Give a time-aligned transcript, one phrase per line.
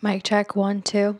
[0.00, 1.18] Mic check one, two.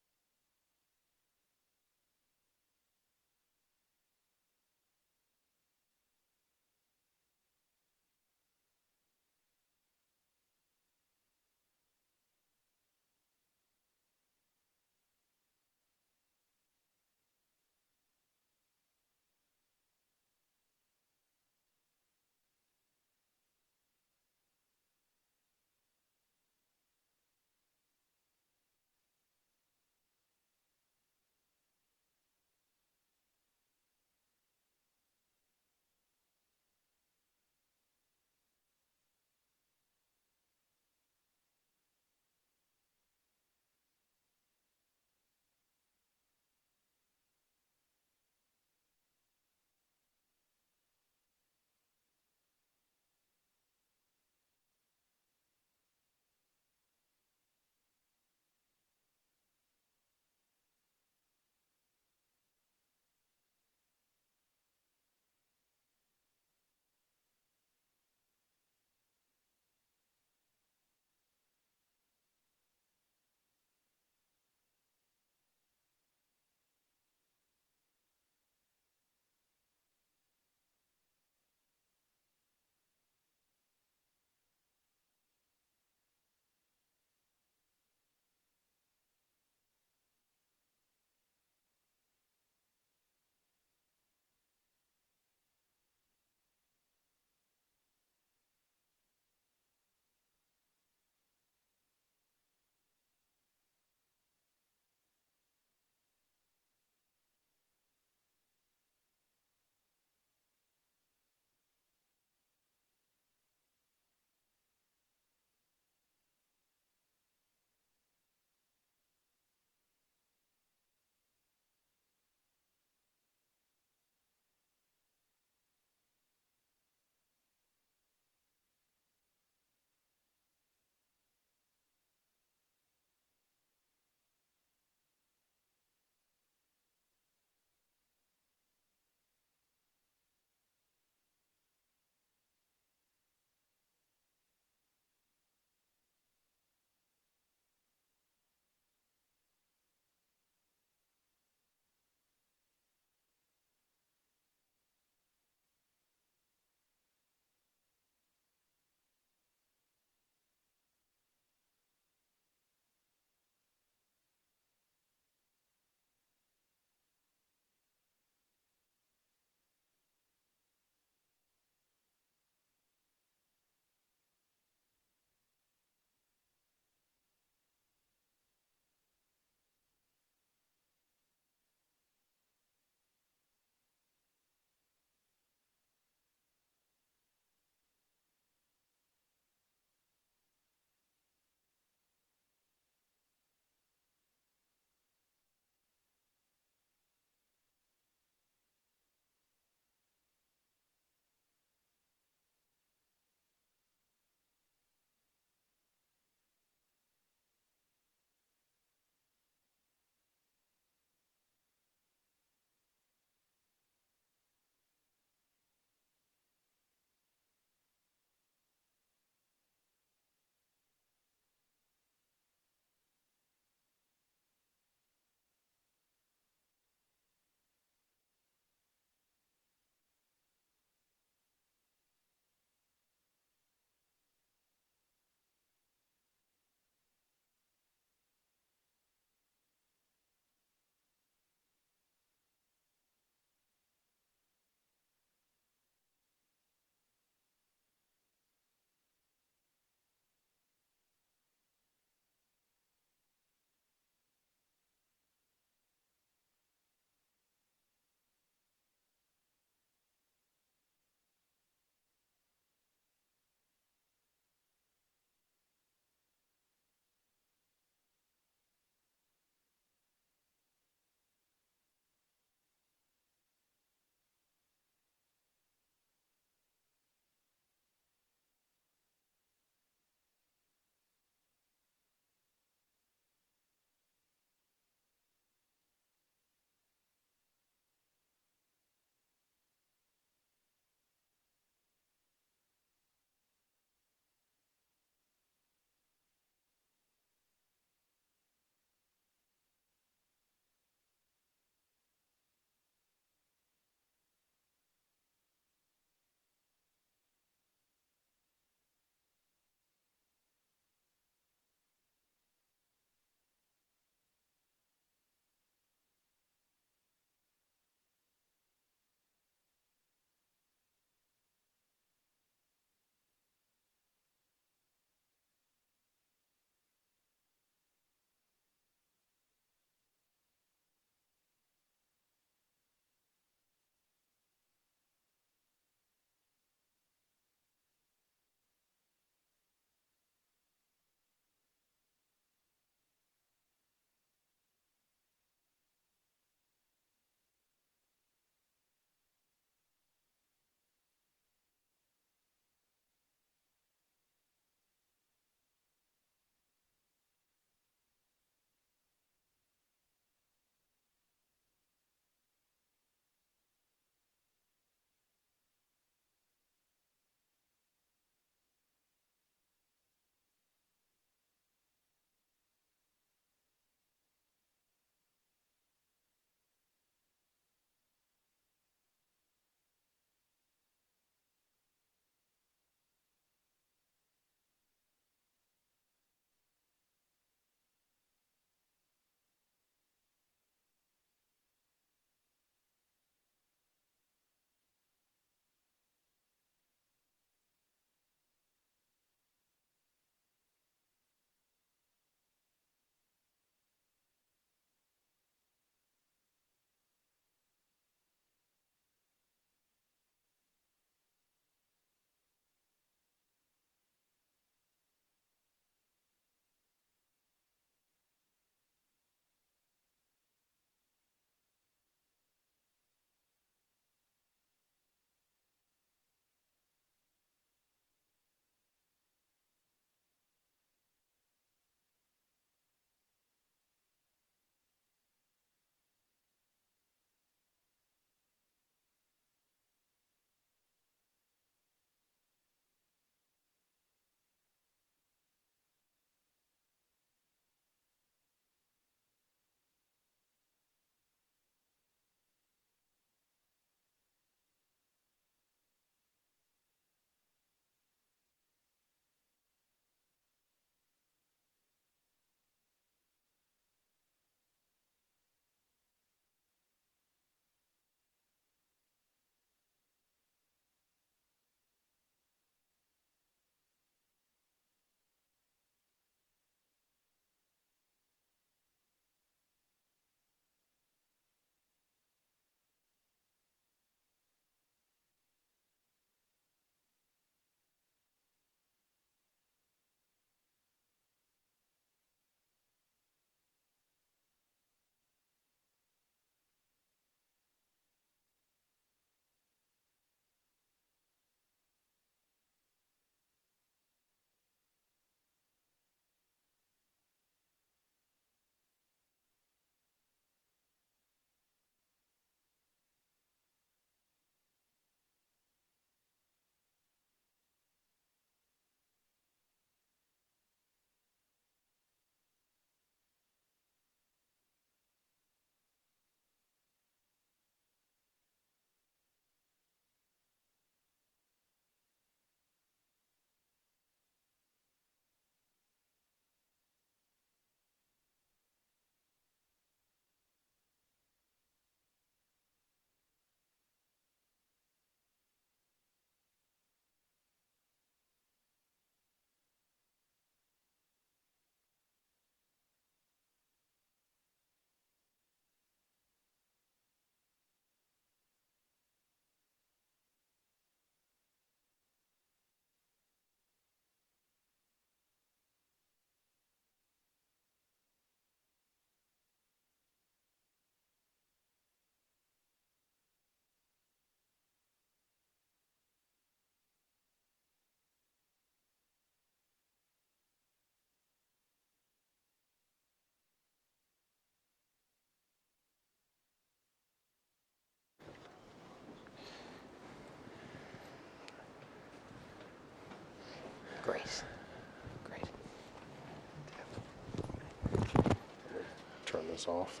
[599.60, 600.00] This off.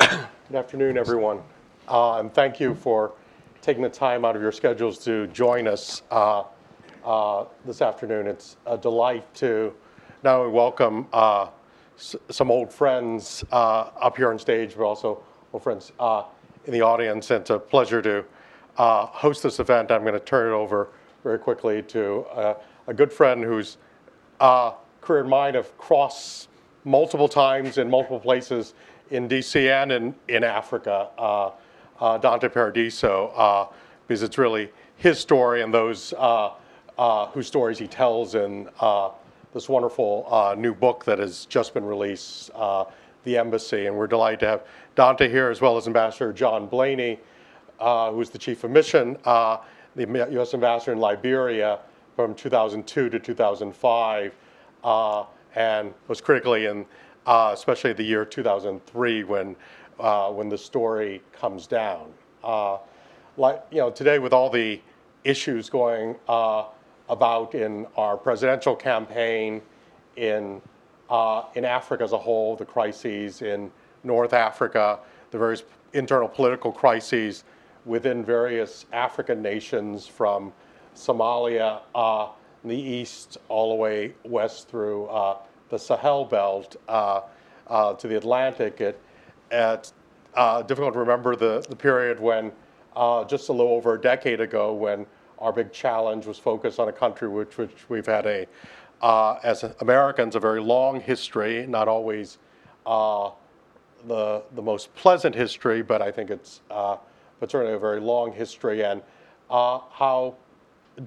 [0.00, 1.40] Good afternoon, everyone.
[1.86, 3.12] Uh, And thank you for
[3.62, 6.42] taking the time out of your schedules to join us uh,
[7.04, 8.26] uh, this afternoon.
[8.26, 9.72] It's a delight to
[10.24, 11.46] not only welcome uh,
[11.96, 15.22] s- some old friends uh, up here on stage, but also
[15.52, 16.24] old friends uh,
[16.64, 17.30] in the audience.
[17.30, 18.24] It's a pleasure to
[18.76, 19.92] host this event.
[19.92, 20.88] I'm going to turn it over
[21.24, 22.54] very quickly to uh,
[22.86, 23.78] a good friend whose
[24.40, 26.48] uh, career and mine have crossed
[26.84, 28.74] multiple times in multiple places
[29.10, 31.50] in DC and in, in Africa, uh,
[31.98, 33.66] uh, Dante Paradiso, uh,
[34.06, 36.50] because it's really his story and those uh,
[37.32, 38.68] whose stories he tells in
[39.54, 43.86] this wonderful new book that has just been released, The Embassy.
[43.86, 47.18] And we're delighted to have Dante here, as well as Ambassador John Blaney,
[47.80, 49.16] who's the chief of mission,
[49.96, 50.54] the U.S.
[50.54, 51.78] ambassador in Liberia
[52.16, 54.34] from 2002 to 2005,
[54.82, 55.24] uh,
[55.54, 56.86] and was critically in,
[57.26, 59.56] uh, especially the year 2003 when
[59.98, 62.12] uh, when the story comes down.
[62.42, 62.78] Uh,
[63.36, 64.80] like you know, today with all the
[65.24, 66.64] issues going uh,
[67.08, 69.62] about in our presidential campaign,
[70.16, 70.60] in
[71.10, 73.70] uh, in Africa as a whole, the crises in
[74.02, 74.98] North Africa,
[75.30, 77.44] the various internal political crises
[77.84, 80.52] within various African nations, from
[80.94, 82.28] Somalia uh,
[82.62, 85.36] in the east all the way west through uh,
[85.68, 87.20] the Sahel belt uh,
[87.68, 88.80] uh, to the Atlantic.
[88.80, 89.00] It,
[90.34, 92.50] uh, difficult to remember the, the period when,
[92.96, 95.06] uh, just a little over a decade ago, when
[95.38, 98.46] our big challenge was focused on a country which, which we've had a,
[99.44, 102.38] as Americans, a very long history, not always
[102.84, 106.62] the, the most pleasant history, but I think it's
[107.44, 109.02] but certainly a very long history, and
[109.50, 110.34] uh, how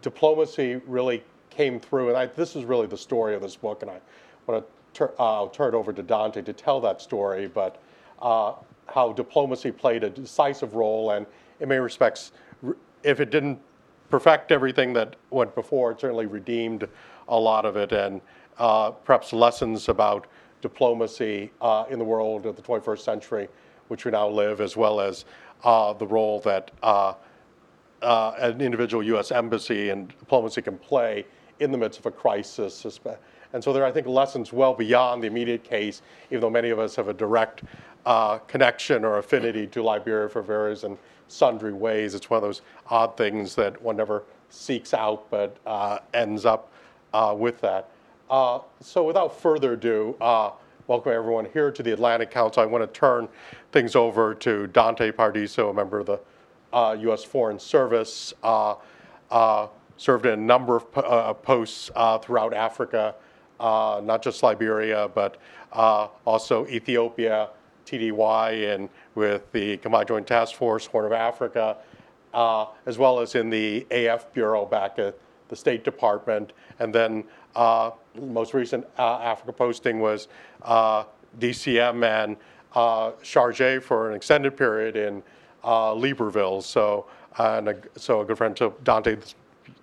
[0.03, 2.09] diplomacy really came through.
[2.09, 3.99] And I, this is really the story of this book, and I
[4.45, 7.81] want to tur- uh, turn it over to Dante to tell that story, but
[8.21, 8.53] uh,
[8.85, 11.25] how diplomacy played a decisive role, and
[11.59, 12.33] in many respects,
[13.01, 13.59] if it didn't
[14.11, 16.87] perfect everything that went before, it certainly redeemed
[17.29, 18.21] a lot of it, and
[18.59, 20.27] uh, perhaps lessons about
[20.61, 23.47] diplomacy uh, in the world of the 21st century,
[23.87, 25.25] which we now live, as well as
[25.63, 27.13] uh, the role that uh,
[28.01, 29.31] uh, an individual U.S.
[29.31, 31.25] embassy and diplomacy can play
[31.59, 32.85] in the midst of a crisis.
[33.53, 36.69] And so there are, I think, lessons well beyond the immediate case, even though many
[36.69, 37.63] of us have a direct
[38.05, 40.97] uh, connection or affinity to Liberia for various and
[41.27, 42.13] sundry ways.
[42.13, 46.71] It's one of those odd things that one never seeks out but uh, ends up
[47.13, 47.89] uh, with that.
[48.29, 50.15] So without further ado,
[50.87, 52.63] welcome everyone here to the Atlantic Council.
[52.63, 53.27] I want to turn
[53.73, 56.19] things over to Dante Paradiso, a member of the
[56.71, 57.25] uh, U.S.
[57.25, 58.75] Foreign Service, uh,
[59.29, 59.67] uh,
[59.97, 63.15] served in a number of uh, posts uh, throughout Africa,
[63.59, 65.37] uh, not just Liberia, but
[65.73, 67.49] also Ethiopia,
[67.85, 71.75] TDY, and with the Combined Joint Task Force, Horn of Africa,
[72.85, 75.17] as well as in the AF Bureau back at
[75.49, 76.53] the State Department.
[76.79, 77.25] And then
[78.21, 80.27] most recent uh, Africa posting was
[80.63, 81.03] uh,
[81.39, 82.37] DCM and
[82.73, 85.23] uh, Chargé for an extended period in
[85.63, 86.61] uh, Libreville.
[86.63, 87.07] So,
[87.37, 89.35] and a, so a good friend, so Dante, it's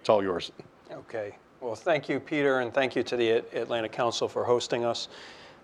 [0.09, 0.53] all yours.
[0.91, 1.37] Okay.
[1.61, 5.09] Well, thank you, Peter, and thank you to the Atlantic Council for hosting us.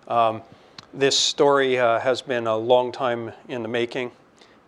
[0.09, 0.43] Um,
[0.95, 4.11] this story uh, has been a long time in the making,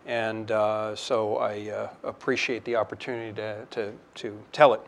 [0.05, 4.81] and uh, so I uh, appreciate the opportunity to, to, to tell it.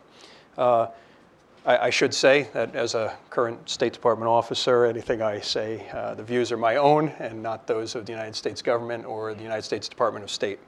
[1.65, 6.13] I, I should say that as a current State Department officer, anything I say, uh,
[6.13, 9.43] the views are my own and not those of the United States government or the
[9.43, 10.59] United States Department of State.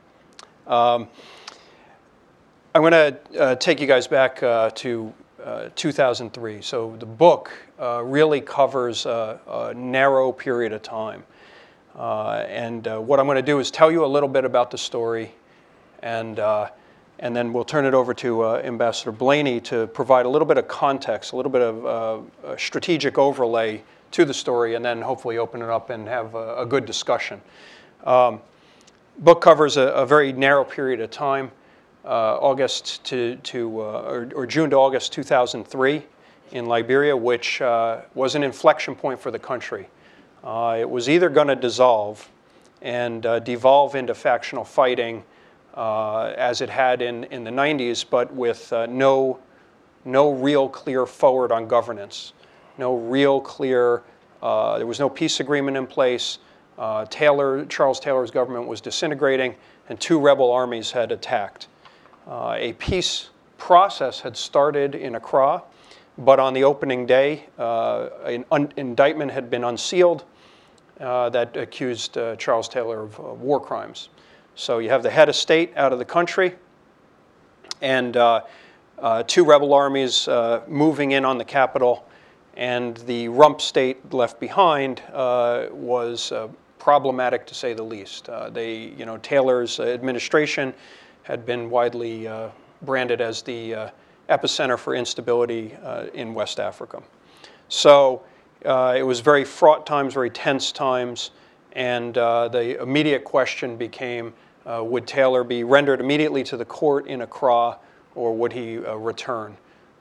[2.75, 6.61] I'm going to uh, take you guys back uh, to uh, 2003.
[6.61, 11.23] So the book uh, really covers a, a narrow period of time.
[11.95, 14.69] Uh, and uh, what I'm going to do is tell you a little bit about
[14.69, 15.31] the story,
[16.03, 16.39] and,
[17.19, 20.57] and then we'll turn it over to uh, Ambassador Blaney to provide a little bit
[20.57, 25.37] of context, a little bit of uh, strategic overlay to the story, and then hopefully
[25.37, 27.41] open it up and have a, a good discussion
[29.19, 31.51] book covers a, a very narrow period of time,
[32.05, 36.03] uh, August to, to uh, or, or June to August 2003
[36.51, 39.89] in Liberia, which uh, was an inflection point for the country.
[40.43, 42.29] Uh, it was either going to dissolve
[42.81, 45.23] and devolve into factional fighting
[45.77, 49.39] uh, as it had in, in the 90s, but with uh, no,
[50.05, 52.33] no real clear forward on governance,
[52.79, 54.01] no real clear,
[54.41, 56.39] uh, there was no peace agreement in place,
[56.77, 59.55] Uh, Taylor, Charles Taylor's government was disintegrating,
[59.89, 61.67] and two rebel armies had attacked.
[62.27, 65.63] Uh, a peace process had started in Accra,
[66.19, 70.23] but on the opening day, uh, an un- indictment had been unsealed
[70.99, 74.09] that accused Charles Taylor of war crimes.
[74.59, 76.55] So you have the head of state out of the country,
[77.79, 78.41] and uh,
[78.97, 82.07] uh, two rebel armies uh, moving in on the capital,
[82.55, 86.47] and the rump state left behind uh, was uh,
[86.79, 88.29] problematic to say the least.
[88.49, 90.73] They, you know, Taylor's administration
[91.21, 92.27] had been widely
[92.81, 93.91] branded as the
[94.27, 95.77] epicenter for instability
[96.15, 97.03] in West Africa.
[97.69, 98.23] So
[98.65, 101.29] uh, it was very fraught times, very tense times,
[101.73, 104.33] and uh, the immediate question became
[104.67, 107.77] uh, would Taylor be rendered immediately to the court in Accra
[108.15, 109.55] or would he uh, return?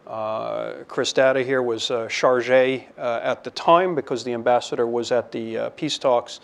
[0.06, 5.12] Uh, Chris Datta here was uh, charge uh, at the time because the ambassador was
[5.12, 6.40] at the uh, peace talks.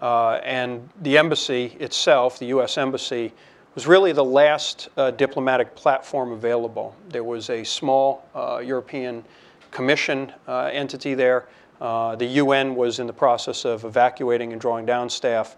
[0.00, 2.76] And the embassy itself, the U.S.
[2.76, 3.32] Embassy,
[3.74, 6.94] was really the last diplomatic platform available.
[7.08, 8.24] There was a small
[8.62, 9.24] European
[9.70, 11.46] Commission entity there.
[11.78, 15.56] The UN was in the process of evacuating and drawing down staff.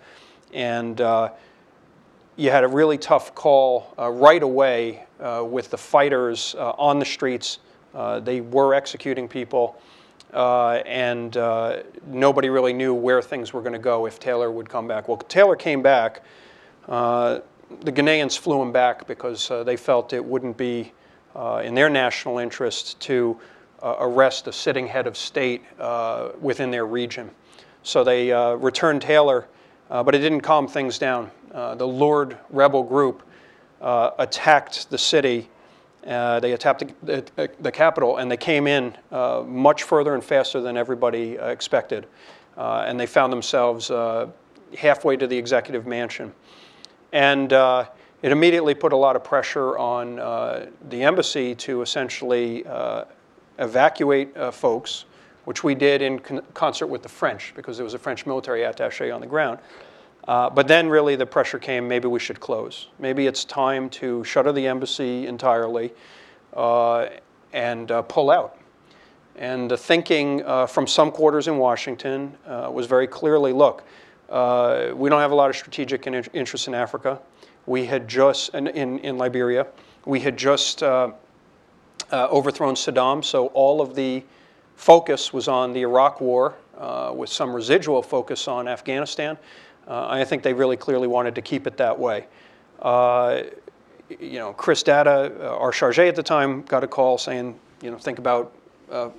[0.52, 1.00] And
[2.36, 6.98] you had a really tough call uh, right away uh, with the fighters uh, on
[6.98, 7.60] the streets.
[7.94, 9.80] Uh, they were executing people,
[10.32, 14.68] uh, and uh, nobody really knew where things were going to go if Taylor would
[14.68, 15.06] come back.
[15.06, 16.22] Well, Taylor came back.
[16.88, 20.92] The Ghanaians flew him back because they felt it wouldn't be
[21.62, 23.38] in their national interest to
[23.82, 25.62] arrest a sitting head of state
[26.40, 27.30] within their region.
[27.84, 29.46] So they returned Taylor,
[29.88, 31.30] but it didn't calm things down.
[31.54, 33.22] Uh, the LURD rebel group
[33.80, 35.48] uh, attacked the city.
[36.04, 40.24] Uh, they attacked the, the, the, capital, and they came in uh, much further and
[40.24, 42.06] faster than everybody uh, expected.
[42.56, 43.90] And they found themselves
[44.76, 46.32] halfway to the executive mansion.
[47.12, 50.16] And it immediately put a lot of pressure on
[50.88, 52.64] the embassy to essentially
[53.58, 55.04] evacuate folks
[55.44, 58.64] which we did in con- concert with the French because there was a French military
[58.64, 59.58] attache on the ground.
[60.26, 62.88] Uh, but then really the pressure came maybe we should close.
[62.98, 65.92] Maybe it's time to shutter the embassy entirely
[66.54, 67.08] uh,
[67.52, 68.58] and uh, pull out.
[69.36, 73.84] And the thinking uh, from some quarters in Washington uh, was very clearly look,
[74.30, 77.20] uh, we don't have a lot of strategic in- interest in Africa.
[77.66, 79.66] We had just, in, in, in Liberia,
[80.06, 80.82] we had just
[82.12, 84.22] overthrown Saddam, so all of the
[84.76, 86.54] focus was on the Iraq War
[87.14, 89.38] with some residual focus on Afghanistan.
[89.86, 92.26] Uh, I think they really clearly wanted to keep it that way.
[92.80, 93.42] Uh,
[94.20, 97.90] you know, Chris Datta, uh, our charge at the time, got a call saying, you
[97.90, 98.52] know, think about
[98.90, 99.10] uh,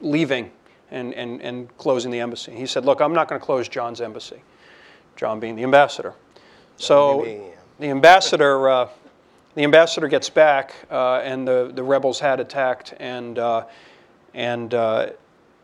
[0.00, 0.50] leaving
[0.90, 2.54] and, and, and closing the embassy.
[2.54, 4.42] He said, look, I'm not going to close John's embassy,
[5.16, 6.14] John being the ambassador.
[6.76, 8.88] So the ambassador, uh,
[9.54, 13.38] the ambassador gets back, and the, the rebels had attacked, and
[14.34, 15.10] and uh,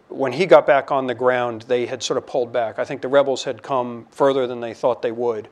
[0.08, 2.78] when he got back on the ground, they had sort of pulled back.
[2.78, 5.48] I think the rebels had come further than they thought they would.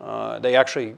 [0.00, 0.96] Uh, they actually,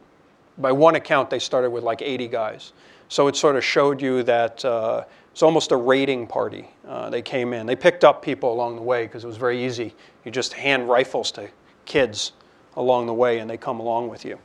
[0.59, 2.73] by one account, they started with like 80 guys.
[3.09, 6.69] So it sort of showed you that uh, it's almost a raiding party.
[6.87, 7.67] Uh, they came in.
[7.67, 9.95] They picked up people along the way because it was very easy.
[10.25, 11.49] You just hand rifles to
[11.87, 12.33] kids
[12.77, 14.39] along the way, and they come along with you.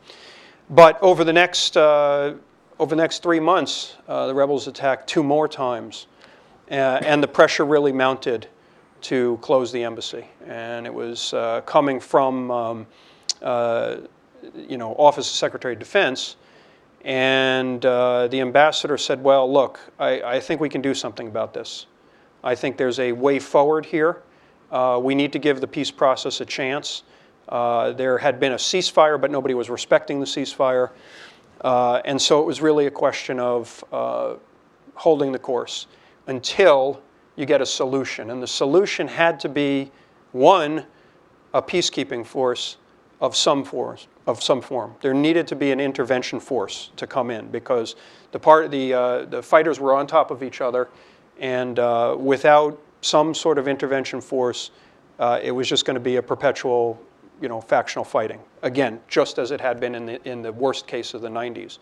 [0.69, 2.33] But over the next uh,
[2.79, 6.07] over the next three months, uh, the rebels attacked two more times.
[6.69, 8.47] Uh, and the pressure really mounted
[9.05, 10.25] to close the embassy.
[10.47, 12.87] And it was uh, coming from, um,
[13.43, 13.97] uh,
[14.55, 16.37] you know, Office of Secretary of Defense.
[17.03, 21.53] And uh, the ambassador said, well, look, I, I, think we can do something about
[21.53, 21.85] this.
[22.43, 24.23] I think there's a way forward here.
[24.71, 27.03] Uh, we need to give the peace process a chance.
[27.47, 30.89] Uh, there had been a ceasefire, but nobody was respecting the ceasefire.
[31.63, 33.83] and so it was really a question of
[34.95, 35.85] holding the course
[36.25, 37.03] until
[37.35, 38.29] you get a solution.
[38.29, 39.91] And the solution had to be
[40.31, 40.85] one,
[41.53, 42.77] a peacekeeping force
[43.21, 44.95] of some force, of some form.
[45.01, 47.95] There needed to be an intervention force to come in because
[48.31, 50.89] the part the uh, the fighters were on top of each other,
[51.39, 54.71] and uh, without some sort of intervention force,
[55.19, 57.01] uh, it was just going to be a perpetual,
[57.41, 58.39] you know, factional fighting.
[58.61, 61.79] Again, just as it had been in the in the worst case of the 90s.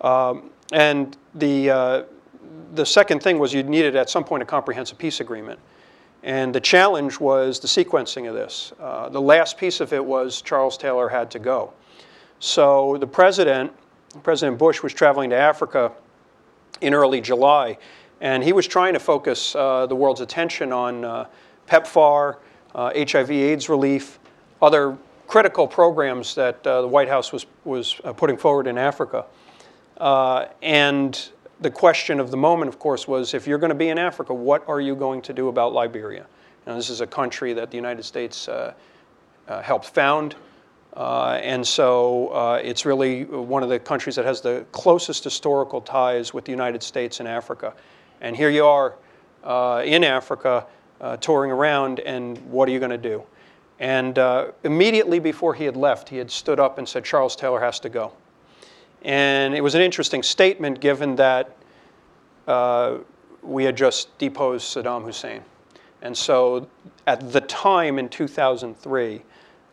[0.00, 2.02] Um, and the uh,
[2.74, 5.58] the second thing was you needed at some point a comprehensive peace agreement.
[6.22, 8.72] And the challenge was the sequencing of this.
[8.80, 11.72] Uh, the last piece of it was Charles Taylor had to go.
[12.40, 13.72] So the president,
[14.22, 15.92] President Bush, was traveling to Africa
[16.80, 17.78] in early July,
[18.20, 21.26] and he was trying to focus uh, the world's attention on uh,
[21.68, 22.36] PEPFAR,
[22.74, 24.18] HIV/AIDS uh, relief,
[24.60, 24.96] other
[25.26, 29.24] critical programs that uh, the White House was, was uh, putting forward in Africa.
[30.62, 31.30] And
[31.60, 34.32] the question of the moment, of course, was if you're going to be in Africa,
[34.32, 36.26] what are you going to do about Liberia?
[36.66, 38.74] Now, this is a country that the United States uh,
[39.48, 40.36] uh, helped found.
[40.94, 45.80] Uh, and so uh, it's really one of the countries that has the closest historical
[45.80, 47.74] ties with the United States and Africa.
[48.20, 48.94] And here you are
[49.44, 50.66] uh, in Africa
[51.00, 53.22] uh, touring around, and what are you going to do?
[53.80, 54.18] And
[54.64, 57.88] immediately before he had left, he had stood up and said, Charles Taylor has to
[57.88, 58.12] go.
[59.02, 61.56] And it was an interesting statement given that
[62.46, 62.98] uh,
[63.42, 65.42] we had just deposed Saddam Hussein.
[66.02, 66.68] And so
[67.06, 69.22] at the time in 2003,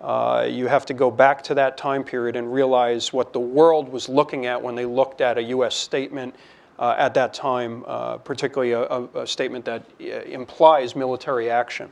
[0.02, 3.90] uh, you have to go back to that time period and realize what the world
[3.90, 5.76] was looking at when they looked at a U.S.
[5.76, 6.36] statement
[6.78, 11.92] uh, at that time, uh, particularly a, a, statement that uh, implies military action.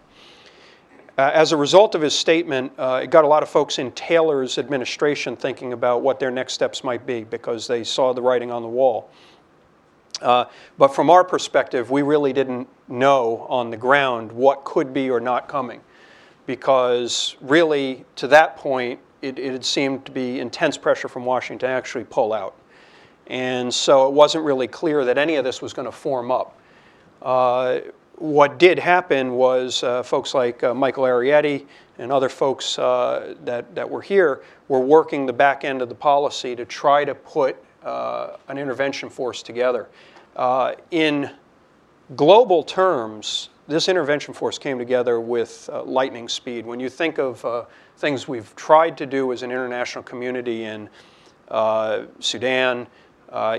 [1.15, 3.91] Uh, as a result of his statement, uh, it got a lot of folks in
[3.91, 8.51] Taylor's administration thinking about what their next steps might be because they saw the writing
[8.51, 9.09] on the wall.
[10.21, 10.45] Uh,
[10.77, 15.19] but from our perspective, we really didn't know on the ground what could be or
[15.19, 15.81] not coming
[16.47, 21.69] because really, to that point, it, it had seemed to be intense pressure from Washington
[21.69, 22.55] to actually pull out.
[23.27, 26.57] And so it wasn't really clear that any of this was going to form up.
[28.17, 31.65] What did happen was uh, folks like uh, Michael Arietti
[31.97, 35.95] and other folks uh, that, that were here were working the back end of the
[35.95, 39.89] policy to try to put uh, an intervention force together.
[40.35, 41.31] Uh, in
[42.15, 46.65] global terms, this intervention force came together with uh, lightning speed.
[46.65, 50.87] When you think of things we've tried to do as an international community in
[52.19, 52.87] Sudan,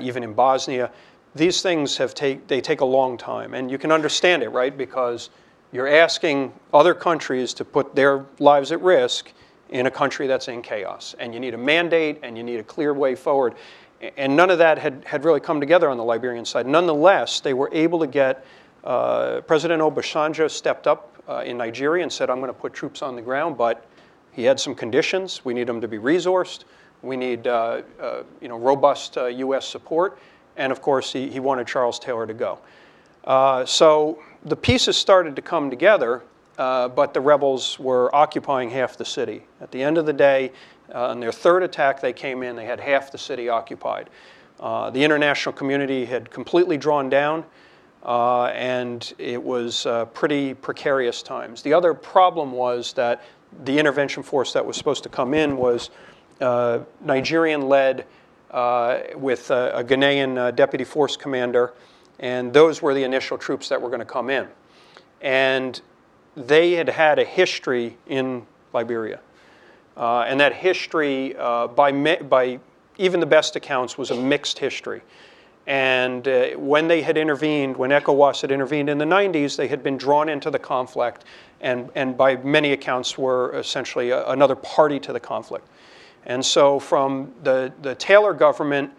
[0.00, 0.90] even in Bosnia,
[1.34, 3.54] these things have take, they take a long time.
[3.54, 4.76] And you can understand it, right?
[4.76, 5.30] Because
[5.72, 9.32] you're asking other countries to put their lives at risk
[9.70, 11.14] in a country that's in chaos.
[11.18, 13.54] And you need a mandate and you need a clear way forward.
[14.16, 16.66] And none of that had, had really come together on the Liberian side.
[16.66, 18.44] Nonetheless, they were able to get
[18.84, 23.00] uh, President Obasanjo stepped up uh, in Nigeria and said, I'm going to put troops
[23.02, 23.86] on the ground, but
[24.32, 25.44] he had some conditions.
[25.44, 26.64] We need them to be resourced.
[27.02, 29.58] We need uh, uh you know, robust U.S.
[29.58, 30.18] Uh, support.
[30.56, 32.58] And of course, he, he wanted Charles Taylor to go.
[33.24, 36.22] Uh, so the pieces started to come together,
[36.58, 39.44] uh, but the rebels were occupying half the city.
[39.60, 40.52] At the end of the day,
[40.94, 44.10] uh, on their third attack, they came in, they had half the city occupied.
[44.60, 47.44] Uh, the international community had completely drawn down,
[48.04, 51.62] uh, and it was uh, pretty precarious times.
[51.62, 53.24] The other problem was that
[53.64, 55.90] the intervention force that was supposed to come in was
[57.00, 58.04] Nigerian led
[59.16, 61.72] with a, a Ghanaian uh, deputy force commander,
[62.18, 64.48] and those were the initial troops that were going to come in.
[65.20, 65.80] And
[66.36, 69.20] they had had a history in Liberia.
[69.96, 72.58] Uh, and that history, uh, by, by
[72.98, 75.02] even the best accounts, was a mixed history.
[75.66, 79.82] And uh, when they had intervened, when ECOWAS had intervened in the 90s, they had
[79.82, 81.24] been drawn into the conflict
[81.60, 85.66] and, and by many accounts were essentially a, another party to the conflict.
[86.26, 88.90] And so, from the, the Taylor government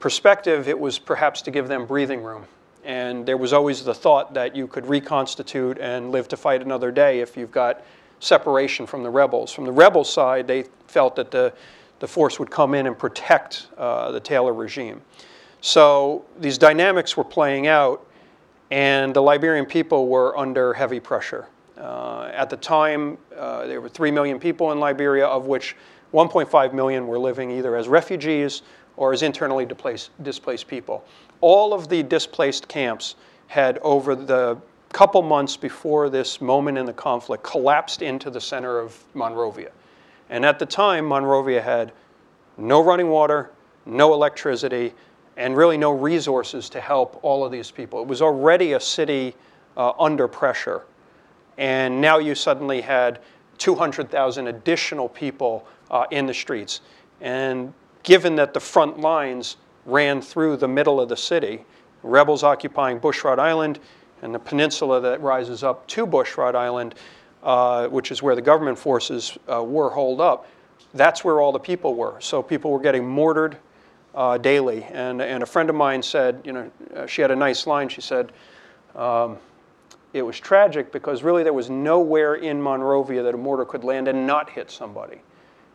[0.00, 2.44] perspective, it was perhaps to give them breathing room.
[2.84, 6.90] And there was always the thought that you could reconstitute and live to fight another
[6.90, 7.82] day if you've got
[8.20, 9.52] separation from the rebels.
[9.52, 11.52] From the rebel side, they felt that the,
[12.00, 15.00] the force would come in and protect uh, the Taylor regime.
[15.60, 18.06] So these dynamics were playing out,
[18.70, 21.46] and the Liberian people were under heavy pressure.
[21.78, 25.76] Uh, at the time, uh, there were 3 million people in Liberia, of which
[26.14, 28.62] 1.5 million were living either as refugees
[28.96, 31.04] or as internally displaced, displaced people.
[31.40, 33.16] All of the displaced camps
[33.48, 34.56] had, over the
[34.92, 39.72] couple months before this moment in the conflict, collapsed into the center of Monrovia.
[40.30, 41.92] And at the time, Monrovia had
[42.56, 43.50] no running water,
[43.84, 44.94] no electricity,
[45.36, 48.00] and really no resources to help all of these people.
[48.00, 49.34] It was already a city
[49.76, 50.82] uh, under pressure.
[51.58, 53.18] And now you suddenly had
[53.58, 56.80] 200,000 additional people uh, in the streets.
[57.20, 57.72] And
[58.02, 59.56] given that the front lines
[59.86, 61.64] ran through the middle of the city,
[62.02, 63.78] rebels occupying Bushrod Island
[64.20, 66.96] and the peninsula that rises up to Bushrod Island,
[67.42, 70.46] uh, which is where the government forces uh, were holed up,
[70.94, 72.20] that's where all the people were.
[72.20, 73.56] So people were getting mortared
[74.14, 74.84] uh, daily.
[74.84, 77.88] And, and a friend of mine said, you know, uh, she had a nice line.
[77.88, 78.32] She said,
[78.96, 79.38] um,
[80.12, 84.08] it was tragic because really there was nowhere in Monrovia that a mortar could land
[84.08, 85.20] and not hit somebody.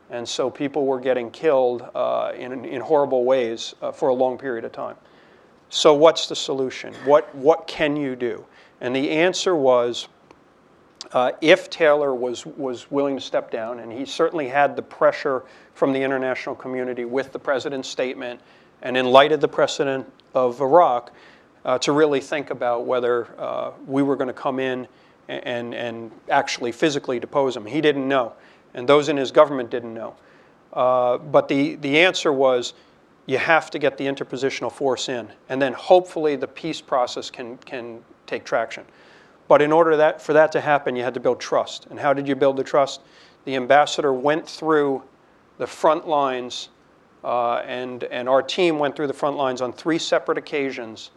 [0.09, 4.37] And so people were getting killed uh, in, in horrible ways uh, for a long
[4.37, 4.95] period of time.
[5.69, 6.95] So, what's the solution?
[7.05, 8.43] What, what can you do?
[8.81, 10.07] And the answer was
[11.11, 15.43] uh, if Taylor was, was willing to step down, and he certainly had the pressure
[15.73, 18.39] from the international community with the president's statement,
[18.81, 21.11] and in light of the precedent of Iraq,
[21.65, 24.87] uh, to really think about whether uh, we were going to come in
[25.27, 27.65] and, and actually physically depose him.
[27.65, 28.33] He didn't know,
[28.73, 30.15] and those in his government didn't know.
[30.73, 32.73] Uh, but the, the answer was
[33.25, 37.57] you have to get the interpositional force in, and then hopefully the peace process can,
[37.57, 38.83] can take traction.
[39.47, 41.87] But in order that, for that to happen, you had to build trust.
[41.89, 43.01] And how did you build the trust?
[43.45, 45.03] The ambassador went through
[45.57, 46.69] the front lines,
[47.23, 51.11] uh, and, and our team went through the front lines on three separate occasions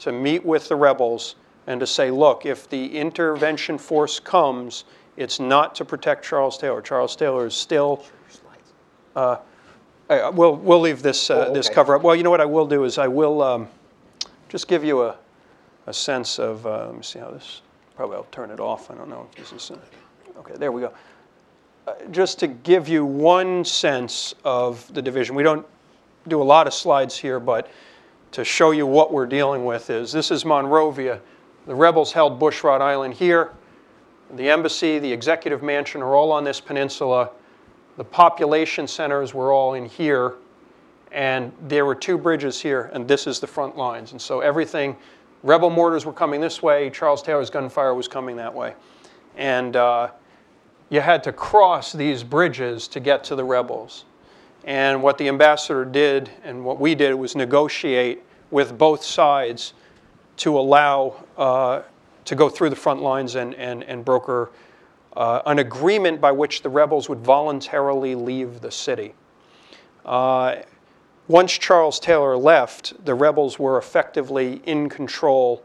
[0.00, 1.34] to meet with the rebels
[1.66, 4.84] and to say, look, if the intervention force comes,
[5.16, 6.82] it's not to protect Charles Taylor.
[6.82, 8.04] Charles Taylor is still.
[9.14, 9.38] Uh,
[10.10, 12.02] I, we'll, we'll leave this, uh, Oh, this cover up.
[12.02, 13.68] Well, you know what I will do is I will um,
[14.48, 15.16] just give you a,
[15.86, 17.62] a sense of, uh, let me see how this,
[17.96, 18.90] probably I'll turn it off.
[18.90, 20.92] I don't know if this is, uh, okay, there we go.
[21.86, 25.34] Uh, just to give you one sense of the division.
[25.34, 25.66] We don't
[26.28, 27.70] do a lot of slides here, but
[28.32, 31.20] to show you what we're dealing with is this is Monrovia.
[31.66, 33.52] The rebels held Bushrod Island here.
[34.34, 37.30] The embassy, the executive mansion are all on this peninsula.
[37.96, 40.34] The population centers were all in here.
[41.12, 44.10] And there were two bridges here, and this is the front lines.
[44.10, 44.96] And so everything,
[45.44, 48.74] rebel mortars were coming this way, Charles Taylor's gunfire was coming that way.
[49.36, 50.08] And uh,
[50.90, 54.04] you had to cross these bridges to get to the rebels.
[54.64, 59.74] And what the ambassador did and what we did was negotiate with both sides
[60.38, 61.82] to allow uh,
[62.24, 64.50] to go through the front lines and, and, and broker
[65.16, 69.14] uh, an agreement by which the rebels would voluntarily leave the city.
[70.04, 70.56] Uh,
[71.28, 75.62] once Charles Taylor left, the rebels were effectively in control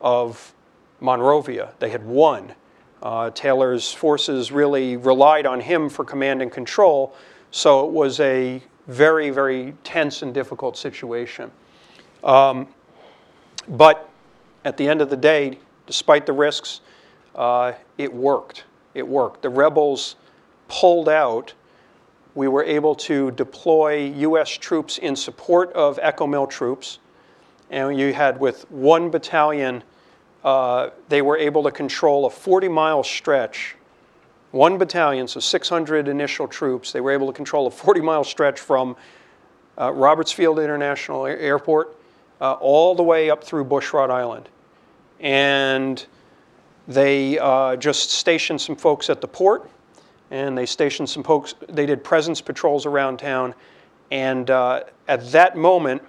[0.00, 0.54] of
[1.00, 1.72] Monrovia.
[1.80, 2.54] They had won.
[3.02, 7.14] Uh, Taylor's forces really relied on him for command and control,
[7.50, 11.50] so it was a very, very tense and difficult situation.
[12.22, 12.68] Um,
[13.68, 14.08] but
[14.64, 15.58] at the end of the day,
[15.92, 16.80] despite the risks,
[17.34, 18.64] uh, it worked.
[18.94, 19.42] It worked.
[19.42, 20.16] The rebels
[20.68, 21.52] pulled out.
[22.34, 24.48] We were able to deploy U.S.
[24.48, 26.98] troops in support of ECOMIL troops.
[27.70, 29.82] And you had, with one battalion,
[30.42, 33.76] uh, they were able to control a 40 mile stretch.
[34.50, 38.60] One battalion, so 600 initial troops, they were able to control a 40 mile stretch
[38.60, 38.96] from
[39.78, 41.94] uh, Roberts Field International Airport
[42.40, 44.48] uh, all the way up through Bushrod Island.
[45.22, 46.04] And
[46.88, 49.70] they uh, just stationed some folks at the port,
[50.30, 53.54] and they stationed some folks, they did presence patrols around town.
[54.10, 56.02] And uh, at that moment,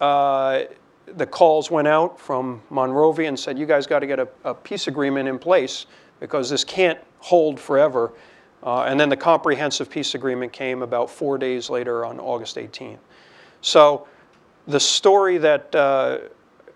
[0.00, 0.62] uh,
[1.16, 4.54] the calls went out from Monrovia and said, You guys got to get a, a
[4.54, 5.86] peace agreement in place
[6.20, 8.12] because this can't hold forever.
[8.62, 12.98] Uh, and then the comprehensive peace agreement came about four days later on August 18th.
[13.62, 14.06] So
[14.66, 16.18] the story that uh,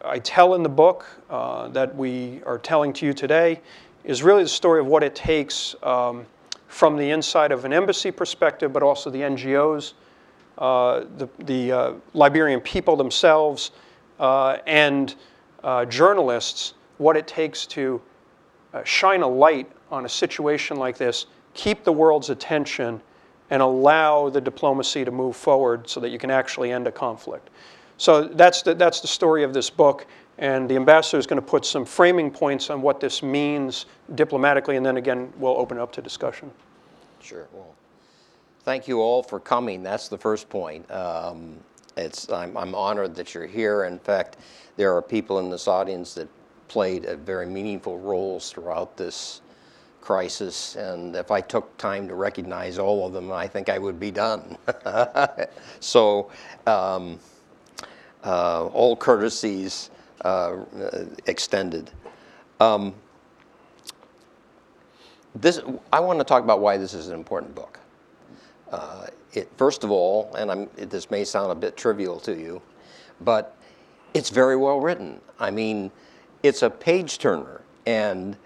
[0.05, 3.61] I tell in the book uh, that we are telling to you today
[4.05, 6.27] is really the story of what it takes um,
[6.69, 9.95] from the inside of an embassy perspective, but also the NGOs,
[10.59, 13.71] uh, the, the uh, Liberian people themselves,
[14.21, 15.15] uh, and
[15.63, 18.01] uh, journalists, what it takes to
[18.75, 23.01] uh, shine a light on a situation like this, keep the world's attention,
[23.51, 27.49] and allow the diplomacy to move forward so that you can actually end a conflict.
[27.99, 30.07] So that's the, that's the story of this book,
[30.39, 34.77] and the ambassador is going to put some framing points on what this means diplomatically,
[34.77, 36.51] and then again, we'll open it up to discussion.
[37.21, 37.49] Sure.
[37.53, 37.75] Well,
[38.65, 39.83] thank you all for coming.
[39.83, 40.91] That's the first point.
[40.91, 41.57] Um,
[41.97, 43.85] it's, I'm, I'm honored that you're here.
[43.85, 44.39] In fact,
[44.77, 46.29] there are people in this audience that
[46.67, 49.41] played very meaningful roles throughout this
[50.01, 53.99] crisis, and if I took time to recognize all of them, I think I would
[53.99, 54.59] be done.
[55.81, 56.31] so,
[56.67, 57.19] um,
[58.25, 59.91] uh, all courtesies
[60.25, 60.57] uh,
[61.27, 61.91] extended.
[62.61, 62.95] Um,
[65.35, 65.61] this,
[65.93, 67.79] I want to talk about why this is an important book.
[68.71, 72.63] Uh, it, first of all, and it, this may sound a bit trivial to you,
[73.21, 73.57] but
[74.15, 75.21] it's very well written.
[75.39, 75.91] I mean,
[76.43, 78.37] it's a page turner, and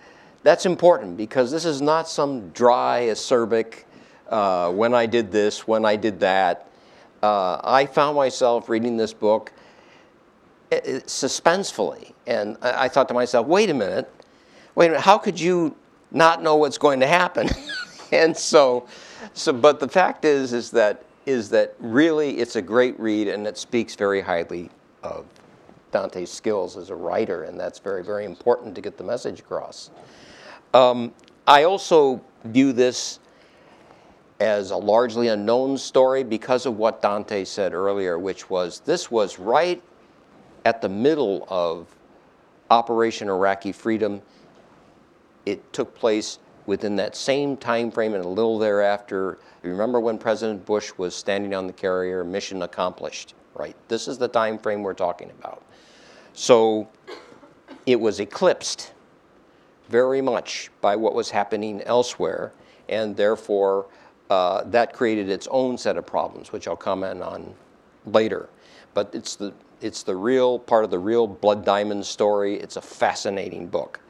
[0.43, 3.85] that's important because this is not some dry, acerbic,
[4.29, 6.69] uh, when I did this, when I did that.
[7.23, 9.53] Uh, I found myself reading this book
[10.71, 14.13] suspensefully, and I, I thought to myself, wait a minute,
[14.75, 15.77] wait a minute, how could you
[16.11, 17.49] not know what's going to happen?
[18.13, 18.87] and so,
[19.35, 23.47] so, but the fact is, is that is that really it's a great read, and
[23.47, 24.71] it speaks very highly
[25.03, 25.27] of
[25.93, 29.91] Dante's skills as a writer, and that's very, very important to get the message across.
[30.73, 31.13] Um,
[31.47, 33.21] I also view this
[34.41, 39.39] as a largely unknown story because of what Dante said earlier, which was this was
[39.39, 39.83] right
[40.69, 41.87] at the middle of
[42.71, 44.21] Operation Iraqi Freedom.
[45.47, 49.39] It took place within that same time frame and a little thereafter.
[49.63, 53.75] Remember when President Bush was standing on the carrier, mission accomplished, right?
[53.89, 55.63] This is the time frame we're talking about.
[56.35, 56.87] So
[57.87, 58.93] it was eclipsed
[59.89, 62.53] very much by what was happening elsewhere,
[62.91, 63.87] and therefore
[64.29, 67.55] uh, that created its own set of problems, which I'll comment on
[68.05, 68.51] later.
[68.93, 72.55] But it's the it's the real part of the real Blood Diamond story.
[72.55, 74.01] It's a fascinating book.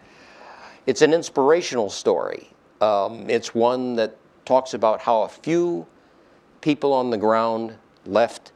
[0.87, 2.49] It's an inspirational story.
[2.81, 5.87] Um, it's one that talks about how a few
[6.61, 7.77] people on the ground
[8.07, 8.53] left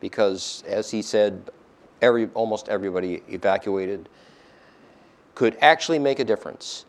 [0.00, 1.50] because, as he said,
[2.00, 4.08] every, almost everybody evacuated
[5.34, 6.84] could actually make a difference.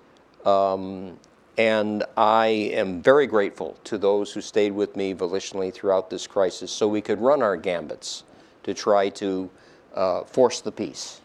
[0.45, 1.19] Um,
[1.57, 6.71] and I am very grateful to those who stayed with me volitionally throughout this crisis
[6.71, 8.23] so we could run our gambits
[8.69, 9.49] to try to
[9.95, 11.21] uh, force the peace.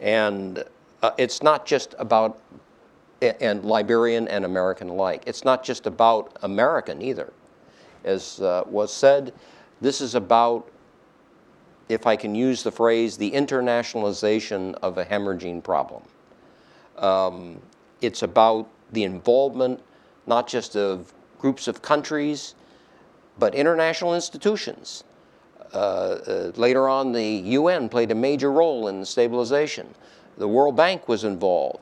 [0.00, 0.64] And
[1.02, 2.40] uh, it's not just about,
[3.22, 7.32] and Liberian and American alike, it's not just about American either.
[8.04, 9.32] As uh, was said,
[9.80, 10.68] this is about,
[11.88, 16.02] if I can use the phrase, the internationalization of a hemorrhaging problem.
[16.98, 17.60] Um,
[18.00, 19.80] it's about the involvement
[20.26, 22.54] not just of groups of countries,
[23.38, 25.04] but international institutions.
[25.72, 29.86] Uh, uh, later on, the UN played a major role in the stabilization.
[30.38, 31.80] The World Bank was involved.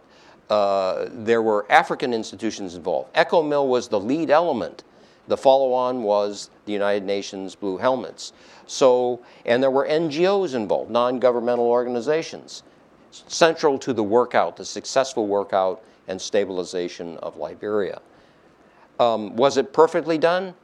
[0.51, 3.13] Uh, there were African institutions involved.
[3.15, 4.85] ECOMIL was the lead element.
[5.27, 8.33] The follow-on was the United Nations Blue Helmets.
[8.67, 12.63] So, and there were NGOs involved, non-governmental organizations,
[13.11, 18.01] central to the workout, the successful workout and stabilization of Liberia.
[19.01, 20.55] Um, was it perfectly done?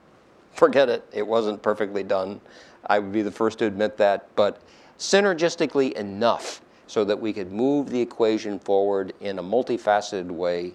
[0.53, 1.05] Forget it.
[1.13, 2.41] It wasn't perfectly done.
[2.87, 4.61] I would be the first to admit that, but
[4.99, 10.75] synergistically enough so that we could move the equation forward in a multifaceted way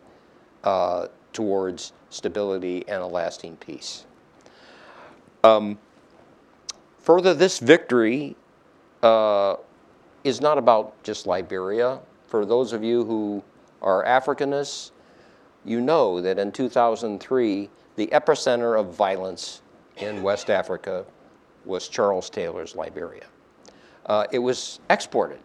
[0.64, 4.06] uh, towards stability and a lasting peace.
[5.44, 5.78] Um,
[7.00, 8.36] further, this victory
[9.04, 9.58] uh,
[10.24, 12.00] is not about just Liberia.
[12.28, 13.44] For those of you who
[13.82, 14.92] are Africanists,
[15.66, 19.62] you know that in 2003, the epicenter of violence
[19.98, 21.06] in West Africa
[21.66, 23.26] was Charles Taylor's Liberia.
[24.06, 25.40] Uh, it was exported.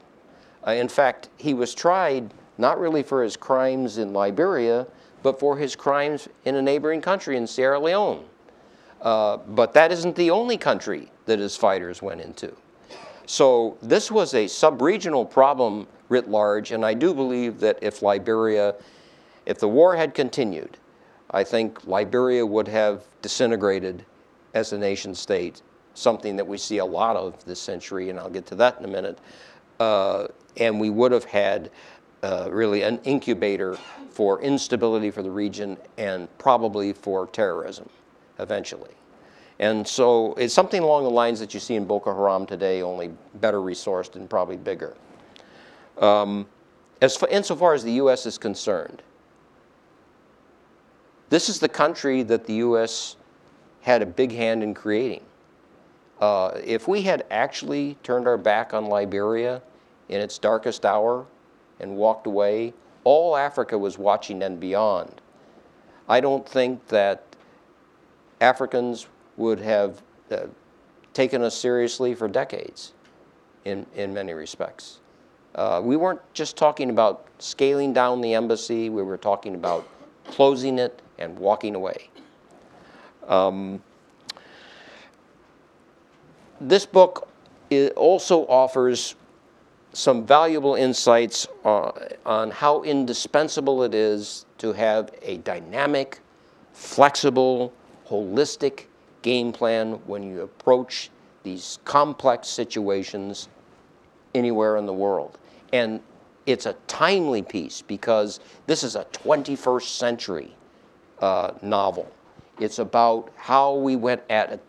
[0.67, 4.87] Uh, in fact, he was tried not really for his crimes in Liberia,
[5.23, 8.25] but for his crimes in a neighboring country in Sierra Leone.
[9.01, 12.55] Uh, but that isn't the only country that his fighters went into.
[13.27, 18.75] So this was a sub-regional problem writ large, and I do believe that if Liberia,
[19.47, 20.77] if the war had continued,
[21.31, 24.05] I think Liberia would have disintegrated
[24.53, 25.63] as a nation state,
[25.95, 28.85] something that we see a lot of this century, and I'll get to that in
[28.85, 29.19] a minute.
[29.79, 31.71] Uh, and we would have had
[32.23, 33.79] uh, really an incubator
[34.11, 37.89] for instability for the region and probably for terrorism
[38.39, 38.91] eventually.
[39.59, 43.13] And so it's something along the lines that you see in Boko Haram today, only
[43.35, 44.97] better resourced and probably bigger.
[45.99, 46.47] Um,
[47.03, 48.25] as far, insofar as the U.S.
[48.25, 49.03] is concerned,
[51.29, 53.17] this is the country that the U.S.
[53.83, 55.23] had a big hand in creating.
[56.21, 59.63] Uh, if we had actually turned our back on Liberia
[60.09, 61.27] in its darkest hour
[61.81, 62.75] and walked away,
[63.05, 65.21] all Africa was watching and beyond.
[66.09, 67.25] I don't think that
[68.41, 69.07] Africans
[69.37, 70.47] would have uh,
[71.15, 72.93] taken us seriously for decades
[73.65, 75.01] in, in many respects.
[75.55, 79.89] Uh, we weren't just talking about scaling down the embassy, we were talking about
[80.27, 82.09] closing it and walking away.
[83.27, 83.83] Um,
[86.61, 87.29] this book
[87.97, 89.15] also offers
[89.93, 91.93] some valuable insights on,
[92.25, 96.21] on how indispensable it is to have a dynamic,
[96.73, 97.73] flexible,
[98.09, 98.85] holistic
[99.23, 101.11] game plan when you approach
[101.43, 103.49] these complex situations
[104.35, 105.39] anywhere in the world.
[105.73, 106.01] And
[106.47, 110.55] it's a timely piece because this is a 21st century
[111.21, 112.11] uh, novel.
[112.59, 114.61] It's about how we went at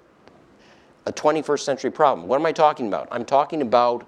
[1.06, 2.28] a, a 21st century problem.
[2.28, 3.08] What am I talking about?
[3.12, 4.08] I'm talking about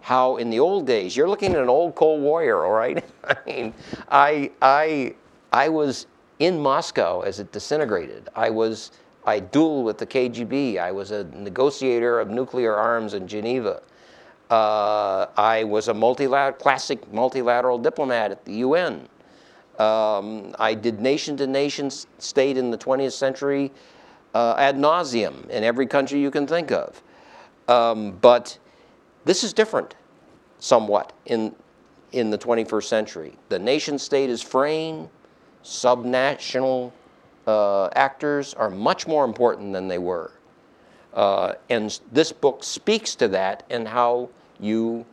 [0.00, 3.02] how in the old days, you're looking at an old Cold Warrior, all right?
[3.24, 3.74] I mean,
[4.10, 5.14] I, I,
[5.52, 6.06] I was
[6.40, 8.28] in Moscow as it disintegrated.
[8.34, 8.90] I was,
[9.24, 10.78] I dueled with the KGB.
[10.78, 13.80] I was a negotiator of nuclear arms in Geneva.
[14.50, 19.08] Uh, I was a multilateral, classic multilateral diplomat at the UN.
[19.78, 23.72] Um, I did nation to nation state in the 20th century
[24.34, 27.02] uh, ad nauseum in every country you can think of.
[27.68, 28.58] Um, but
[29.24, 29.94] this is different
[30.58, 31.54] somewhat in,
[32.12, 33.36] in the 21st century.
[33.48, 35.08] The nation state is fraying,
[35.62, 36.92] subnational
[37.46, 40.32] uh, actors are much more important than they were.
[41.12, 44.28] Uh, and this book speaks to that and how
[44.58, 45.04] you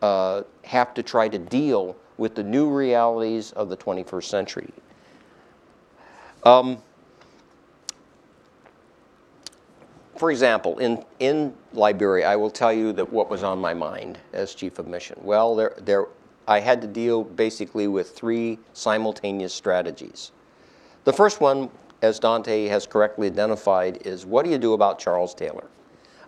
[0.00, 4.72] uh, have to try to deal with the new realities of the 21st century.
[6.44, 6.78] Um,
[10.20, 14.18] for example, in, in Liberia, I will tell you that what was on my mind
[14.34, 15.18] as chief of mission.
[15.22, 16.08] Well, there, there,
[16.46, 20.32] I had to deal basically with three simultaneous strategies.
[21.04, 21.70] The first one,
[22.02, 25.68] as Dante has correctly identified, is what do you do about Charles Taylor?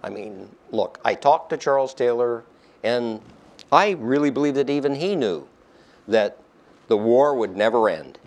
[0.02, 2.44] I mean, look, I talked to Charles Taylor,
[2.82, 3.20] and
[3.70, 5.47] I really believe that even he knew
[6.09, 6.39] that
[6.89, 8.19] the war would never end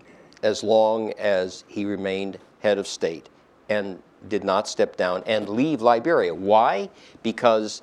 [0.44, 3.30] as long as he remained head of state
[3.68, 6.34] and did not step down and leave Liberia.
[6.34, 6.90] Why?
[7.24, 7.82] Because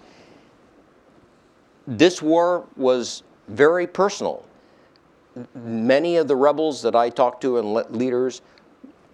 [1.87, 4.45] this war was very personal.
[5.55, 8.43] Many of the rebels that I talked to and leaders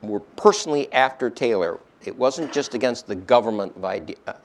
[0.02, 1.80] were personally after Taylor.
[2.04, 3.74] It wasn't just against the government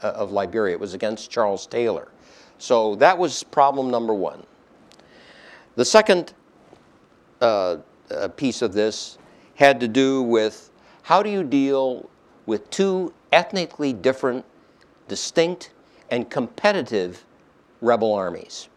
[0.02, 2.10] of Liberia, it was against Charles Taylor.
[2.58, 4.44] So that was problem number one.
[5.76, 6.34] The second
[7.42, 7.78] uh,
[8.12, 9.18] uh, piece of this
[9.56, 10.70] had to do with
[11.02, 12.10] how do you deal
[12.46, 14.46] with two ethnically different,
[15.08, 15.72] distinct,
[16.12, 17.26] and competitive
[17.82, 18.70] rebel armies.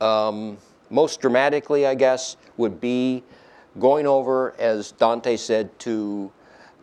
[0.00, 0.58] Um,
[0.90, 3.22] most dramatically, I guess, would be
[3.78, 6.30] going over, as Dante said, to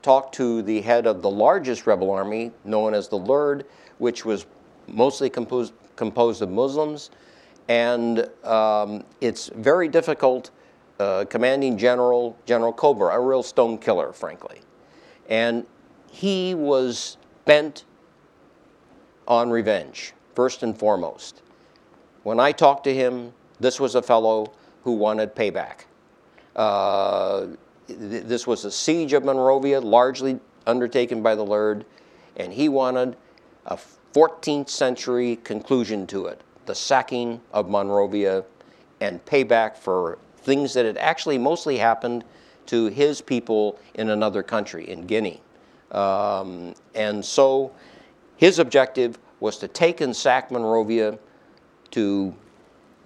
[0.01, 3.65] talk to the head of the largest rebel army, known as the LURD,
[3.97, 4.45] which was
[4.87, 7.11] mostly composed, composed of Muslims.
[7.67, 10.51] And um, it's very difficult.
[10.99, 14.61] Uh, commanding General, General Kober, a real stone killer, frankly.
[15.29, 15.65] And
[16.11, 17.85] he was bent
[19.27, 21.41] on revenge, first and foremost.
[22.23, 24.51] When I talked to him, this was a fellow
[24.83, 25.85] who wanted payback.
[26.55, 27.47] Uh,
[27.87, 31.85] th this was a siege of Monrovia, largely undertaken by the LURD,
[32.37, 33.15] and he wanted
[33.65, 33.77] a
[34.13, 38.43] 14th century conclusion to it the sacking of Monrovia
[39.01, 42.23] and payback for things that had actually mostly happened
[42.69, 45.41] to his people in another country, in Guinea.
[45.91, 47.71] Um, and so
[48.37, 51.17] his objective was to take and sack Monrovia
[51.91, 52.35] to,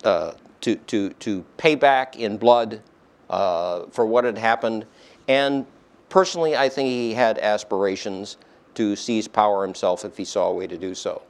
[0.03, 2.81] uh, to, to, to pay back in blood
[3.30, 4.85] uh, for what had happened.
[5.30, 5.65] And
[6.10, 8.35] personally, I think he had aspirations
[8.76, 11.22] to seize power himself if he saw a way to do so.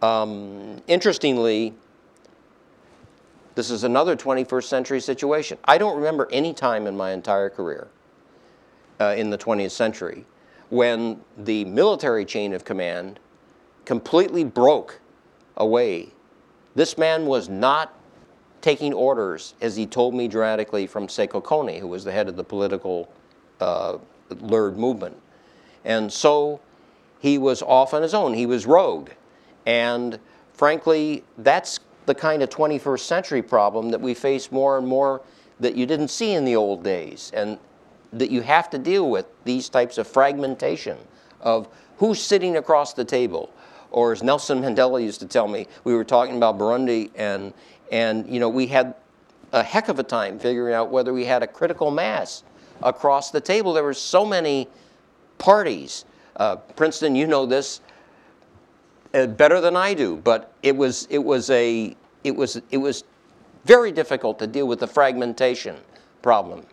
[0.00, 1.74] Um, interestingly,
[3.60, 5.58] this is another 21st century situation.
[5.66, 7.88] I don't remember any time in my entire career
[8.98, 10.24] uh, in the 20th century
[10.70, 13.20] when the military chain of command
[13.84, 14.98] completely broke
[15.58, 16.08] away.
[16.74, 17.92] This man was not
[18.62, 22.36] taking orders, as he told me dramatically, from Sekou Conneh, who was the head of
[22.36, 23.12] the political
[23.60, 23.98] uh,
[24.30, 25.20] LURD movement.
[25.84, 26.62] And so
[27.18, 28.32] he was off on his own.
[28.32, 29.10] He was rogue.
[29.66, 30.18] And
[30.54, 31.78] frankly, that's
[32.10, 35.22] the kind of 21st century problem that we face more and more
[35.60, 37.56] that you didn't see in the old days and
[38.12, 40.98] that you have to deal with these types of fragmentation
[41.40, 41.68] of
[41.98, 43.48] who's sitting across the table.
[43.92, 47.54] Or as Nelson Mandela used to tell me, we were talking about Burundi and,
[47.92, 48.96] and you know, we had
[49.52, 52.42] a heck of a time figuring out whether we had a critical mass
[52.82, 53.72] across the table.
[53.72, 54.66] There were so many
[55.38, 56.04] parties.
[56.34, 57.80] Uh, Princeton, you know this
[59.14, 63.04] uh, better than I do, but it was, it was a, it was, it was
[63.64, 65.76] very difficult to deal with the fragmentation
[66.22, 66.64] problem.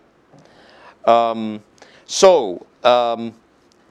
[1.06, 1.64] Um,
[2.06, 3.34] so, um,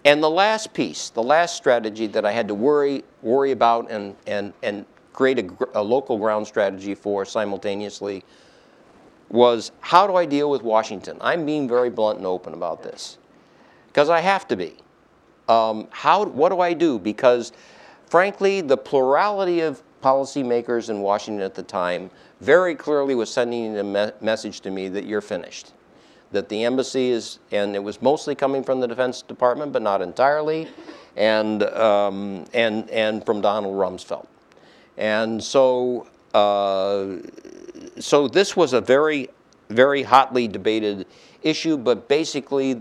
[0.04, 4.14] and the last piece, the last strategy that I had to worry, worry about and,
[4.26, 8.22] and, and create a, a local ground strategy for simultaneously
[9.28, 11.18] was how do I deal with Washington?
[11.20, 13.18] I'm being very blunt and open about this
[13.88, 14.76] because I have to be.
[15.48, 16.98] Um, how, what do I do?
[16.98, 17.52] Because
[18.06, 22.08] frankly, the plurality of policymakers in Washington at the time
[22.40, 25.72] very clearly was sending a me message to me that you're finished.
[26.30, 30.00] That the embassy is, and it was mostly coming from the Defense Department, but not
[30.02, 30.68] entirely,
[31.16, 34.28] and, um, and, and from Donald Rumsfeld.
[34.96, 37.16] And so, uh,
[37.98, 39.28] so this was a very,
[39.70, 41.06] very hotly debated
[41.42, 42.80] issue, but basically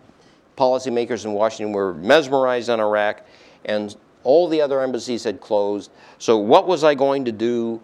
[0.60, 3.26] policymakers in Washington were mesmerized on Iraq
[3.66, 3.96] and
[4.26, 5.90] all the other embassies had closed.
[6.20, 7.82] So what was I going to do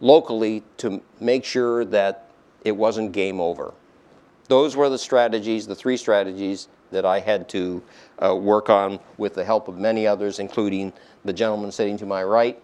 [0.00, 2.30] locally to make sure that
[2.64, 3.74] it wasn't game over?
[4.48, 7.82] those were the strategies, the three strategies that I had to
[8.18, 10.92] uh, work on with the help of many others, including
[11.24, 12.60] the gentleman sitting to my right.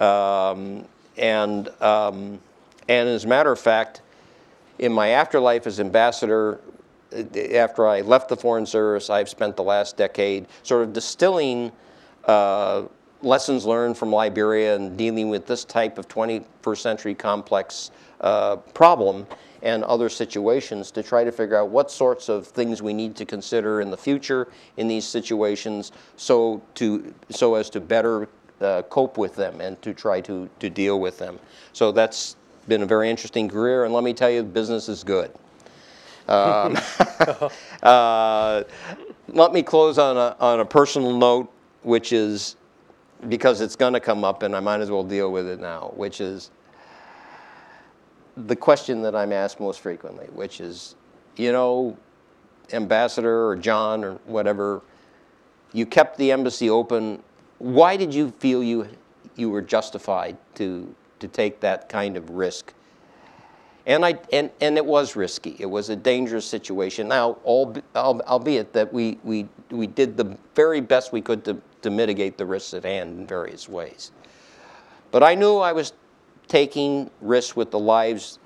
[0.00, 0.84] Um,
[1.16, 2.40] and, um,
[2.88, 4.02] and as a matter of fact,
[4.80, 6.60] in my afterlife as ambassador,
[7.12, 11.70] uh, after I left the Foreign Service, I've spent the last decade sort of distilling
[12.28, 12.84] uh,
[13.22, 17.90] lessons learned from Liberia and dealing with this type of 21st century complex
[18.20, 19.26] uh, problem
[19.62, 23.24] and other situations to try to figure out what sorts of things we need to
[23.24, 24.46] consider in the future
[24.76, 28.28] in these situations so to so as to better
[28.60, 31.38] uh, cope with them and to try to, to deal with them.
[31.72, 32.36] So that's
[32.66, 35.30] been a very interesting career, and let me tell you, business is good.
[36.28, 36.76] Um,
[37.82, 38.64] uh,
[39.28, 41.50] let me close on a, on a personal note,
[41.88, 42.56] which is
[43.30, 45.90] because it's going to come up, and I might as well deal with it now,
[45.96, 46.50] which is
[48.36, 50.96] the question that I'm asked most frequently, which is,
[51.36, 51.96] you know,
[52.74, 54.82] ambassador or John or whatever,
[55.72, 57.22] you kept the embassy open.
[57.56, 58.86] Why did you feel you
[59.36, 62.74] you were justified to to take that kind of risk?
[63.86, 65.56] And I and, and it was risky.
[65.58, 67.08] It was a dangerous situation.
[67.08, 71.90] Now, all, albeit that we we we did the very best we could to to
[71.90, 74.12] mitigate the risks at hand in various ways.
[75.10, 75.92] But I knew I was
[76.48, 78.38] taking risks with the lives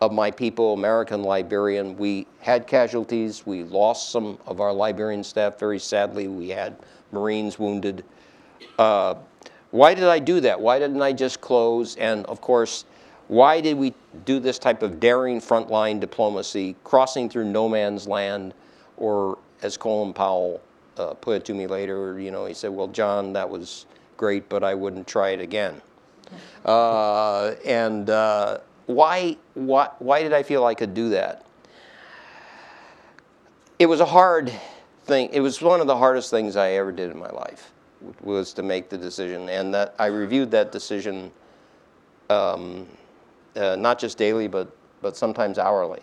[0.00, 1.96] of my people, American Liberian.
[1.96, 3.46] We had casualties.
[3.46, 6.26] We lost some of our Liberian staff very sadly.
[6.26, 6.76] We had
[7.12, 8.04] Marines wounded.
[8.78, 9.16] Uh,
[9.70, 10.60] why did I do that?
[10.60, 11.96] Why didn't I just close?
[11.96, 12.86] And of course,
[13.28, 13.94] why did we
[14.24, 18.54] do this type of daring frontline diplomacy, crossing through no man's land,
[18.96, 20.60] or as Colin Powell
[21.00, 23.86] uh, put it to me later, you know, he said, well, John, that was
[24.16, 25.80] great, but I wouldn't try it again.
[26.64, 31.46] Uh, and uh, why, why, why did I feel I could do that?
[33.78, 34.52] It was a hard
[35.04, 35.30] thing.
[35.32, 37.72] It was one of the hardest things I ever did in my life,
[38.22, 39.48] was to make the decision.
[39.48, 41.32] And that I reviewed that decision
[42.28, 42.86] um,
[43.56, 44.70] uh, not just daily, but,
[45.00, 46.02] but sometimes hourly.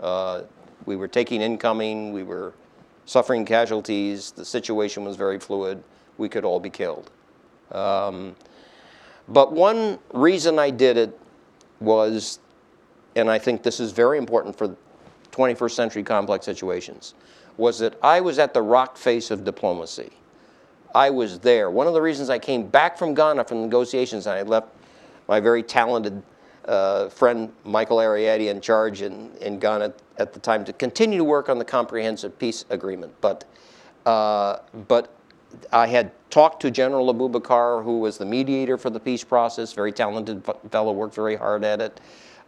[0.00, 0.42] Uh,
[0.86, 2.54] we were taking incoming, we were
[3.08, 5.82] suffering casualties, the situation was very fluid,
[6.18, 7.10] we could all be killed.
[7.72, 8.36] Um,
[9.28, 11.18] but one reason I did it
[11.80, 12.38] was,
[13.16, 14.76] and I think this is very important for
[15.32, 17.14] 21st century complex situations,
[17.56, 20.10] was that I was at the rock face of diplomacy.
[20.94, 21.70] I was there.
[21.70, 24.68] One of the reasons I came back from Ghana from negotiations, and I left
[25.28, 26.22] my very talented
[26.66, 31.24] uh, friend Michael Arietti in charge in, in Ghana at the time to continue to
[31.24, 33.14] work on the comprehensive peace agreement.
[33.20, 33.44] But,
[34.04, 35.14] uh, but
[35.72, 39.92] I had talked to General Abubakar, who was the mediator for the peace process, very
[39.92, 42.00] talented fellow, worked very hard at it.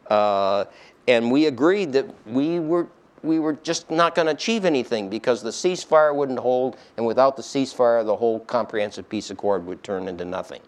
[0.09, 0.65] Uh,
[1.09, 2.89] and we agreed that we were,
[3.23, 7.37] we were just not going to achieve anything because the ceasefire wouldn't hold, and without
[7.37, 10.61] the ceasefire, the whole comprehensive peace accord would turn into nothing.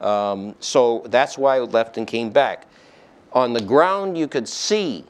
[0.00, 2.66] Um, so that's why I left and came back.
[3.32, 5.04] On the ground, you could see,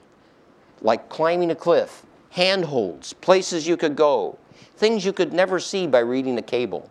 [0.86, 4.38] like climbing a cliff, handholds, places you could go,
[4.76, 6.88] things you could never see by reading a cable.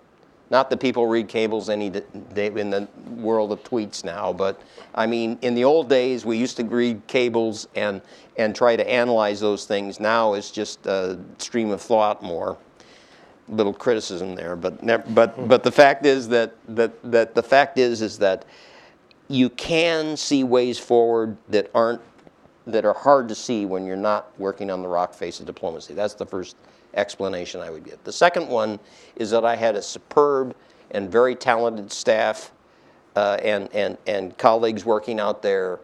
[0.52, 4.62] Not that people read cables any day in the world of tweets now, but
[4.94, 8.02] I mean, in the old days, we used to read cables and,
[8.36, 10.02] and try to analyze those things.
[10.02, 12.58] Now it's just a stream of thought more.
[13.48, 18.02] Little criticism there, but but but the fact is that that that the fact is
[18.02, 18.44] is that
[19.28, 22.02] you can see ways forward that aren't
[22.68, 25.94] that are hard to see when you're not working on the rock face of diplomacy.
[25.94, 26.56] That's the first
[26.94, 28.04] explanation I would give.
[28.04, 28.80] The second one
[29.16, 30.56] is that I had a superb
[30.92, 32.52] and very talented staff
[33.16, 35.80] uh, and, and, and colleagues working out there.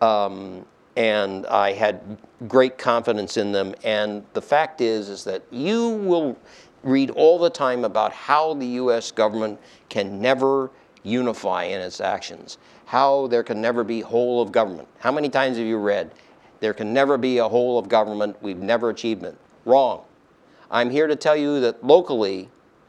[0.00, 0.64] Um,
[0.96, 3.74] and I had great confidence in them.
[3.84, 6.36] And the fact is, is that you will
[6.82, 9.10] read all the time about how the U.S.
[9.10, 10.70] government can never
[11.02, 14.88] unify in its actions, how there can never be whole of government.
[15.00, 16.12] How many times have you read,
[16.60, 19.36] there can never be a whole of government, we've never achieved it?
[19.64, 20.02] Wrong.
[20.70, 22.48] I'm here to tell you that locally,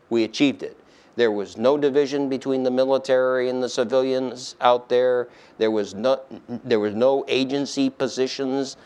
[0.10, 0.78] we achieved it.
[1.16, 5.30] There was no division between the military and the civilians out there.
[5.58, 8.78] There was no, there was no agency positions.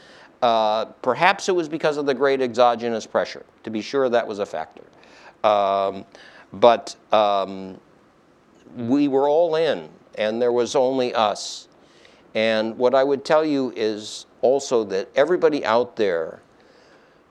[0.41, 3.45] Uh, perhaps it was because of the great exogenous pressure.
[3.63, 4.83] To be sure, that was a factor.
[5.43, 6.05] Um,
[6.53, 7.77] but um,
[8.77, 11.67] we were all in, and there was only us.
[12.33, 16.41] And what I would tell you is also that everybody out there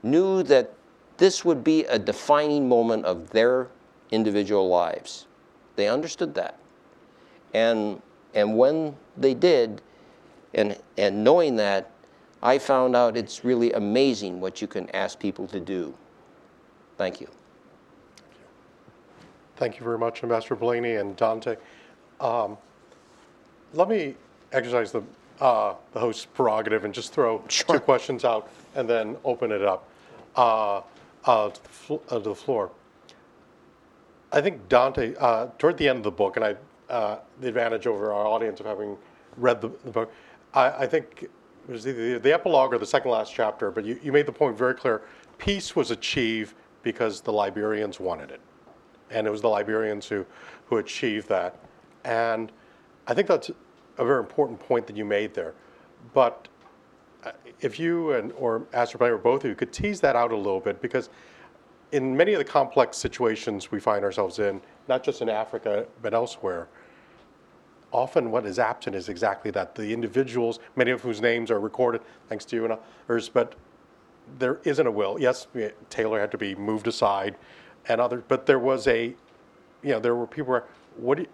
[0.03, 0.73] knew that
[1.17, 3.69] this would be a defining moment of their
[4.11, 5.27] individual lives.
[5.77, 6.59] They understood that.
[7.55, 8.01] And,
[8.35, 9.83] and when they did,
[10.55, 11.91] and, and knowing that,
[12.43, 15.95] I found out it's really amazing what you can ask people to do.
[16.97, 17.29] Thank you.
[19.57, 21.57] Thank you very much, Ambassador Blaney and Dante.
[22.19, 22.57] Um,
[23.75, 24.15] let me
[24.53, 25.03] exercise the,
[25.41, 27.77] uh, the host's prerogative and just throw Sure.
[27.77, 29.89] two questions out and then open it up
[30.37, 30.83] uh,
[31.25, 32.71] uh, to, the fl- uh, to the floor.
[34.33, 36.57] I think Dante, uh, toward the end of the book, and I,
[36.89, 38.97] uh, the advantage over our audience of having
[39.37, 40.13] read the, the book,
[40.55, 43.99] I, I think it was either the epilogue or the second last chapter, but you,
[44.03, 45.03] you made the point very clear.
[45.39, 48.41] Peace was achieved because the Liberians wanted it.
[49.11, 50.25] And it was the Liberians who,
[50.67, 51.57] who achieved that.
[52.05, 52.53] And
[53.11, 53.51] I think that's
[53.99, 55.53] a very important point that you made there.
[56.15, 56.47] But
[57.25, 60.37] uh, if you and or Astroplay or both of you could tease that out a
[60.37, 61.11] little bit, because
[61.91, 66.15] in many of the complex situations we find ourselves in, not just in Africa but
[66.15, 66.69] elsewhere,
[67.93, 72.01] often what is absent is exactly that the individuals, many of whose names are recorded,
[72.29, 72.79] thanks to you and
[73.09, 73.57] others, but
[74.39, 75.19] there isn't a will.
[75.19, 75.49] Yes,
[75.91, 77.35] Taylor had to be moved aside,
[77.89, 79.07] and others, but there was a,
[79.83, 80.65] you know, there were people where,
[80.97, 81.29] what, do you,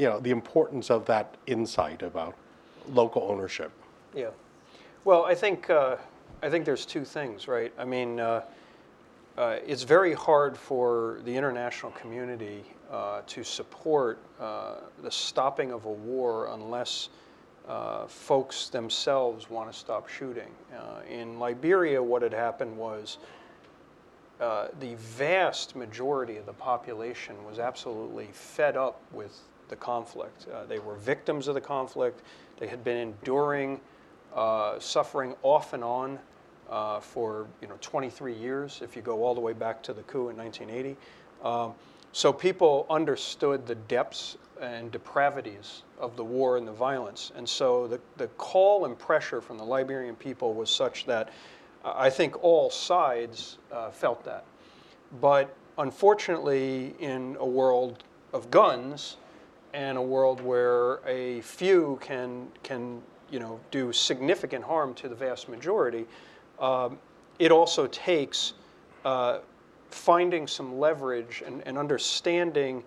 [0.00, 2.34] you know, the importance of that insight about
[2.88, 3.70] local ownership.
[4.14, 4.30] Yeah.
[5.04, 5.96] Well, I think uh,
[6.42, 7.70] I think there's two things, right?
[7.78, 8.40] I mean, uh,
[9.36, 15.84] uh, it's very hard for the international community uh, to support uh, the stopping of
[15.84, 17.10] a war unless
[17.68, 20.50] uh, folks themselves want to stop shooting.
[21.10, 23.18] In Liberia, what had happened was
[24.38, 29.38] the vast majority of the population was absolutely fed up with
[29.70, 30.46] the conflict.
[30.52, 32.20] Uh, they were victims of the conflict.
[32.58, 33.80] They had been enduring
[34.34, 36.18] uh, suffering off and on
[36.68, 38.80] uh, for you know 23 years.
[38.82, 40.96] If you go all the way back to the coup in 1980,
[41.42, 41.74] um,
[42.12, 47.32] so people understood the depths and depravities of the war and the violence.
[47.34, 51.30] And so the, the call and pressure from the Liberian people was such that
[51.84, 54.44] I think all sides uh, felt that.
[55.20, 59.16] But unfortunately, in a world of guns
[59.72, 65.14] and a world where a few can, can you know, do significant harm to the
[65.14, 66.06] vast majority,
[66.58, 66.98] um,
[67.38, 68.54] it also takes
[69.04, 69.38] uh,
[69.90, 72.82] finding some leverage and, and understanding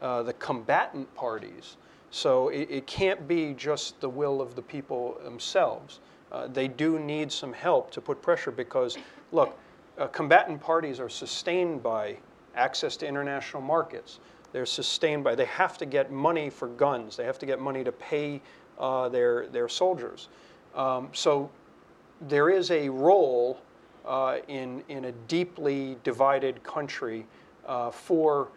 [0.00, 1.76] uh, the combatant parties.
[2.10, 6.00] So it, it, can't be just the will of the people themselves.
[6.32, 8.96] Uh, they do need some help to put pressure because,
[9.32, 9.58] look,
[9.98, 12.16] uh, combatant parties are sustained by
[12.54, 14.20] access to international markets.
[14.52, 17.16] They're sustained by, they have to get money for guns.
[17.16, 18.40] They have to get money to pay
[18.78, 20.28] uh, their, their soldiers.
[20.74, 21.50] Um, so
[22.28, 23.60] there is a role
[24.06, 27.26] uh, in, in a deeply divided country
[27.66, 28.48] uh, for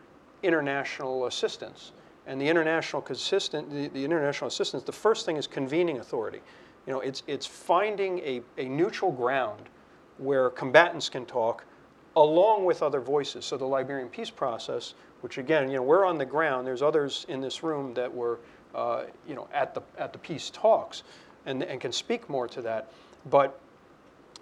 [0.43, 1.91] international assistance.
[2.27, 6.39] And the international consistent, the, the, international assistance, the first thing is convening authority.
[6.87, 9.69] You know, it's, it's finding a, a neutral ground
[10.17, 11.65] where combatants can talk
[12.15, 13.45] along with other voices.
[13.45, 16.67] So the Liberian peace process, which again, you know, we're on the ground.
[16.67, 18.39] There's others in this room that were,
[18.75, 21.03] uh, you know, at the, at the peace talks
[21.45, 22.91] and, and can speak more to that.
[23.29, 23.59] But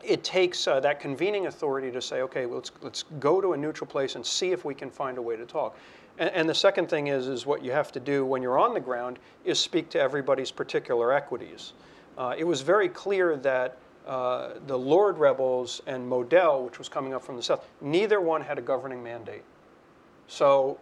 [0.03, 3.87] it takes uh, that convening authority to say, okay, let's, let's go to a neutral
[3.87, 5.77] place and see if we can find a way to talk.
[6.17, 8.73] And, and, the second thing is, is what you have to do when you're on
[8.73, 11.73] the ground is speak to everybody's particular equities.
[12.17, 17.13] Uh, it was very clear that uh, the LURD rebels and MODEL, which was coming
[17.13, 19.43] up from the south, neither one had a governing mandate.
[20.29, 20.79] So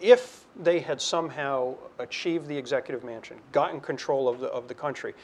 [0.00, 5.14] if they had somehow achieved the executive mansion, gotten control of the, of the country,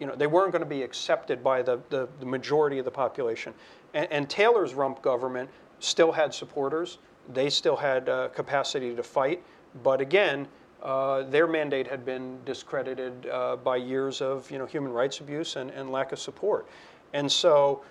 [0.00, 2.90] you know, they weren't going to be accepted by the, the, the majority of the
[2.90, 3.54] population.
[3.94, 6.98] And, and, Taylor's rump government still had supporters.
[7.32, 9.40] They still had uh, capacity to fight.
[9.84, 10.48] But again,
[10.82, 15.54] uh, their mandate had been discredited uh, by years of you know, human rights abuse
[15.54, 16.66] and, and lack of support.
[17.12, 17.84] And so,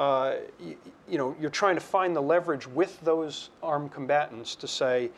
[0.00, 0.78] uh, you,
[1.10, 5.10] you know, you're trying to find the leverage with those armed combatants to say,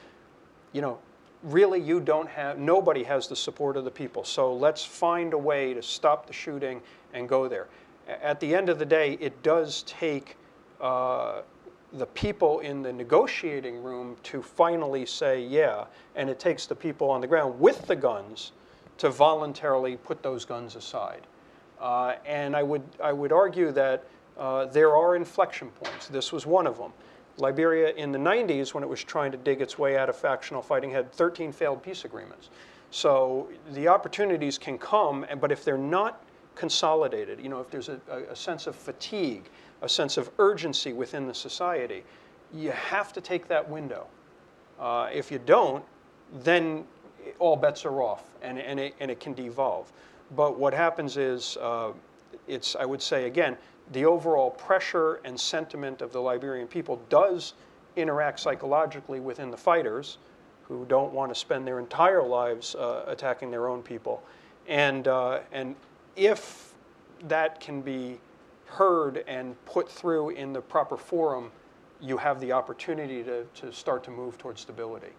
[0.72, 0.98] you know,
[1.44, 4.24] really you don't have, nobody has the support of the people.
[4.24, 6.82] So let's find a way to stop the shooting
[7.14, 7.68] and go there.
[8.08, 10.36] At the end of the day, it does take
[10.80, 11.42] uh,
[11.92, 15.84] the people in the negotiating room to finally say yeah,
[16.16, 18.50] and it takes the people on the ground with the guns
[18.98, 21.24] to voluntarily put those guns aside.
[21.80, 24.02] Uh, and I would, I would argue that
[24.38, 26.08] uh, there are inflection points.
[26.08, 26.92] This was one of them.
[27.38, 30.62] Liberia in the 90s, when it was trying to dig its way out of factional
[30.62, 32.50] fighting, had 13 failed peace agreements.
[32.90, 36.22] So the opportunities can come, but if they're not
[36.54, 37.98] consolidated, you know, if there's a,
[38.30, 39.48] a sense of fatigue,
[39.80, 42.04] a sense of urgency within the society,
[42.52, 44.06] you have to take that window.
[44.78, 45.84] Uh, if you don't,
[46.42, 46.84] then
[47.38, 49.92] all bets are off and, and, it, and it can devolve.
[50.36, 51.92] But what happens is uh,
[52.46, 53.56] it's, I would say again,
[53.90, 57.54] the overall pressure and sentiment of the Liberian people does
[57.96, 60.18] interact psychologically within the fighters
[60.62, 64.22] who don't want to spend their entire lives uh, attacking their own people.
[64.68, 65.74] And, uh, and
[66.16, 66.72] if
[67.28, 68.18] that can be
[68.66, 71.50] heard and put through in the proper forum,
[72.00, 75.12] you have the opportunity to, to start to move towards stability.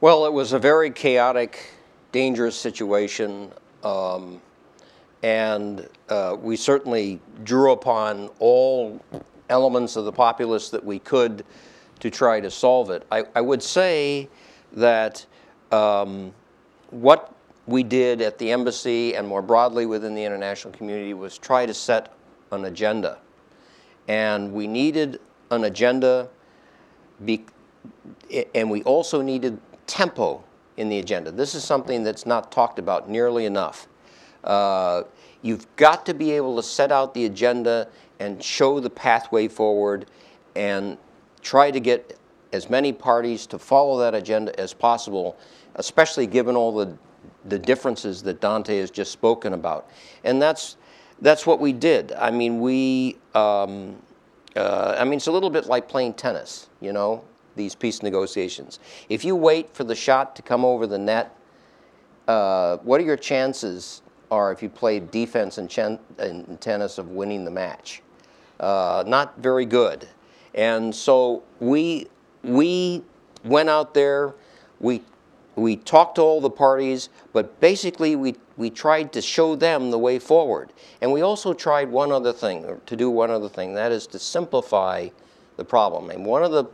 [0.00, 1.70] Well, it was a very chaotic,
[2.10, 3.52] dangerous situation,
[3.84, 4.40] um,
[5.22, 9.00] and uh, we certainly drew upon all
[9.48, 11.44] elements of the populace that we could
[12.00, 13.06] to try to solve it.
[13.12, 14.28] I, I would say
[14.72, 15.24] that
[15.70, 16.32] um,
[16.90, 17.34] what
[17.66, 21.74] we did at the embassy and more broadly within the international community was try to
[21.74, 22.12] set
[22.50, 23.18] an agenda.
[24.08, 25.20] And we needed
[25.50, 26.28] an agenda,
[27.24, 27.44] be,
[28.54, 30.42] and we also needed tempo
[30.76, 31.30] in the agenda.
[31.30, 33.86] This is something that's not talked about nearly enough.
[34.44, 35.02] Uh,
[35.42, 37.88] you've got to be able to set out the agenda
[38.20, 40.06] and show the pathway forward
[40.54, 40.96] and
[41.42, 42.18] try to get
[42.52, 45.36] as many parties to follow that agenda as possible,
[45.76, 46.96] especially given all the,
[47.46, 49.90] the differences that Dante has just spoken about.
[50.24, 50.76] And that's,
[51.20, 52.12] that's what we did.
[52.12, 53.96] I mean, we, um,
[54.54, 57.24] uh, I mean, it's a little bit like playing tennis, you know,
[57.56, 58.78] these peace negotiations.
[59.08, 61.34] If you wait for the shot to come over the net,
[62.28, 64.01] uh, what are your chances
[64.32, 68.02] are if you play defense in, chen- in tennis of winning the match?
[68.58, 70.08] Uh, not very good.
[70.54, 72.08] And so we,
[72.42, 73.02] we
[73.44, 74.34] went out there,
[74.80, 75.02] we,
[75.54, 79.98] we talked to all the parties, but basically we, we tried to show them the
[79.98, 80.72] way forward.
[81.02, 84.18] And we also tried one other thing, to do one other thing, that is to
[84.18, 85.08] simplify
[85.56, 86.10] the problem.
[86.10, 86.64] And one of the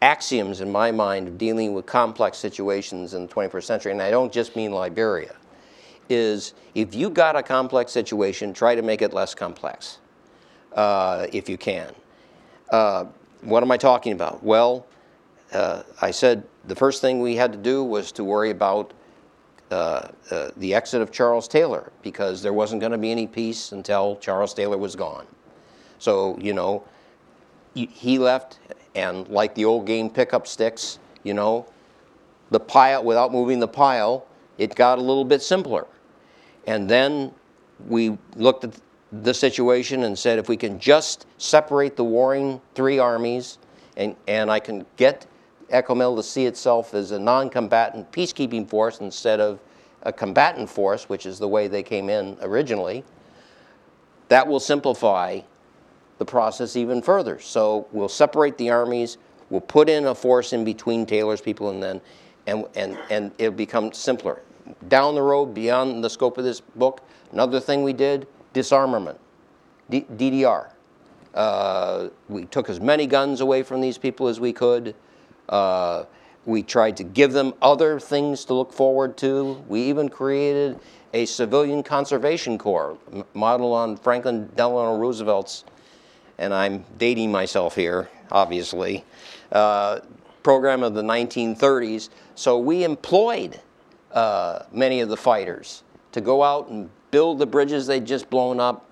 [0.00, 4.10] axioms in my mind of dealing with complex situations in the 21st century, and I
[4.10, 5.34] don't just mean Liberia,
[6.10, 9.98] is if you got a complex situation, try to make it less complex
[10.74, 11.92] uh, if you can.
[12.70, 13.06] Uh,
[13.42, 14.42] what am I talking about?
[14.42, 14.86] Well,
[15.52, 18.92] uh, I said the first thing we had to do was to worry about
[19.70, 23.72] uh, uh, the exit of Charles Taylor because there wasn't going to be any peace
[23.72, 25.26] until Charles Taylor was gone.
[25.98, 26.84] So, you know,
[27.74, 28.58] he, he left,
[28.94, 31.66] and like the old game pickup sticks, you know,
[32.50, 34.26] the pile, without moving the pile,
[34.58, 35.86] it got a little bit simpler.
[36.66, 37.32] And then
[37.88, 38.78] we looked at
[39.12, 43.58] the situation and said if we can just separate the warring three armies
[43.96, 45.26] and, and I can get
[45.70, 49.60] ECOMIL to see itself as a non-combatant peacekeeping force instead of
[50.02, 53.04] a combatant force, which is the way they came in originally,
[54.28, 55.40] that will simplify
[56.18, 57.38] the process even further.
[57.40, 59.18] So we'll separate the armies,
[59.48, 62.00] we'll put in a force in between Taylor's people and then,
[62.46, 64.40] and, and, and it'll become simpler.
[64.88, 67.02] Down the road, beyond the scope of this book,
[67.32, 69.18] another thing we did disarmament,
[69.88, 70.70] D- DDR.
[71.34, 74.94] Uh, we took as many guns away from these people as we could.
[75.48, 76.04] Uh,
[76.46, 79.62] we tried to give them other things to look forward to.
[79.68, 80.80] We even created
[81.12, 82.96] a civilian conservation corps
[83.34, 85.64] modeled on Franklin Delano Roosevelt's,
[86.38, 89.04] and I'm dating myself here, obviously,
[89.52, 90.00] uh,
[90.42, 92.08] program of the 1930s.
[92.34, 93.60] So we employed
[94.12, 95.82] uh, many of the fighters
[96.12, 98.88] to go out and build the bridges they'd just blown up,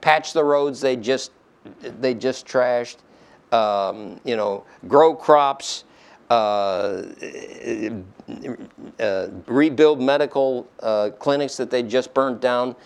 [0.00, 1.32] patch the roads they just
[1.80, 2.96] they just trashed,
[3.52, 5.84] um, you know, grow crops,
[6.30, 7.02] uh,
[9.00, 12.76] uh, rebuild medical uh, clinics that they just burned down,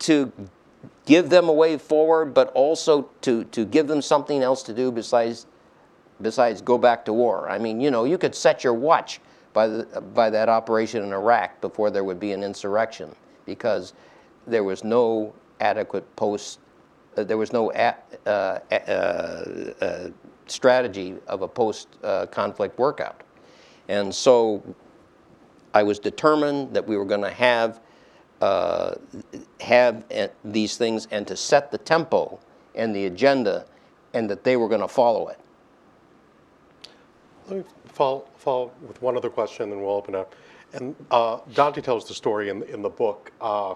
[0.00, 0.32] to
[1.06, 4.90] give them a way forward, but also to, to give them something else to do
[4.90, 5.46] besides
[6.20, 7.48] besides go back to war.
[7.50, 9.20] I mean, you know, you could set your watch
[9.52, 9.84] by, the,
[10.14, 13.14] by that operation in Iraq before there would be an insurrection
[13.44, 13.92] because
[14.46, 16.58] there was no adequate post,
[17.16, 17.94] uh, there was no a,
[18.26, 18.74] uh, uh,
[19.80, 20.10] uh
[20.46, 23.22] strategy of a post uh, conflict workout.
[23.88, 24.62] And so
[25.74, 27.80] I was determined that we were going to have,
[28.40, 28.94] uh,
[29.60, 30.04] have
[30.44, 32.38] these things and to set the tempo
[32.74, 33.66] and the agenda
[34.14, 35.38] and that they were going to follow it.
[37.92, 40.34] Follow, follow with one other question, and then we'll open up.
[40.72, 43.74] And uh, Dante tells the story in, in the book, uh,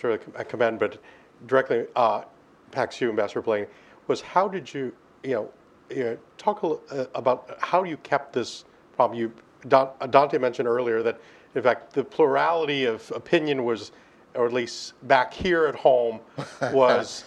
[0.00, 0.98] which I commend, but
[1.46, 2.22] directly uh,
[2.70, 3.66] Pax you, Ambassador Blaney,
[4.06, 5.50] was how did you, you know,
[5.90, 8.64] you know talk a, uh, about how you kept this
[8.96, 9.18] problem.
[9.18, 9.32] You,
[9.68, 11.20] Dante mentioned earlier that,
[11.54, 13.92] in fact, the plurality of opinion was,
[14.34, 16.20] or at least back here at home,
[16.72, 17.24] was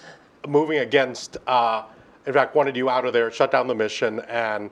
[0.48, 1.84] moving against, uh,
[2.26, 4.70] in fact, wanted you out of there, shut down the mission, and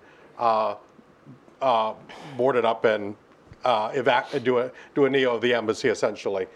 [1.61, 1.94] uh, uh,
[2.38, 3.15] board it up and
[3.64, 6.48] uh, evac- do a do a neo of the embassy essentially.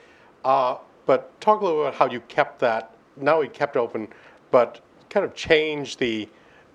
[0.46, 4.08] Uh, but talk a little about how you kept that, not only kept open,
[4.52, 6.28] but kind of changed the,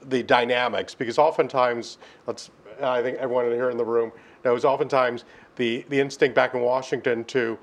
[0.08, 0.94] the dynamics.
[0.94, 2.50] Because oftentimes, let's,
[2.82, 4.12] I think everyone here in the room
[4.44, 5.24] knows, oftentimes
[5.56, 7.58] the, the instinct back in Washington to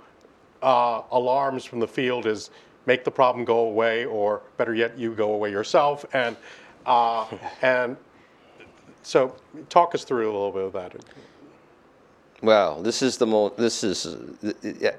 [0.62, 2.50] uh, alarms from the field is
[2.88, 6.06] make the problem go away, or better yet, you go away yourself.
[6.14, 6.36] And,
[6.86, 7.26] uh,
[7.62, 7.96] and
[9.06, 9.36] so
[9.69, 10.95] talk us through a little bit of that.
[12.41, 14.18] Well, this is the mo, this is,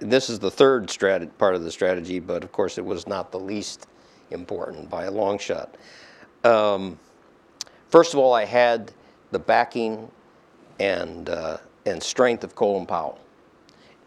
[0.00, 3.30] this is the third strat, part of the strategy, but of course it was not
[3.30, 3.88] the least
[4.30, 5.76] important by a long shot.
[6.44, 6.98] Um,
[7.88, 8.92] first of all, I had
[9.32, 10.10] the backing
[10.80, 13.18] and, uh, and strength of Colin Powell.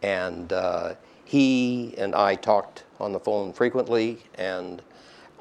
[0.01, 0.95] And uh,
[1.25, 4.81] he and I talked on the phone frequently, and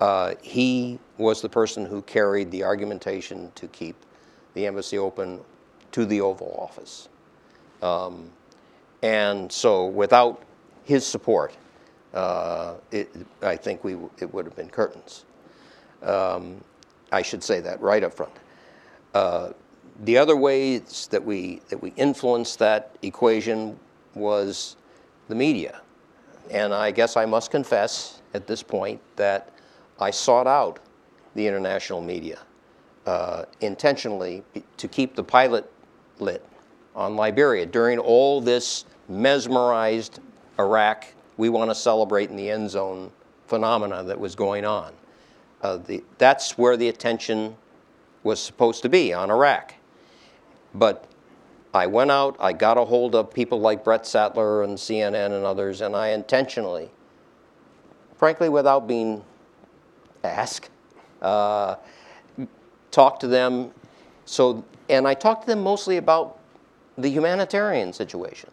[0.00, 3.96] uh, he was the person who carried the argumentation to keep
[4.58, 5.40] the embassy open
[5.92, 7.08] to the Oval Office.
[7.80, 8.28] Um,
[9.02, 10.42] and so without
[10.84, 11.56] his support,
[12.12, 13.08] uh, it,
[13.40, 15.24] I think we, it would have been curtains.
[16.02, 16.60] Um,
[17.12, 18.32] I should say that right up front.
[19.14, 19.52] Uh,
[20.02, 23.78] the other ways that we, that we influenced that equation
[24.14, 24.76] was
[25.28, 25.82] the media.
[26.50, 29.52] And I guess I must confess at this point that
[30.00, 30.80] I sought out
[31.36, 32.40] the international media
[33.08, 34.44] uh, intentionally
[34.76, 35.72] to keep the pilot
[36.18, 36.44] lit
[36.94, 37.64] on Liberia.
[37.64, 40.20] During all this mesmerized
[40.58, 41.06] Iraq,
[41.38, 43.10] we want to celebrate in the end zone
[43.46, 44.92] phenomena that was going on.
[45.62, 47.56] Uh, the, that's where the attention
[48.24, 49.72] was supposed to be on Iraq.
[50.74, 51.06] But
[51.72, 55.46] I went out, I got a hold of people like Brent Sadler and CNN and
[55.46, 56.90] others, and I intentionally,
[58.16, 59.24] frankly, without being
[60.22, 60.68] asked,
[61.22, 61.76] uh,
[62.90, 63.70] talked to them.
[64.24, 66.38] So, and I talked to them mostly about
[66.96, 68.50] the humanitarian situation.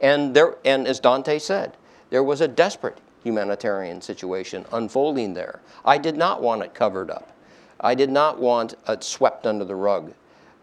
[0.00, 1.76] And, there, and as Dante said,
[2.10, 5.60] there was a desperate humanitarian situation unfolding there.
[5.84, 7.32] I did not want it covered up.
[7.80, 10.12] I did not want it swept under the rug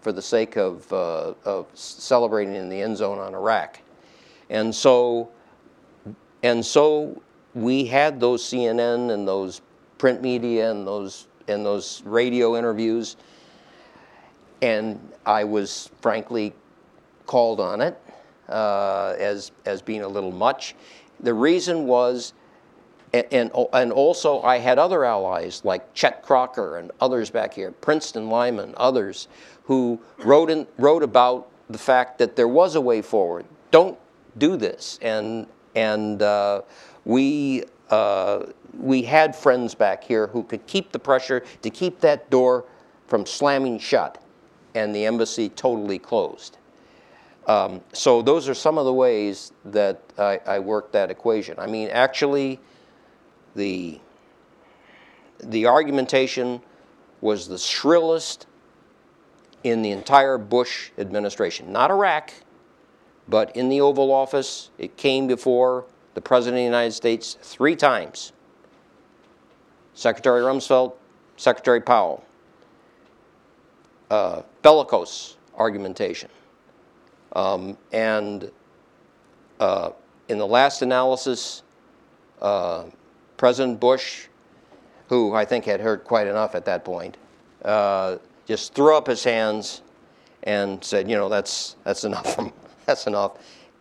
[0.02, 3.80] for the sake of, uh, of celebrating in the end zone on Iraq.
[4.49, 5.30] And so,
[6.44, 7.22] and so
[7.53, 9.61] we had those CNN and those
[9.98, 13.17] print media and those, and those radio interviews.
[14.61, 16.53] And I was frankly
[17.26, 17.99] called on it
[18.49, 20.76] uh, as, as being a little much.
[21.19, 22.34] The reason was,
[23.13, 27.71] and, and, and, also I had other allies like Chet Crocker and others back here,
[27.71, 29.27] Princeton Lyman, others,
[29.63, 33.45] who wrote, in, wrote about the fact that there was a way forward.
[33.71, 33.97] Don't
[34.38, 34.97] do this.
[35.01, 35.45] And,
[35.76, 36.61] and uh,
[37.05, 38.45] we, uh,
[38.78, 42.66] we had friends back here who could keep the pressure to keep that door
[43.08, 44.22] from slamming shut
[44.76, 46.58] and the embassy totally closed.
[47.48, 51.56] Um, so those are some of the ways that I, I worked that equation.
[51.58, 52.60] I mean, actually,
[53.56, 54.00] the,
[55.44, 56.62] the argumentation
[57.22, 58.46] was the shrillest
[59.64, 61.72] in the entire Bush administration.
[61.72, 62.32] Not Iraq,
[63.28, 64.70] but in the Oval Office.
[64.78, 68.32] It came before the President of the United States three times.
[69.99, 70.93] Secretary Rumsfeld,
[71.35, 72.23] Secretary Powell.
[74.09, 76.30] Uh, bellicose argumentation.
[77.34, 78.49] Um, and
[79.59, 79.91] uh,
[80.30, 81.63] in the last analysis,
[82.41, 82.85] uh,
[83.35, 84.27] President Bush,
[85.09, 87.17] who I think had heard quite enough at that point,
[87.65, 89.81] uh, just threw up his hands
[90.43, 92.39] and said, you know, that's, that's enough.
[92.85, 93.34] That's enough.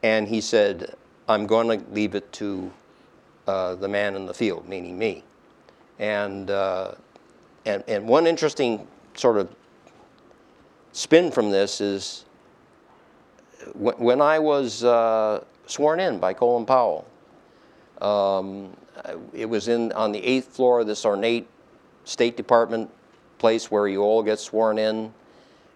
[0.03, 0.95] And he said,
[1.29, 2.71] I'm going to leave it to
[3.47, 5.25] uh, the man in the field, meaning me.
[5.99, 6.93] And, uh,
[7.65, 9.55] and, and one interesting sort of
[10.93, 12.25] spin from this is
[13.75, 17.07] when I was uh, sworn in by Colin Powell,
[18.01, 18.77] um,
[19.33, 21.49] it was in on the eighth floor of this ornate
[22.05, 22.91] State Department
[23.39, 25.13] place where you all get sworn in.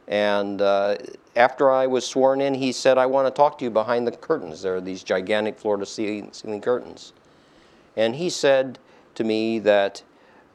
[0.08, 0.96] And uh,
[1.36, 4.12] after I was sworn in, he said, I want to talk to you behind the
[4.12, 4.62] curtains.
[4.62, 7.12] There are these gigantic floor to ceiling curtains.
[7.96, 8.78] And he said
[9.14, 10.02] to me that,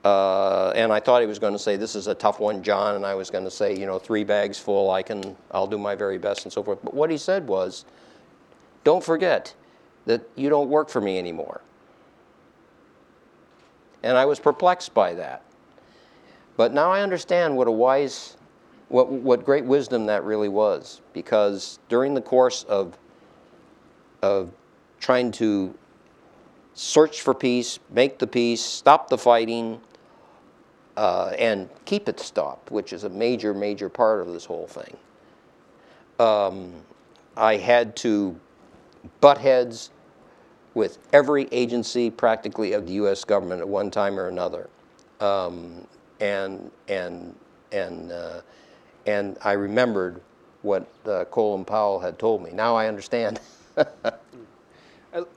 [0.03, 2.95] uh, and I thought he was going to say, this is a tough one, John.
[2.95, 5.78] And I was going to say, you know, three bags full, I can, I'll do
[5.78, 6.80] my very best and so forth.
[6.84, 7.86] But what he said was,
[8.84, 9.53] don't forget
[10.06, 11.61] that you don't work for me anymore.
[14.03, 15.44] And I was perplexed by that.
[16.56, 18.38] But now I understand what a wise,
[18.90, 21.02] what, what great wisdom that really was.
[21.14, 22.98] Because during the course of,
[24.22, 24.52] of
[24.99, 25.78] trying to
[26.74, 29.82] search for peace, make the peace, stop the fighting,
[30.98, 34.98] uh, and keep it stopped, which is a major, major part of this whole thing.
[36.19, 36.74] Um,
[37.38, 38.38] I had to
[39.22, 39.91] butt heads
[40.74, 43.24] with every agency practically of the U.S.
[43.24, 44.69] government at one time or another.
[45.22, 45.88] Um,
[46.19, 47.36] and and
[47.72, 48.41] and uh,
[49.06, 50.19] and I remembered
[50.64, 52.52] what uh, Colin Powell had told me.
[52.52, 53.40] Now I understand.
[53.76, 55.28] Let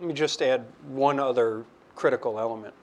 [0.00, 1.64] me just add one other
[1.94, 2.74] critical element.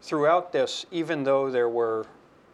[0.00, 2.06] Throughout this, even though there were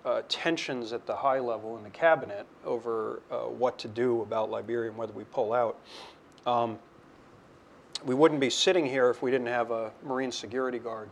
[0.05, 4.51] uh, tensions at the high level in the cabinet over uh, what to do about
[4.51, 5.79] Liberia and whether we pull out,
[6.47, 6.79] um,
[8.05, 11.09] we wouldn't be sitting here if we didn't have a Marine Security Guard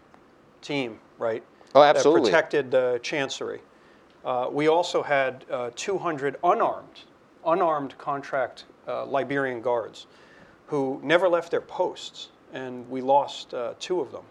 [0.61, 1.43] team, right?
[1.75, 2.31] Oh, absolutely.
[2.31, 3.61] That protected the Chancery.
[4.25, 7.01] Uh, we also had uh, 200 unarmed,
[7.47, 10.07] unarmed contract uh, Liberian guards
[10.67, 14.25] who never left their posts and we lost uh, two of them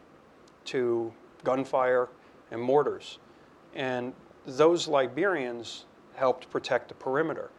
[0.65, 1.11] to
[1.43, 2.09] gunfire
[2.51, 3.19] and mortars.
[3.76, 4.13] And
[4.45, 5.85] those Liberians
[6.15, 7.51] helped protect the perimeter.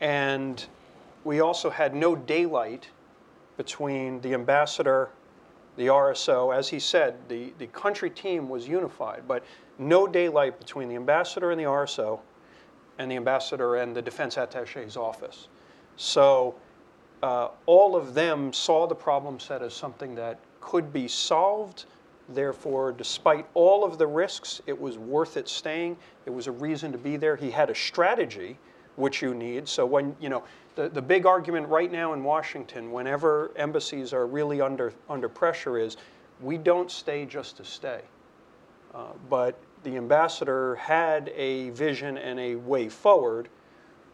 [0.00, 0.64] And
[1.24, 2.88] we also had no daylight
[3.56, 5.10] between the ambassador,
[5.76, 6.54] the RSO.
[6.54, 9.44] As he said, the, the country team was unified, but
[9.78, 12.20] no daylight between the ambassador and the RSO
[12.98, 15.48] and the ambassador and the defense attache's office.
[15.96, 16.54] So
[17.22, 21.86] uh, all of them saw the problem set as something that could be solved.
[22.28, 25.96] Therefore, despite all of the risks, it was worth it staying.
[26.24, 27.36] It was a reason to be there.
[27.36, 28.58] He had a strategy,
[28.96, 29.68] which you need.
[29.68, 30.42] So when, you know,
[30.74, 35.78] the, the big argument right now in Washington, whenever embassies are really under, under pressure
[35.78, 35.96] is,
[36.40, 38.00] we don't stay just to stay.
[38.94, 43.48] Uh, but the ambassador had a vision and a way forward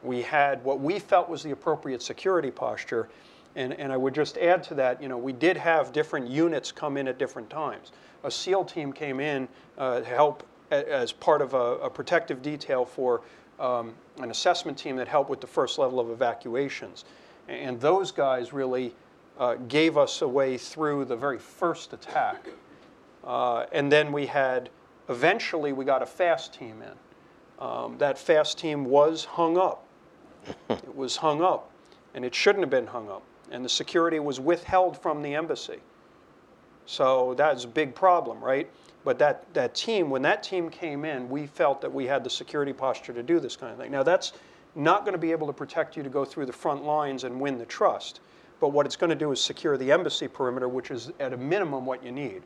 [0.03, 3.09] we had what we felt was the appropriate security posture.
[3.55, 6.73] And, and I would just add to that, you know, we did have different units
[6.73, 7.93] come in at different times.
[8.25, 12.41] A SEAL team came in uh, to help a, as part of a, a protective
[12.41, 13.21] detail for
[13.61, 17.05] um, an assessment team that helped with the first level of evacuations.
[17.49, 18.95] And those guys really
[19.39, 22.49] uh, gave us a way through the very first attack.
[23.25, 24.71] Uh, and then we had,
[25.09, 27.65] eventually, we got a fast team in.
[27.65, 29.87] Um, that fast team was hung up
[30.71, 31.71] it was hung up,
[32.15, 33.23] and it shouldn't have been hung up.
[33.53, 35.79] And the security was withheld from the embassy.
[36.87, 38.69] So that's a big problem, right?
[39.05, 42.31] But that, that team, when that team came in, we felt that we had the
[42.31, 43.93] security posture to do this kind of thing.
[43.93, 44.33] Now, that's
[44.75, 47.41] not going to be able to protect you to go through the front lines and
[47.41, 48.21] win the trust.
[48.59, 51.37] But what it's going to do is secure the embassy perimeter, which is at a
[51.37, 52.43] minimum what you need.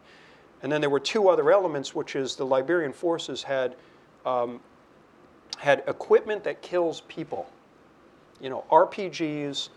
[0.63, 3.77] And then there were two other elements, which is the Liberian forces had,
[4.25, 4.61] um,
[5.59, 7.49] had equipment that kills people
[8.41, 9.69] you know, RPGs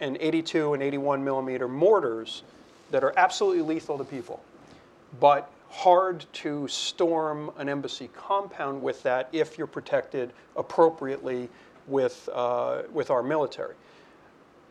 [0.00, 2.42] and 82 and 81 millimeter mortars
[2.90, 4.42] that are absolutely lethal to people,
[5.20, 11.48] but hard to storm an embassy compound with that if you're protected appropriately
[11.86, 13.74] with, uh, with our military.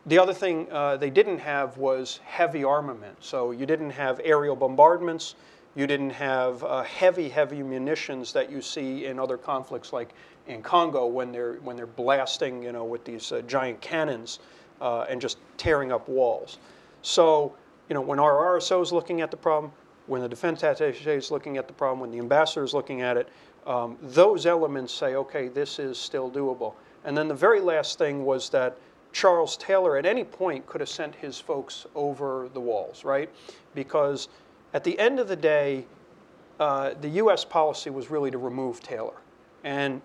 [0.06, 3.16] The other thing uh, they didn't have was heavy armament.
[3.20, 5.34] So you didn't have aerial bombardments.
[5.74, 10.10] You didn't have uh, heavy, heavy munitions that you see in other conflicts like
[10.48, 14.40] in Congo when they're when they're blasting, you know, with these uh, giant cannons
[14.82, 16.58] uh, and just tearing up walls.
[17.02, 17.54] So,
[17.88, 19.72] you know, when our RSO is looking at the problem,
[20.08, 23.16] when the defense attaché is looking at the problem, when the ambassador is looking at
[23.16, 23.28] it,
[23.66, 26.74] um, those elements say, okay, this is still doable.
[27.04, 28.76] And then the very last thing was that
[29.12, 33.30] Charles Taylor at any point could have sent his folks over the walls, right?
[33.74, 34.28] Because
[34.74, 35.86] at the end of the day,
[36.58, 37.44] uh, the U.S.
[37.44, 39.14] policy was really to remove Taylor.
[39.62, 40.02] And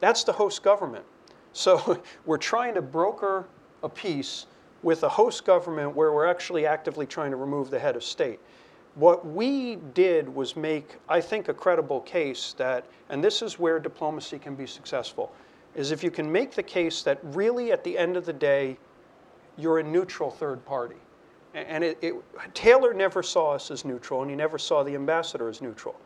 [0.00, 1.04] that's the host government.
[1.52, 3.46] So we're trying to broker
[3.82, 4.46] a peace
[4.82, 8.40] with a host government where we're actually actively trying to remove the head of state.
[8.94, 13.78] What we did was make, I think, a credible case that, and this is where
[13.78, 15.32] diplomacy can be successful,
[15.74, 18.76] is if you can make the case that really at the end of the day,
[19.56, 20.96] you're a neutral third party.
[21.54, 22.14] And it, it,
[22.54, 25.96] Taylor never saw us as neutral, and he never saw the ambassador as neutral.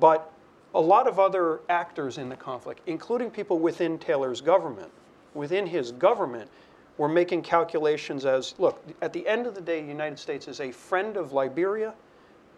[0.00, 0.30] But
[0.74, 4.90] a lot of other actors in the conflict, including people within Taylor's government,
[5.34, 6.50] within his government,
[6.98, 10.60] were making calculations as look, at the end of the day, the United States is
[10.60, 11.94] a friend of Liberia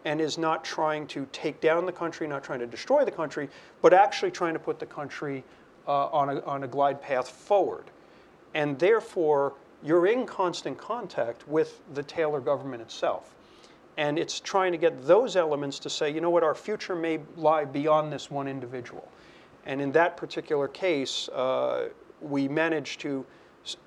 [0.04, 3.48] and is not trying to take down the country, not trying to destroy the country,
[3.82, 5.44] but actually trying to put the country
[5.86, 7.84] uh, on, a, on a glide path forward.
[8.54, 13.34] And therefore, you're in constant contact with the Taylor government itself.
[13.96, 17.18] And it's trying to get those elements to say, you know what, our future may
[17.36, 19.08] lie beyond this one individual.
[19.66, 21.88] And in that particular case, uh,
[22.20, 23.26] we managed to,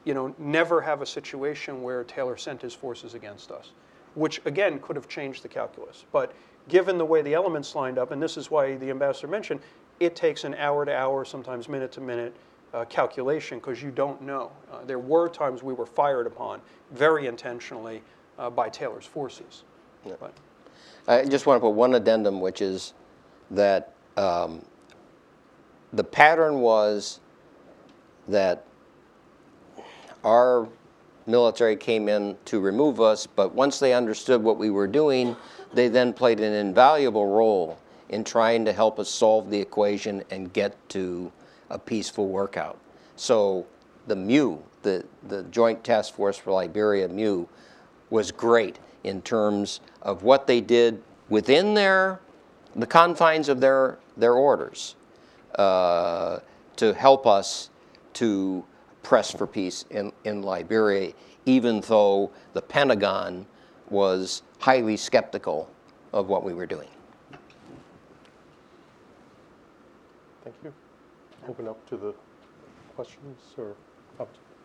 [0.03, 3.71] you know, never have a situation where Taylor sent his forces against us,
[4.15, 6.05] which again could have changed the calculus.
[6.11, 6.33] But
[6.67, 9.61] given the way the elements lined up, and this is why the ambassador mentioned,
[9.99, 12.35] it takes an hour to hour, sometimes minute to minute
[12.73, 14.51] uh, calculation because you don't know.
[14.71, 18.01] Uh, there were times we were fired upon very intentionally
[18.39, 19.63] uh, by Taylor's forces.
[20.19, 20.33] But,
[21.07, 22.93] I just want to put one addendum, which is
[23.51, 24.65] that um,
[25.93, 27.19] the pattern was
[28.27, 28.65] that
[30.23, 30.67] our
[31.25, 35.35] military came in to remove us, but once they understood what we were doing,
[35.73, 37.79] they then played an invaluable role
[38.09, 41.31] in trying to help us solve the equation and get to
[41.69, 42.77] a peaceful workout.
[43.15, 43.65] So
[44.07, 47.47] the MEU, the, the Joint Task Force for Liberia, MEU,
[48.09, 52.19] was great in terms of what they did within their,
[52.75, 54.95] the confines of their, their orders
[55.55, 56.39] uh,
[56.75, 57.69] to help us
[58.13, 58.65] to
[59.03, 61.13] press for peace in, in Liberia,
[61.45, 63.45] even though the Pentagon
[63.89, 65.69] was highly skeptical
[66.13, 66.87] of what we were doing.
[70.43, 70.73] Thank you.
[71.47, 72.13] Open up to the
[72.95, 73.75] questions or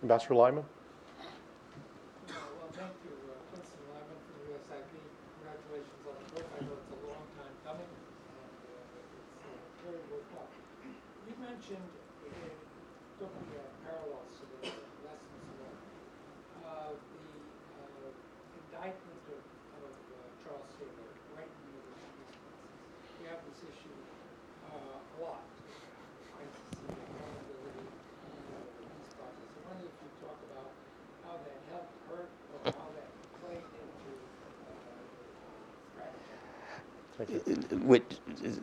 [0.02, 0.64] Ambassador Lyman?
[2.28, 4.92] Well, thank you, uh, Princeton Lyman from the USIP.
[5.40, 6.46] Congratulations on the book.
[6.52, 10.52] I know it's a long time coming, and uh, it's uh, very worthwhile.
[11.24, 11.88] You mentioned,
[12.28, 14.68] uh, looking at parallels to the
[15.00, 15.80] lessons learned,
[16.60, 17.24] uh, the
[17.80, 18.12] uh,
[18.68, 19.40] indictment of
[19.80, 22.76] of, uh, Charles Taylor right in the middle of the peace process.
[23.16, 23.96] We have this issue
[24.70, 25.40] uh, a lot.
[26.36, 29.48] ICC accountability uh, the peace process.
[29.56, 30.70] I wonder if you talk about
[31.24, 33.08] how that helped, hurt, or how that
[33.40, 34.92] played into uh,
[35.96, 36.28] strategy.
[37.16, 37.85] Thank you.
[37.96, 38.58] Which,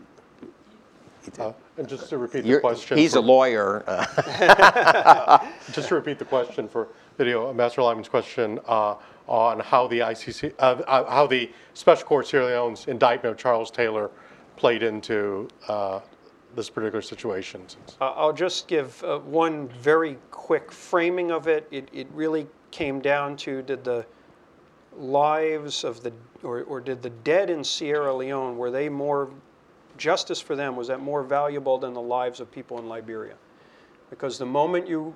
[1.40, 2.98] Uh, And just to repeat the question.
[2.98, 3.84] he's a lawyer.
[3.88, 8.96] uh, Just to repeat the question for video, Ambassador Lyman's question uh,
[9.28, 13.72] on how the ICC, uh, uh, how the Special Court Sierra Leone's indictment of Charles
[13.72, 14.12] Taylor
[14.58, 16.02] played into uh,
[16.56, 17.62] this particular situation.
[18.02, 21.68] Uh, I'll just give uh, one very quick framing of it.
[21.72, 24.06] It, it really came down to did the
[24.98, 26.14] lives of the,
[26.44, 29.30] or, or did the dead in Sierra Leone, were they more,
[29.98, 33.36] justice for them, was that more valuable than the lives of people in Liberia?
[34.10, 35.14] Because the moment you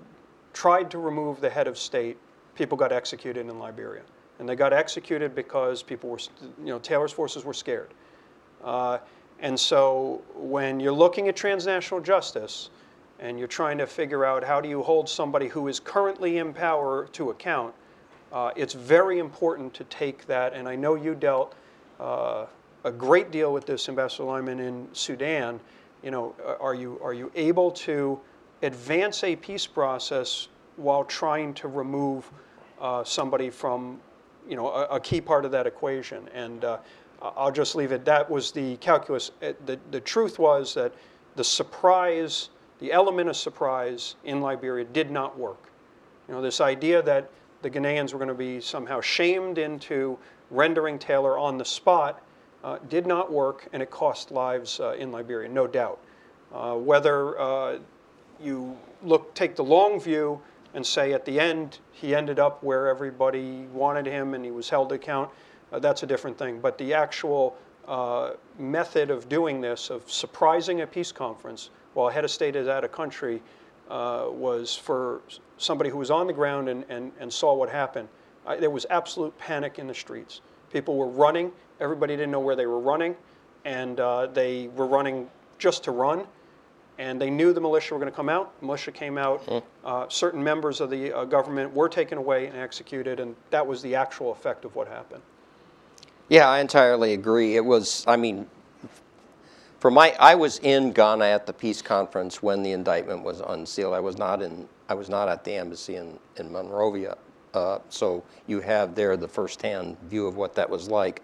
[0.54, 2.18] tried to remove the head of state,
[2.56, 4.02] people got executed in Liberia.
[4.40, 6.20] And they got executed because people were,
[6.60, 7.94] you know, Taylor's forces were scared.
[8.64, 9.00] Uh,
[9.40, 12.70] and so when you're looking at transnational justice
[13.20, 16.54] and you're trying to figure out how do you hold somebody who is currently in
[16.54, 17.74] power to account,
[18.32, 20.54] uh, it's very important to take that.
[20.54, 21.56] And I know you dealt
[22.00, 22.46] uh,
[22.84, 25.60] a great deal with this, Ambassador Lyman, in Sudan.
[26.04, 28.20] You know, are you, are you able to
[28.62, 32.32] advance a peace process while trying to remove
[32.80, 34.00] uh, somebody from
[34.48, 36.30] you know, a, a key part of that equation.
[36.34, 36.78] And uh,
[37.22, 38.06] I'll just leave it.
[38.06, 39.32] That was the calculus.
[39.42, 40.94] Uh, The, the truth was that
[41.36, 42.50] the surprise,
[42.80, 45.70] the element of surprise in Liberia did not work.
[46.28, 47.30] You know, this idea that
[47.62, 50.18] the Ghanaians were going to be somehow shamed into
[50.52, 52.24] rendering Taylor on the spot
[52.64, 56.00] uh, did not work, and it cost lives uh, in Liberia, no doubt.
[56.54, 57.80] Uh, whether uh,
[58.42, 60.40] you look, take the long view
[60.74, 64.70] and say at the end he ended up where everybody wanted him and he was
[64.70, 65.30] held to account,
[65.72, 66.60] uh, that's a different thing.
[66.60, 67.58] But the actual
[67.88, 72.68] uh, method of doing this, of surprising a peace conference while head of state is
[72.68, 73.42] out of country,
[73.90, 75.22] uh, was for
[75.58, 78.08] somebody who was on the ground and, and, and saw what happened.
[78.46, 80.42] I, there was absolute panic in the streets.
[80.72, 81.52] People were running.
[81.80, 83.16] Everybody didn't know where they were running,
[83.66, 86.26] and uh, they were running just to run
[87.00, 88.52] and they knew the militia were going to come out.
[88.62, 89.64] Militia came out.
[89.86, 93.82] Uh, certain members of the uh, government were taken away and executed, and that was
[93.82, 95.22] the actual effect of what happened.
[96.30, 97.56] Yeah, I entirely agree.
[97.56, 98.48] It was, I mean,
[99.80, 103.94] for my, I was in Ghana at the peace conference when the indictment was unsealed.
[103.94, 107.18] I was not in, I was not at the embassy in, in Monrovia.
[107.54, 111.24] Uh, so you have there the firsthand view of what that was like.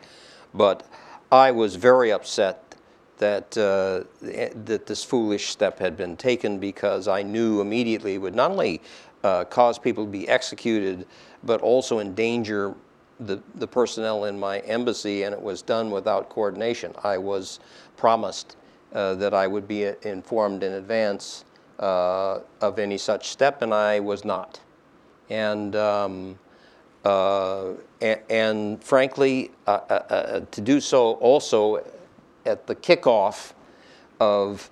[0.54, 0.88] But
[1.32, 2.76] I was very upset
[3.18, 8.36] that uh, that this foolish step had been taken because I knew immediately it would
[8.36, 8.82] not only
[9.24, 11.06] uh, cause people to be executed,
[11.44, 12.76] but also endanger
[13.20, 16.94] the, the personnel in my embassy, and it was done without coordination.
[17.04, 17.60] I was
[17.98, 18.58] promised
[18.94, 21.46] uh, that I would be informed in advance
[21.80, 24.60] uh, of any such step, and I was not.
[25.30, 26.40] And um,
[27.04, 31.86] uh, and, and, frankly, uh, uh, uh, to do so also
[32.46, 33.54] at the kickoff
[34.22, 34.70] of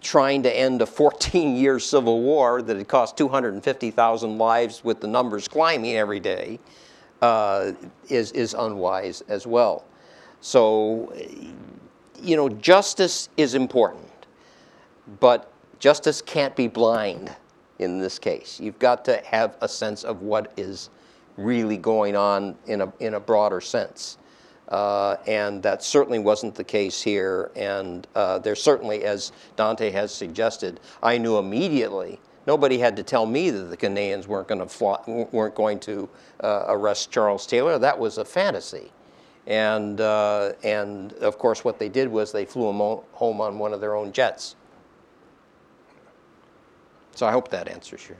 [0.00, 5.06] trying to end a 14 year civil war that had cost 250,000 lives with the
[5.06, 6.58] numbers climbing every day
[7.20, 7.72] uh,
[8.08, 9.84] is, is unwise as well.
[10.40, 11.12] So,
[12.24, 14.10] you know, justice is important,
[15.20, 17.34] but justice can't be blind
[17.78, 18.58] in this case.
[18.60, 20.90] You've got to have a sense of what is
[21.36, 24.18] really going on in a, in a broader sense.
[24.68, 27.50] Uh, and that certainly wasn't the case here.
[27.54, 32.18] And uh, there certainly, as Dante has suggested, I knew immediately.
[32.46, 34.98] Nobody had to tell me that the Ghanaians weren't to fly,
[35.32, 36.08] weren't going to
[36.42, 37.78] uh, arrest Charles Taylor.
[37.78, 38.90] That was a fantasy.
[39.46, 42.76] And uh, and of course, what they did was they flew him
[43.12, 44.56] home on one of their own jets.
[47.14, 48.16] So I hope that answers your.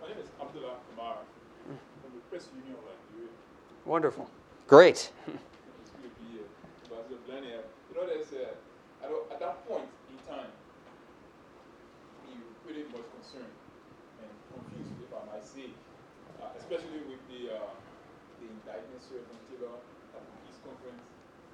[0.00, 1.20] My name is Abdullah Kamara
[1.66, 3.30] from the Press Union of Nigeria.
[3.84, 4.30] Wonderful.
[4.66, 5.10] Great.
[5.76, 6.48] It's good to be here.
[6.88, 8.54] But as a blend you know, there's a,
[9.04, 10.48] at, a- at that point in time,
[12.30, 13.52] we were pretty much concerned
[14.22, 15.68] and confused, if I might say,
[16.40, 17.68] uh, especially with the, uh,
[18.40, 19.95] the indictment served on Taylor at the peace
[20.66, 21.06] conference.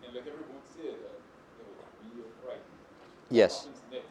[0.03, 1.21] And like everyone said, uh,
[1.61, 2.65] there was a real fright.
[3.29, 3.69] Yes.
[3.93, 4.09] Next?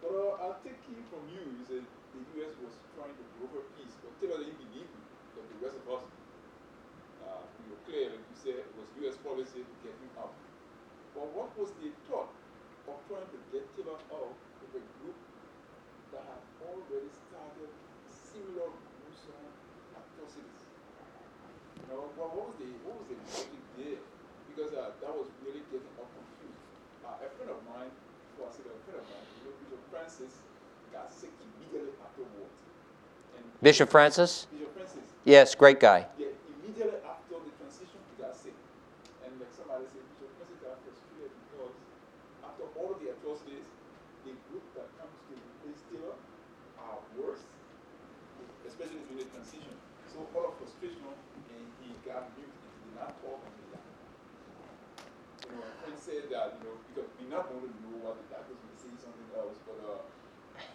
[0.00, 1.44] But uh, I'll take it from you.
[1.44, 2.56] You said the U.S.
[2.64, 5.02] was trying to broker peace, but Taylor didn't believe you,
[5.36, 6.04] but the rest of us,
[7.24, 9.16] uh, were clear, you said, it was U.S.
[9.20, 10.32] policy to get him out.
[11.12, 12.32] But what was the thought
[12.86, 15.18] of trying to get Taylor out with a group
[16.12, 17.70] that had already started
[18.08, 19.48] similar gruesome
[19.96, 20.62] atrocities?
[21.82, 24.05] You know, what, what was the what was the logic there?
[24.56, 26.64] Because uh, that was really getting us confused.
[27.04, 27.92] Uh, a friend of mine,
[28.56, 30.32] said a friend of mine, Bishop Francis,
[30.96, 32.56] got sick immediately afterwards.
[33.36, 34.48] And Bishop Francis?
[34.48, 36.08] Bishop Francis, Yes, great guy.
[36.16, 38.56] yeah, immediately after the transition, he got sick.
[39.28, 41.76] And like somebody said, Bishop Francis got frustrated because
[42.40, 43.68] after all of the atrocities,
[44.24, 46.16] the group that comes to replace Taylor
[46.80, 47.44] are worse,
[48.64, 49.76] especially during the transition.
[50.08, 53.66] So all of frustration, and he got mute and he did not talk on the
[55.46, 58.18] You know, a friend said that, you know, because we're not going to know what
[58.18, 60.02] the doctors will say something else, but uh,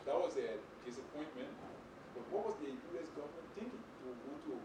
[0.07, 1.51] that was a disappointment.
[2.15, 3.07] But what was the U.S.
[3.15, 4.55] government thinking to want to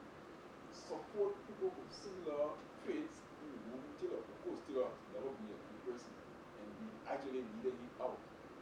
[0.75, 2.55] support people with similar
[2.87, 4.23] traits in removing Taylor?
[4.23, 8.19] Of course, Taylor has never been a good person, and we actually needed him out.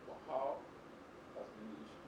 [0.08, 0.60] But how?
[1.36, 2.04] That's been the issue.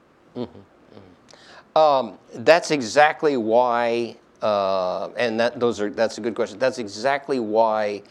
[1.77, 6.57] Um, that's exactly why, uh, and that those are that's a good question.
[6.57, 8.01] That's exactly why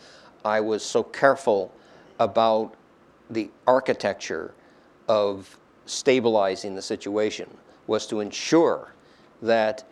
[0.45, 1.73] I was so careful
[2.21, 2.77] about
[3.29, 4.55] the architecture
[5.09, 7.49] of stabilizing the situation
[7.89, 8.93] was to ensure
[9.43, 9.83] that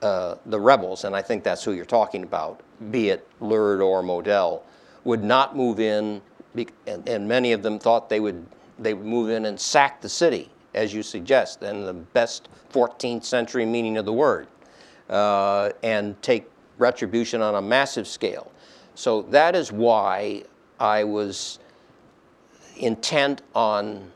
[0.00, 4.02] uh, the rebels, and I think that's who you're talking about, be it LURD or
[4.02, 4.62] MODEL,
[5.04, 6.22] would not move in,
[6.86, 8.46] and, and many of them thought they would
[8.78, 13.24] they would move in and sack the city, as you suggest, in the best 14th
[13.24, 14.46] century meaning of the word,
[15.08, 16.48] uh, and take
[16.78, 18.50] retribution on a massive scale.
[18.94, 20.44] So that is why
[20.78, 21.58] I was
[22.76, 24.10] intent on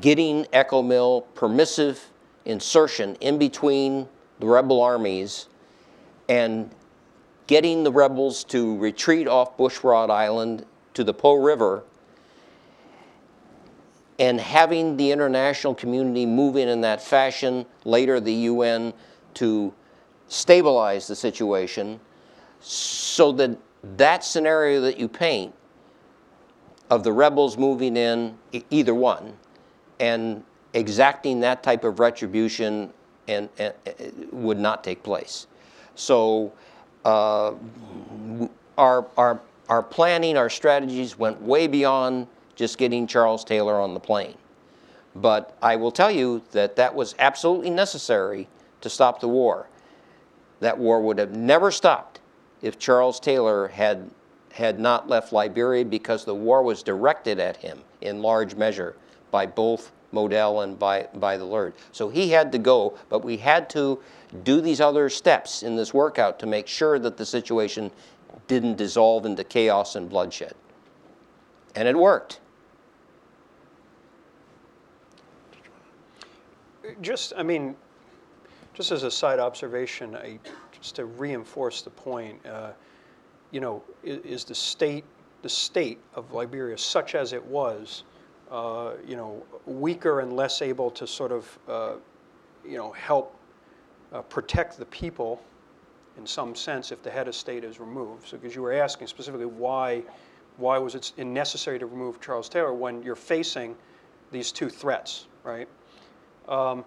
[0.00, 2.10] getting ECOMIL permissive
[2.44, 4.08] insertion in between
[4.38, 5.46] the rebel armies
[6.28, 6.70] and
[7.46, 10.64] getting the rebels to retreat off Bushrod Island
[10.94, 11.84] to the Po River
[14.20, 18.92] and having the international community move in in that fashion, later the UN,
[19.34, 19.72] to
[20.28, 21.98] stabilize the situation
[22.60, 23.56] so that
[23.96, 25.54] that scenario that you paint
[26.90, 28.36] of the rebels moving in,
[28.68, 29.32] either one,
[29.98, 30.44] and
[30.74, 32.92] exacting that type of retribution
[33.26, 35.46] and, and, and would not take place.
[35.94, 36.52] So
[37.06, 37.54] uh,
[38.76, 39.40] our, our,
[39.70, 44.36] our planning, our strategies went way beyond just getting Charles Taylor on the plane.
[45.14, 48.48] But I will tell you that that was absolutely necessary
[48.80, 49.68] to stop the war.
[50.60, 52.20] That war would have never stopped
[52.62, 54.10] if Charles Taylor had,
[54.52, 58.94] had not left Liberia because the war was directed at him in large measure
[59.30, 61.74] by both MODEL and by, by the LURD.
[61.92, 64.00] So he had to go, but we had to
[64.42, 67.90] do these other steps in this workout to make sure that the situation
[68.48, 70.54] didn't dissolve into chaos and bloodshed.
[71.74, 72.40] And it worked.
[77.00, 77.76] Just, I mean,
[78.74, 80.38] just as a side observation, I,
[80.80, 82.72] just to reinforce the point, uh,
[83.50, 85.04] you know, is, is the state,
[85.42, 88.04] the state of Liberia, such as it was,
[88.50, 91.92] uh, you know, weaker and less able to sort of, uh,
[92.66, 93.36] you know, help
[94.12, 95.40] uh, protect the people
[96.18, 98.28] in some sense if the head of state is removed.
[98.28, 100.02] So, because you were asking specifically why,
[100.60, 103.76] why was it necessary to remove Charles Taylor when you're facing
[104.30, 105.68] these two threats, right?
[106.48, 106.84] Um,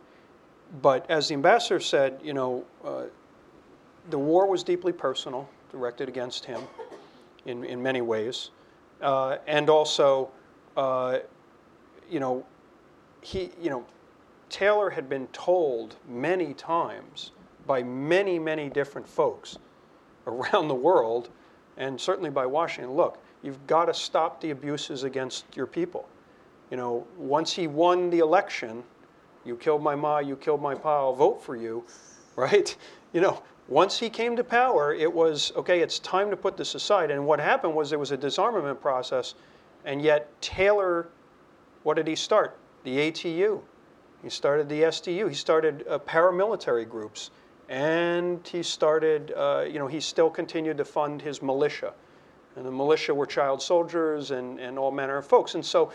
[0.81, 3.03] but as the ambassador said, you know, uh,
[4.09, 6.61] the war was deeply personal, directed against him
[7.45, 8.51] in, in many ways.
[9.01, 10.31] Uh, and also,
[10.77, 11.19] uh,
[12.09, 12.45] you know,
[13.21, 13.85] he, you know,
[14.49, 17.31] Taylor had been told many times
[17.65, 19.57] by many, many different folks
[20.27, 21.29] around the world,
[21.77, 22.93] and certainly by Washington.
[22.93, 26.07] Look, you've got to stop the abuses against your people.
[26.71, 28.83] You know, once he won the election,
[29.45, 31.83] you killed my ma, you killed my pa, I'll vote for you,
[32.35, 32.75] right?
[33.11, 36.73] You know, once he came to power, it was okay, it's time to put this
[36.73, 37.11] aside.
[37.11, 39.35] And what happened was there was a disarmament process,
[39.85, 41.09] and yet Taylor,
[41.83, 42.57] what did he start?
[42.83, 43.61] The ATU.
[44.23, 45.27] He started the SDU.
[45.27, 47.31] He started uh, paramilitary groups.
[47.69, 51.93] And he started, uh, you know, he still continued to fund his militia.
[52.55, 55.55] And the militia were child soldiers and, and all manner of folks.
[55.55, 55.91] And so,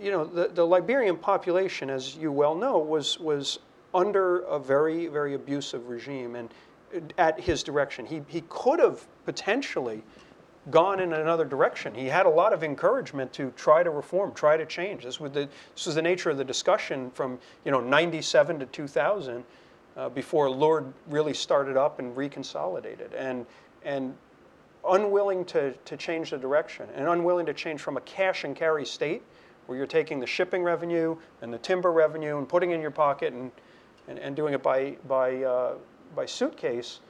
[0.00, 3.58] you know, the, the Liberian population, as you well know, was, was
[3.94, 6.50] under a very, very abusive regime and
[7.18, 8.06] at his direction.
[8.06, 10.02] He, he could have potentially
[10.70, 11.94] gone in another direction.
[11.94, 15.04] He had a lot of encouragement to try to reform, try to change.
[15.04, 18.66] This was the, this was the nature of the discussion from you know 97 to
[18.66, 19.44] 2000
[19.96, 23.14] uh, before LURD really started up and reconsolidated.
[23.16, 23.46] And,
[23.84, 24.14] and
[24.88, 28.84] unwilling to, to change the direction and unwilling to change from a cash and carry
[28.84, 29.22] state
[29.66, 33.32] where you're taking the shipping revenue and the timber revenue and putting in your pocket
[33.32, 33.50] and,
[34.08, 35.74] and, and doing it by, by, uh,
[36.14, 37.00] by suitcase,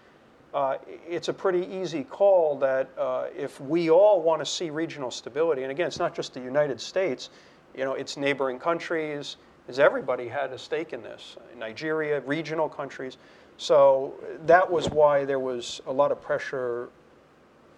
[0.55, 5.11] uh, it's a pretty easy call that uh, if we all want to see regional
[5.11, 7.31] stability, and again, it's not just the United States,
[7.75, 9.37] you know, it's neighboring countries,
[9.69, 11.37] is everybody had a stake in this.
[11.59, 13.19] Nigeria, regional countries.
[13.59, 14.15] So
[14.47, 16.89] that was why there was a lot of pressure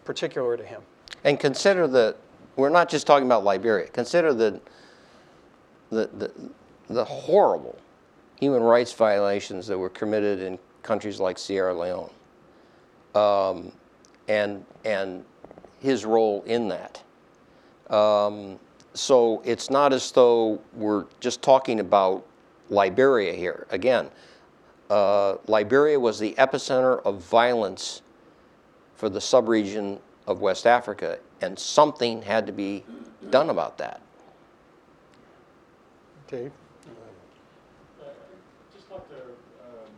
[0.09, 0.81] particular to him.
[1.25, 2.17] And consider that
[2.57, 3.89] we're not just talking about Liberia.
[3.89, 4.59] Consider the,
[5.91, 6.33] the, the,
[6.89, 7.79] the horrible
[8.41, 12.11] human rights violations that were committed in countries like Sierra Leone
[13.15, 13.71] um,
[14.29, 15.27] and, and
[15.79, 17.03] his role in that.
[17.95, 18.59] Um,
[18.95, 22.25] so it's not as though we're just talking about
[22.71, 23.67] Liberia here.
[23.69, 24.09] Again,
[24.89, 28.01] uh, Liberia was the epicenter of violence
[28.99, 32.85] for the subregion of West Africa, and something had to be
[33.31, 34.03] done about that.
[36.27, 36.51] Dave?
[38.03, 38.11] I'd
[38.75, 39.23] just like to
[39.63, 39.91] um,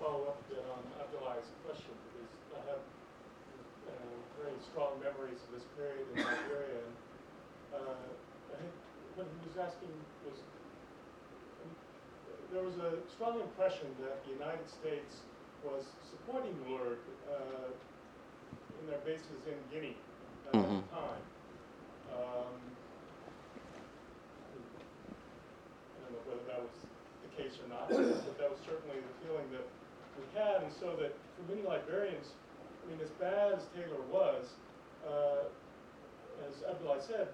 [0.00, 0.40] follow up
[0.72, 3.92] on Abdullah's question, because I have uh,
[4.40, 6.80] very strong memories of this period in Nigeria.
[6.80, 6.96] And
[7.76, 8.72] uh, I think
[9.20, 9.92] what he was asking
[10.24, 10.40] was,
[12.56, 15.28] there was a strong impression that the United States
[15.66, 16.98] was supporting LURD
[17.30, 17.68] uh,
[18.80, 19.96] in their bases in Guinea
[20.46, 20.62] at Mhm.
[20.62, 21.22] that time.
[22.14, 22.54] Um,
[24.56, 26.76] I don't know whether that was
[27.26, 29.66] the case or not, but that was certainly the feeling that
[30.18, 30.62] we had.
[30.62, 32.32] And so that for many Liberians,
[32.86, 34.54] I mean, as bad as Taylor was,
[35.06, 35.44] uh,
[36.46, 37.28] as Abdullah said,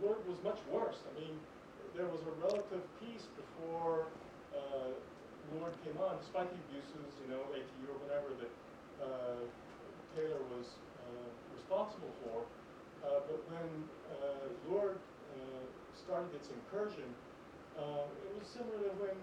[0.00, 1.02] LURD was much worse.
[1.10, 1.38] I mean,
[1.96, 4.06] there was a relative peace before
[4.54, 4.92] uh,
[5.50, 8.52] LURD came on, despite the abuses, you know, ATU or whatever that
[9.02, 9.42] uh,
[10.14, 10.68] Taylor was
[11.02, 12.46] uh, responsible for.
[13.02, 13.68] Uh, but when
[14.22, 15.64] uh, LURD uh,
[15.98, 17.08] started its incursion,
[17.74, 19.18] it was similar to when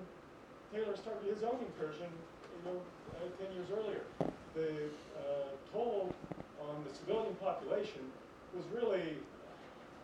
[0.74, 2.78] Taylor started his own incursion, you know,
[3.16, 4.04] uh, 10 years earlier.
[4.56, 4.92] The
[5.72, 6.12] toll
[6.62, 8.04] on the civilian population
[8.56, 9.18] was really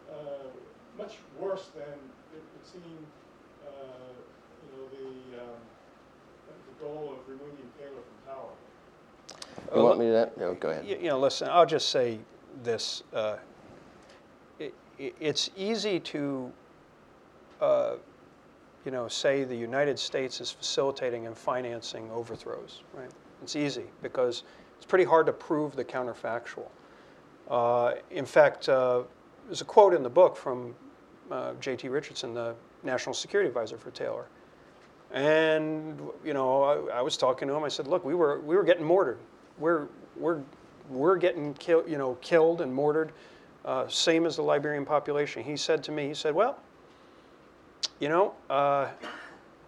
[0.10, 0.48] uh,
[0.98, 1.98] much worse than
[2.32, 2.98] it would seem,
[3.66, 4.14] uh,
[4.62, 5.60] you know, the, um,
[6.82, 9.76] goal of removing Taylor from power.
[9.76, 10.38] You want me to that?
[10.38, 10.86] No, go ahead.
[10.86, 12.20] You, you know, listen, I'll just say
[12.64, 13.04] this.
[13.14, 13.38] Uh,
[14.60, 16.52] it, it, it's easy to,
[17.62, 17.96] uh,
[18.86, 23.10] you know, say the United States is facilitating and financing overthrows, right?
[23.42, 24.44] It's easy because
[24.78, 26.68] it's pretty hard to prove the counterfactual.
[27.50, 29.04] Uh, in fact, uh,
[29.46, 30.76] there's a quote in the book from
[31.32, 31.90] uh, J.T.
[31.90, 34.26] Richardson, the National Security Advisor for Taylor.
[35.16, 37.64] And you know, I, I was talking to him.
[37.64, 39.18] I said, "Look, we were we were getting mortared.
[39.58, 39.88] We're
[40.18, 40.42] we're
[40.90, 43.14] we're getting killed, you know, killed and mortared,
[43.64, 46.60] uh, same as the Liberian population." He said to me, he said, "Well,
[48.02, 48.90] you know, uh,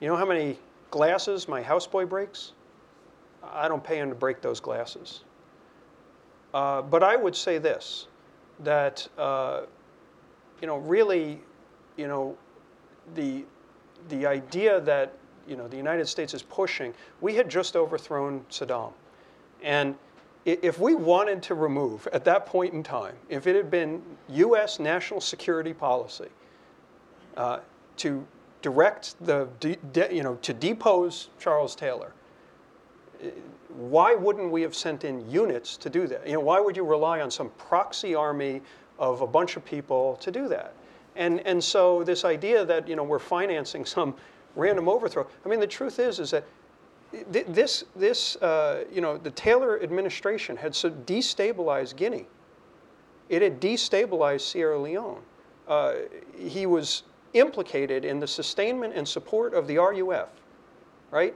[0.02, 0.60] you know how many
[0.92, 2.52] glasses my houseboy breaks?
[3.42, 5.24] I don't pay him to break those glasses.
[6.54, 8.08] Uh, but I would say this,
[8.66, 9.62] that uh,
[10.60, 11.40] you know, really,
[11.96, 12.38] you know,
[13.16, 13.46] the
[14.10, 15.14] the idea that
[15.48, 16.94] you know the United States is pushing.
[17.22, 18.94] We had just overthrown Saddam,
[19.64, 19.96] and
[20.46, 24.80] if we wanted to remove at that point in time, if it had been U.S.
[24.80, 26.30] national security policy
[27.36, 27.60] uh,
[27.98, 28.26] to
[28.62, 32.14] direct the de- de- you know to depose Charles Taylor,
[33.70, 36.26] why wouldn't we have sent in units to do that?
[36.26, 38.62] You know, why would you rely on some proxy army
[38.98, 40.74] of a bunch of people to do that?
[41.18, 44.16] And and so this idea that you know we're financing some
[44.58, 45.28] random overthrow.
[45.46, 46.44] I mean, the truth is is that
[47.32, 52.28] th- this, this uh, you know, the Taylor administration had so destabilized Guinea.
[53.30, 55.22] It had destabilized Sierra Leone.
[55.68, 55.96] Uh,
[56.38, 57.04] he was
[57.34, 60.30] implicated in the sustainment and support of the RUF,
[61.12, 61.36] right?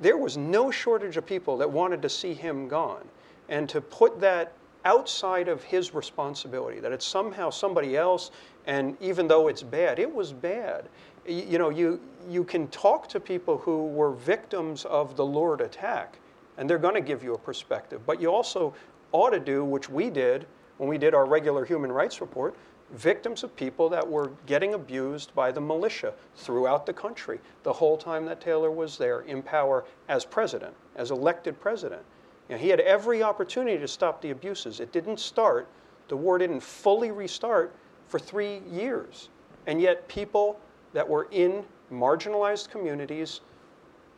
[0.00, 3.08] There was no shortage of people that wanted to see him gone.
[3.48, 4.52] And to put that
[4.84, 8.30] outside of his responsibility, that it's somehow somebody else,
[8.66, 10.88] and even though it's bad, it was bad.
[11.28, 16.18] You know, you, you can talk to people who were victims of the LURD attack,
[16.56, 18.00] and they're going to give you a perspective.
[18.06, 18.74] But you also
[19.12, 20.46] ought to do, which we did
[20.78, 22.54] when we did our regular human rights report,
[22.92, 27.98] victims of people that were getting abused by the militia throughout the country the whole
[27.98, 32.02] time that Taylor was there in power as president, as elected president.
[32.48, 34.80] You know, he had every opportunity to stop the abuses.
[34.80, 35.68] It didn't start,
[36.08, 37.74] the war didn't fully restart
[38.06, 39.28] for three years.
[39.66, 40.58] And yet, people
[40.92, 43.40] that were in marginalized communities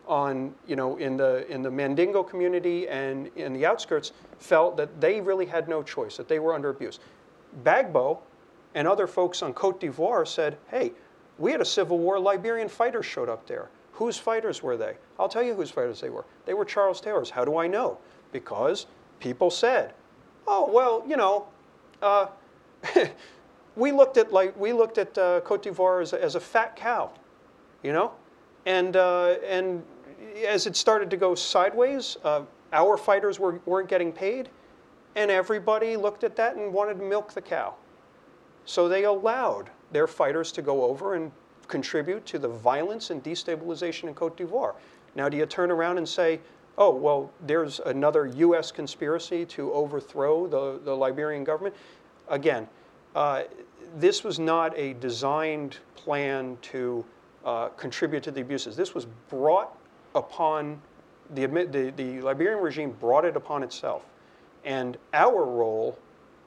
[0.07, 5.01] on, you know, in the, in the Mandingo community and in the outskirts felt that
[5.01, 6.99] they really had no choice, that they were under abuse.
[7.63, 8.19] Gbagbo
[8.75, 10.93] and other folks on Cote d'Ivoire said, hey,
[11.39, 13.71] we had a civil war, Liberian fighters showed up there.
[13.93, 14.97] Whose fighters were they?
[15.19, 16.25] I'll tell you whose fighters they were.
[16.45, 17.31] They were Charles Taylor's.
[17.31, 17.99] How do I know?
[18.33, 18.87] Because
[19.21, 19.95] people said,
[20.47, 21.47] oh, well, you know,
[22.03, 22.27] uh,
[23.77, 26.77] we looked at like we looked at uh, Cote d'Ivoire as a, as a fat
[26.77, 27.11] cow,
[27.83, 28.13] you know,
[28.67, 29.83] and uh, and
[30.47, 32.43] as it started to go sideways, uh,
[32.73, 34.49] our fighters were, weren't getting paid,
[35.17, 37.75] and everybody looked at that and wanted to milk the cow.
[38.65, 41.33] So they allowed their fighters to go over and
[41.69, 44.75] contribute to the violence and destabilization in Cote d'Ivoire.
[45.15, 46.41] Now, do you turn around and say,
[46.79, 48.71] oh, well, there's another U.S.
[48.71, 51.75] conspiracy to overthrow the, the Liberian government?
[52.29, 52.69] Again,
[53.15, 53.43] uh,
[53.99, 57.05] this was not a designed plan to
[57.45, 58.77] uh, contribute to the abuses.
[58.77, 59.77] This was brought
[60.15, 60.81] upon
[61.35, 64.05] the, the, the Liberian regime brought it upon itself.
[64.65, 65.99] And our role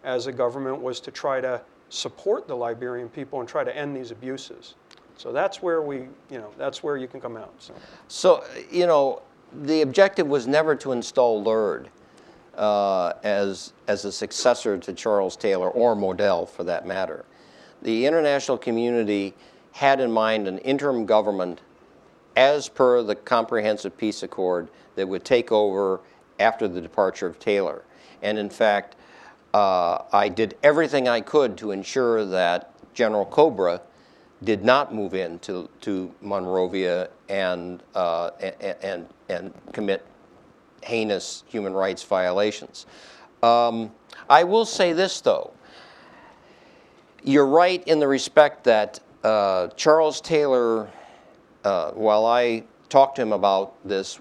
[0.04, 3.96] as a government was to try to support the Liberian people and try to end
[3.96, 4.76] these abuses.
[5.18, 5.98] So that's where we,
[6.30, 7.54] you know, that's where you can come out.
[7.60, 7.74] So.
[8.08, 9.22] So, you know,
[9.62, 11.90] the objective was never to install LURD
[12.58, 17.26] uh, as, as a successor to Charles Taylor or MODEL for that matter.
[17.82, 19.34] The international community
[19.74, 21.62] had in mind an interim government
[22.36, 26.00] as per the Comprehensive Peace Accord that would take over
[26.40, 27.84] after the departure of Taylor.
[28.22, 28.96] And in fact,
[29.54, 33.82] uh, I did everything I could to ensure that General Cobra
[34.44, 40.06] did not move into to Monrovia and, uh, and, and, and commit
[40.84, 42.86] heinous human rights violations.
[43.42, 43.92] Um,
[44.30, 45.54] I will say this, though.
[47.24, 50.90] You're right in the respect that uh, Charles Taylor,
[51.64, 54.20] uh, while I talked to him about this,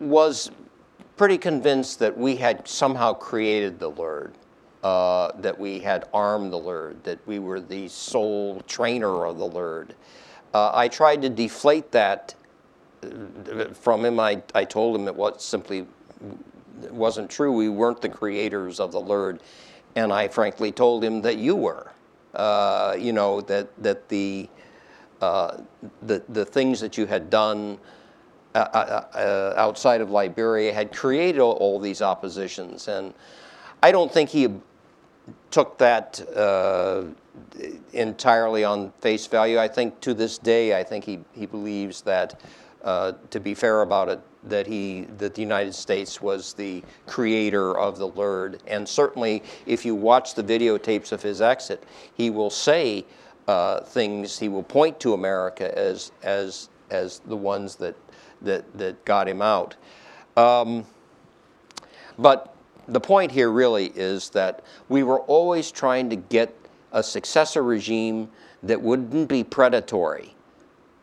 [0.00, 0.50] was
[1.16, 4.34] pretty convinced that we had somehow created the LURD,
[4.82, 9.46] uh, that we had armed the LURD, that we were the sole trainer of the
[9.46, 9.94] LURD.
[10.54, 12.34] Uh, I tried to deflate that
[13.74, 14.20] from him.
[14.20, 15.86] I, I told him it was simply
[16.90, 17.52] wasn't true.
[17.52, 19.40] We weren't the creators of the LURD,
[19.96, 21.92] and I frankly told him that you were.
[22.34, 24.48] Uh, you know that that the
[25.20, 25.58] uh,
[26.02, 27.78] the the things that you had done
[28.54, 33.14] uh, uh, uh, outside of Liberia had created all, all these oppositions, and
[33.82, 34.48] I don't think he
[35.50, 37.04] took that uh,
[37.92, 39.58] entirely on face value.
[39.58, 42.40] I think to this day, I think he, he believes that,
[42.84, 47.78] uh, to be fair about it, that he that the United States was the creator
[47.78, 51.84] of the LURD, and certainly if you watch the videotapes of his exit,
[52.14, 53.04] he will say
[53.48, 54.38] uh, things.
[54.38, 57.96] He will point to America as as as the ones that
[58.42, 59.76] that that got him out.
[60.36, 60.86] Um,
[62.18, 62.54] but
[62.88, 66.54] the point here really is that we were always trying to get
[66.92, 68.28] a successor regime
[68.62, 70.34] that wouldn't be predatory,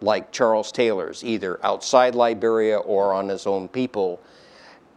[0.01, 4.21] like Charles Taylor's, either outside Liberia or on his own people.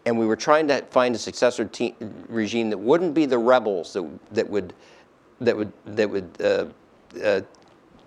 [0.06, 1.94] And we were trying to find a successor te-
[2.28, 4.72] regime that wouldn't be the rebels that, that would
[5.40, 6.66] that would that would uh,
[7.22, 7.40] uh,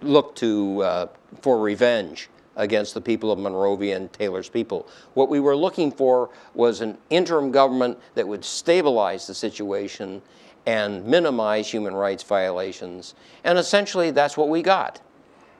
[0.01, 1.07] look to uh,
[1.41, 4.87] for revenge against the people of Monrovia and Taylor's people.
[5.15, 10.21] What we were looking for was an interim government that would stabilize the situation
[10.65, 13.15] and minimize human rights violations.
[13.43, 15.01] And essentially, that's what we got.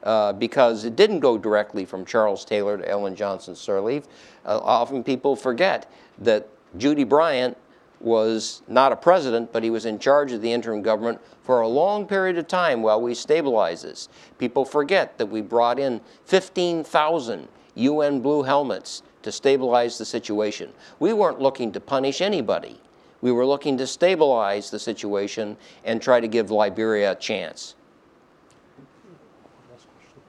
[0.04, 4.04] Uh, because it didn't go directly from Charles Taylor to Ellen Johnson Sirleaf.
[4.44, 7.56] Uh, often people forget that Gyude Bryant
[8.00, 11.68] was not a president, but he was in charge of the interim government for a
[11.68, 14.10] long period of time while we stabilize this.
[14.38, 20.70] People forget that we brought in 15,000 UN blue helmets to stabilize the situation.
[21.00, 22.78] We weren't looking to punish anybody.
[23.22, 27.74] We were looking to stabilize the situation and try to give Liberia a chance.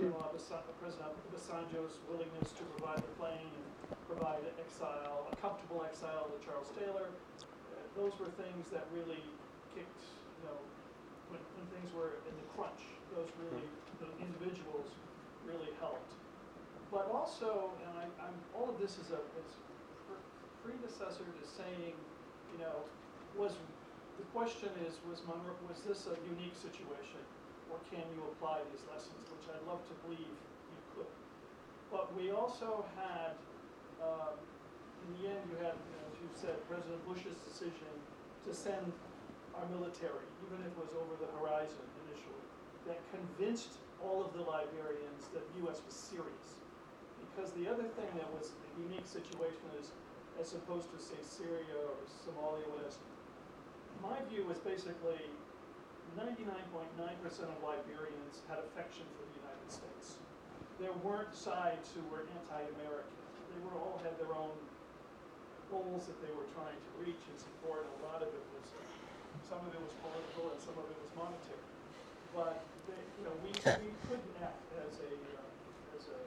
[0.00, 0.32] General
[0.80, 3.68] President Obasanjo's willingness to provide the plane and
[4.08, 9.22] provide exile, comfortable exile to Charles Taylor, uh, those were things that really
[9.74, 10.02] kicked,
[10.38, 10.58] you know,
[11.30, 12.82] when, when things were in the crunch,
[13.14, 13.66] those really,
[14.02, 14.90] the individuals
[15.46, 16.12] really helped.
[16.90, 19.50] But also, and I, I'm, all of this is a, is
[20.64, 21.94] predecessor to saying,
[22.52, 22.84] you know,
[23.36, 23.52] was,
[24.16, 27.22] the question is, was Monroe, was this a unique situation?
[27.68, 31.12] Or can you apply these lessons, which I'd love to believe you could.
[31.92, 33.36] But we also had,
[34.00, 34.36] um,
[35.06, 37.90] in the end, you had, as you said, President Bush's decision
[38.46, 38.90] to send
[39.54, 42.44] our military, even if it was over the horizon initially,
[42.86, 45.82] that convinced all of the Liberians that the U.S.
[45.82, 46.62] was serious.
[47.18, 49.90] Because the other thing that was a unique situation is,
[50.38, 53.02] as opposed to say Syria or Somalia, whatever,
[53.98, 55.18] my view was basically
[56.14, 60.22] ninety-nine point nine percent of Liberians had affection for the United States.
[60.78, 63.18] There weren't sides who were anti-American.
[63.50, 64.54] They were all had their own
[65.68, 68.66] goals that they were trying to reach and support, a lot of it was,
[69.48, 71.64] some of it was political and some of it was monetary.
[72.32, 76.18] But they, you know, we, we couldn't act as a, uh, as a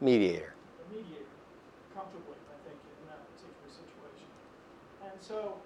[0.00, 0.52] Mediator.
[0.56, 1.36] a mediator
[1.92, 4.28] comfortably, I think, in that particular situation.
[5.04, 5.60] And so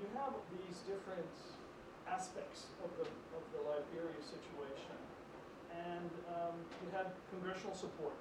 [0.00, 1.28] you have these different
[2.08, 4.96] aspects of the, of the Liberia situation.
[5.72, 8.16] And um, you had congressional support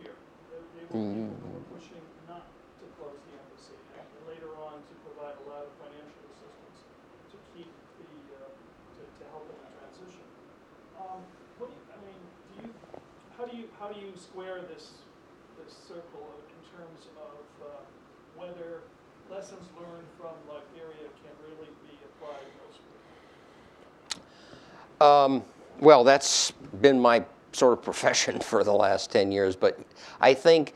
[0.00, 0.16] here.
[0.48, 2.48] There, there were people who were pushing not
[2.82, 6.78] to close the embassy, and later on to provide a lot of financial assistance
[7.30, 7.70] to keep
[8.02, 8.10] the,
[8.42, 8.50] uh,
[8.98, 10.26] to, to help in the transition.
[10.98, 11.22] Um,
[11.62, 12.68] what do you, I mean, do you,
[13.38, 14.98] how do you, how do you square this,
[15.62, 17.84] this circle of- in terms of uh,
[18.34, 18.82] whether
[19.30, 22.98] lessons learned from Liberia can really be applied elsewhere?
[25.00, 25.42] Um,
[25.80, 26.50] well, that's
[26.80, 29.78] been my sort of profession for the last 10 years, but
[30.20, 30.74] I think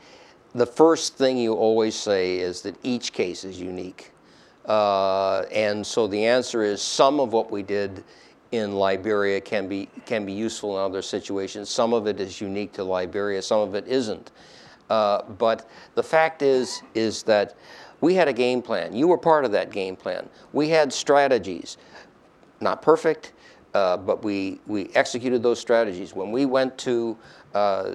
[0.55, 4.11] the first thing you always say is that each case is unique.
[4.65, 8.03] Uh, and so the answer is some of what we did
[8.51, 11.69] in Liberia can be, can be useful in other situations.
[11.69, 14.31] Some of it is unique to Liberia, some of it isn't.
[14.89, 17.55] Uh, but the fact is, is that
[17.99, 18.95] we had a game plan.
[18.95, 20.29] You were part of that game plan.
[20.53, 21.77] We had strategies
[22.61, 23.33] not perfect,
[23.73, 26.13] uh, but we, we executed those strategies.
[26.13, 27.17] When we went to,
[27.53, 27.93] uh,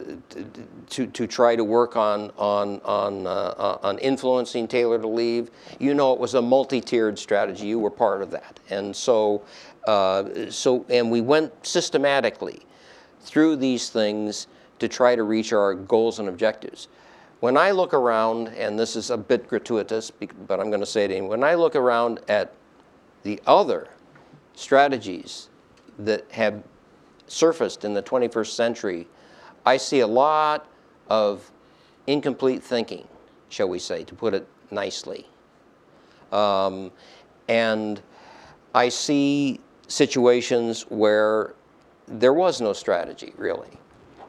[0.91, 5.95] to, to try to work on, on, on, uh, on influencing Taylor to leave, you
[5.95, 7.67] know it was a multi-tiered strategy.
[7.67, 8.61] You were part of that.
[8.71, 9.43] And so,
[9.87, 12.63] uh, so and we went systematically
[13.21, 14.47] through these things
[14.79, 16.89] to try to reach our goals and objectives.
[17.41, 20.11] When I look around, and this is a bit gratuitous,
[20.47, 22.53] but I'm going to say it anyway, when I look around at
[23.23, 23.89] the other
[24.55, 25.49] strategies
[25.99, 26.63] that have
[27.27, 29.09] surfaced in the 21st century,
[29.65, 30.67] I see a lot
[31.09, 31.51] of
[32.07, 33.07] incomplete thinking,
[33.49, 35.27] shall we say, to put it nicely.
[36.33, 36.91] Um,
[37.49, 38.01] and
[38.75, 41.55] I see situations where
[42.09, 43.69] there was no strategy, really.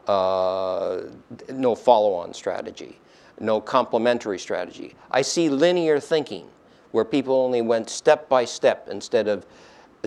[0.07, 1.03] Uh,
[1.49, 2.99] no follow on strategy,
[3.39, 4.95] no complementary strategy.
[5.09, 6.49] I see linear thinking,
[6.91, 9.45] where people only went step by step instead of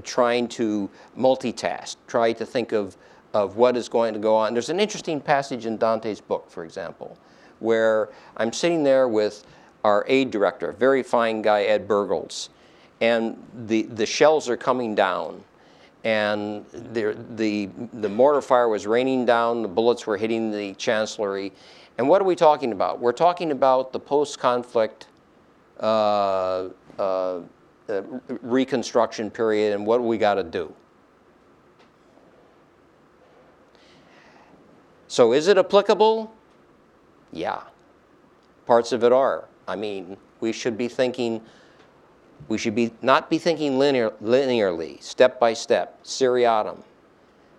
[0.03, 2.97] trying to multitask, try to think of,
[3.37, 4.55] of what is going to go on.
[4.55, 7.19] There's an interesting passage in Dante's book, for example,
[7.59, 8.09] where
[8.39, 9.45] I'm sitting there with
[9.85, 12.49] our aid director, a very fine guy, Ed Birgells,
[13.03, 13.37] and
[13.67, 15.45] the, the shells are coming down.
[16.03, 21.53] And the, the, the mortar fire was raining down, the bullets were hitting the chancellery.
[21.99, 23.01] And what are we talking about?
[23.01, 25.09] We're talking about the post conflict
[25.81, 26.69] uh,
[26.99, 27.41] uh,
[27.89, 28.03] uh,
[28.41, 30.73] reconstruction period and what we got to do.
[35.09, 36.33] So, is it applicable?
[37.33, 37.63] Yeah.
[38.67, 39.45] Parts of it are.
[39.69, 41.41] I mean, we should be thinking,
[42.49, 46.83] we should be not be thinking linear, linearly, step by step, seriatim.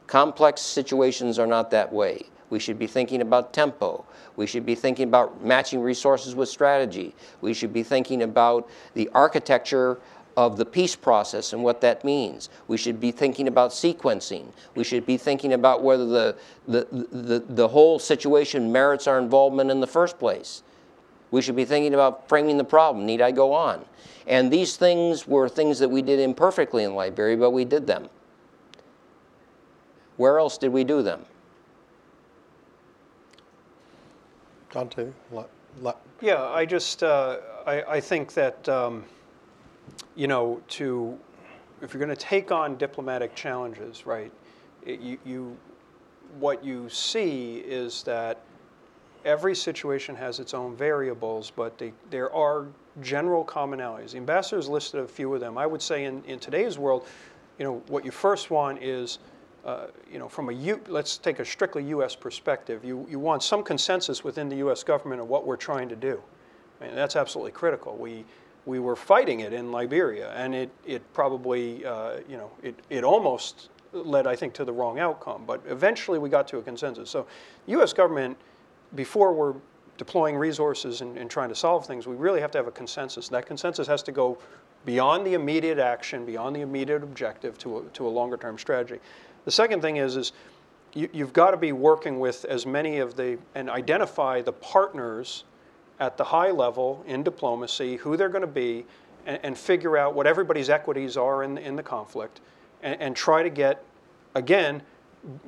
[0.08, 2.28] Complex situations are not that way.
[2.50, 4.06] We should be thinking about tempo.
[4.38, 7.14] We should be thinking about matching resources with strategy.
[7.42, 10.00] We should be thinking about the architecture
[10.38, 12.50] of the peace process and what that means.
[12.68, 14.46] We should be thinking about sequencing.
[14.76, 16.36] We should be thinking about whether the,
[16.68, 20.62] the, the, the whole situation merits our involvement in the first place.
[21.32, 23.06] We should be thinking about framing the problem.
[23.08, 23.84] Need I go on?
[24.28, 28.08] And these things were things that we did imperfectly in Liberia, but we did them.
[30.18, 31.26] Where else did we do them?
[34.72, 35.46] Dante, la-
[35.82, 39.04] la- Yeah, I just, uh, I, I think that, um,
[40.16, 41.18] you know, to,
[41.82, 44.32] if you're going to take on diplomatic challenges, right,
[44.86, 45.58] it, you, you,
[46.40, 48.42] what you see is that
[49.26, 52.68] every situation has its own variables, but they, there are
[53.02, 54.12] general commonalities.
[54.12, 55.58] The ambassadors listed a few of them.
[55.58, 57.06] I would say in, in today's world,
[57.60, 59.20] you know, what you first want is,
[59.66, 62.16] uh, you know, from a U, let's take a strictly U.S.
[62.16, 62.86] perspective.
[62.86, 64.84] You, you want some consensus within the U.S.
[64.84, 66.22] government of what we're trying to do.
[66.80, 67.98] I mean, that's absolutely critical.
[67.98, 68.24] We,
[68.68, 73.06] we were fighting it in Liberia, and it, it probably, uh, you know, it, it
[73.06, 75.46] almost led, I think, to the wrong outcome.
[75.48, 77.10] But eventually we got to a consensus.
[77.10, 77.26] So
[77.66, 77.94] the U.S.
[77.94, 78.38] government,
[78.94, 79.56] before we're
[79.98, 83.30] deploying resources and, and trying to solve things, we really have to have a consensus.
[83.30, 84.38] That consensus has to go
[84.86, 89.00] beyond the immediate action, beyond the immediate objective to a, to a longer term strategy.
[89.46, 90.34] The second thing is, is
[90.94, 95.46] you, you've got to be working with as many of the, and identify the partners
[96.00, 98.86] at the high level in diplomacy, who they're going to be,
[99.26, 102.42] and, and figure out what everybody's equities are in, in the conflict,
[102.84, 103.84] and, and try to get,
[104.36, 104.82] again,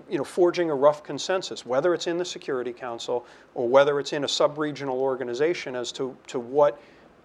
[0.10, 4.14] you know, forging a rough consensus, whether it's in the Security Council or whether it's
[4.14, 6.82] in a sub-regional organization as to, to what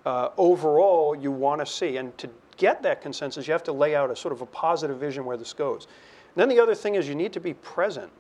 [0.07, 1.97] uh, overall you want to see.
[1.97, 4.99] And to get that consensus, you have to lay out a sort of a positive
[4.99, 5.89] vision where this goes.
[6.35, 8.12] And then the other thing is you need to be present.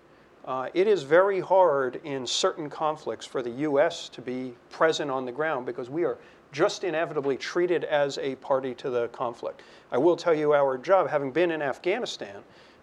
[0.44, 4.10] Uh, it is very hard in certain conflicts for the U.S.
[4.10, 6.18] to be present on the ground because we are
[6.52, 9.62] just inevitably treated as a party to the conflict.
[9.90, 12.42] I will tell you our job, having been in Afghanistan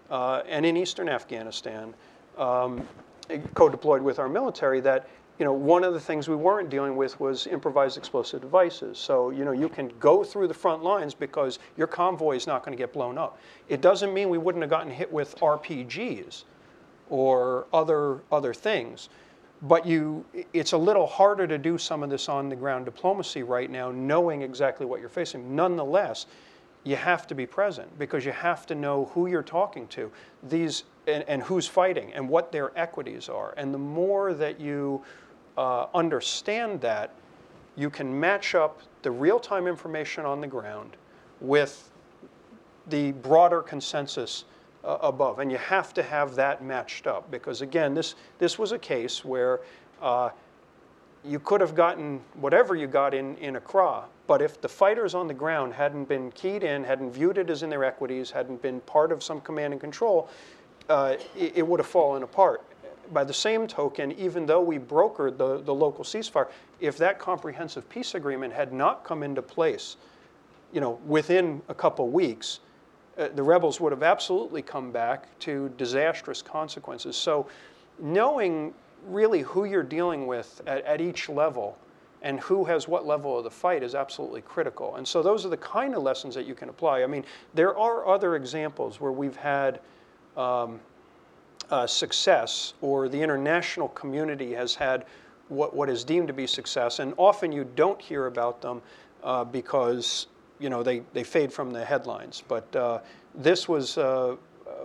[0.10, 1.94] uh, and in eastern Afghanistan,
[2.36, 2.88] um,
[3.54, 5.08] co-deployed with our military, that
[5.38, 8.98] you know, one of the things we weren't dealing with was improvised explosive devices.
[8.98, 12.64] So, you know, you can go through the front lines because your convoy is not
[12.64, 13.40] going to get blown up.
[13.70, 16.44] It doesn't mean we wouldn't have gotten hit with RPGs
[17.12, 19.10] or other, other things.
[19.62, 23.44] But you, it's a little harder to do some of this on the ground diplomacy
[23.44, 25.56] right now, knowing exactly what you're facing.
[25.56, 26.26] Nonetheless,
[26.84, 30.12] you have to be present because you have to know who you're talking to
[30.50, 33.54] these and, and who's fighting and what their equities are.
[33.58, 35.04] And the more that you
[35.58, 37.14] uh, understand that,
[37.76, 40.98] you can match up the real time information on the ground
[41.40, 41.92] with
[42.88, 44.46] the broader consensus
[44.84, 45.40] uh, above.
[45.40, 49.24] And you have to have that matched up because, again, this, this was a case
[49.24, 49.62] where
[50.02, 50.30] uh,
[51.24, 55.28] you could have gotten whatever you got in, in Accra, but if the fighters on
[55.28, 58.80] the ground hadn't been keyed in, hadn't viewed it as in their equities, hadn't been
[58.82, 60.30] part of some command and control,
[60.90, 62.64] uh, it, it would have fallen apart.
[63.14, 66.48] By the same token, even though we brokered the, the local ceasefire,
[66.80, 69.98] if that comprehensive peace agreement had not come into place,
[70.72, 72.62] you know, within a couple weeks,
[73.22, 77.16] uh, the rebels would have absolutely come back to disastrous consequences.
[77.16, 77.48] So,
[78.00, 78.74] knowing
[79.08, 81.78] really who you're dealing with at, at each level
[82.24, 84.96] and who has what level of the fight is absolutely critical.
[84.96, 87.04] And so, those are the kind of lessons that you can apply.
[87.04, 89.80] I mean, there are other examples where we've had
[90.36, 90.80] um,
[91.70, 95.06] uh, success, or the international community has had
[95.48, 98.82] what, what is deemed to be success, and often you don't hear about them
[99.24, 100.28] uh, because
[100.62, 102.44] you know they, they fade from the headlines.
[102.48, 103.00] But uh,
[103.36, 104.36] this was uh,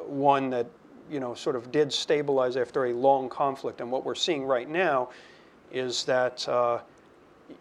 [0.07, 0.67] one that
[1.11, 4.69] you know sort of did stabilize after a long conflict, and what we're seeing right
[4.69, 5.11] now
[5.71, 6.81] is that uh,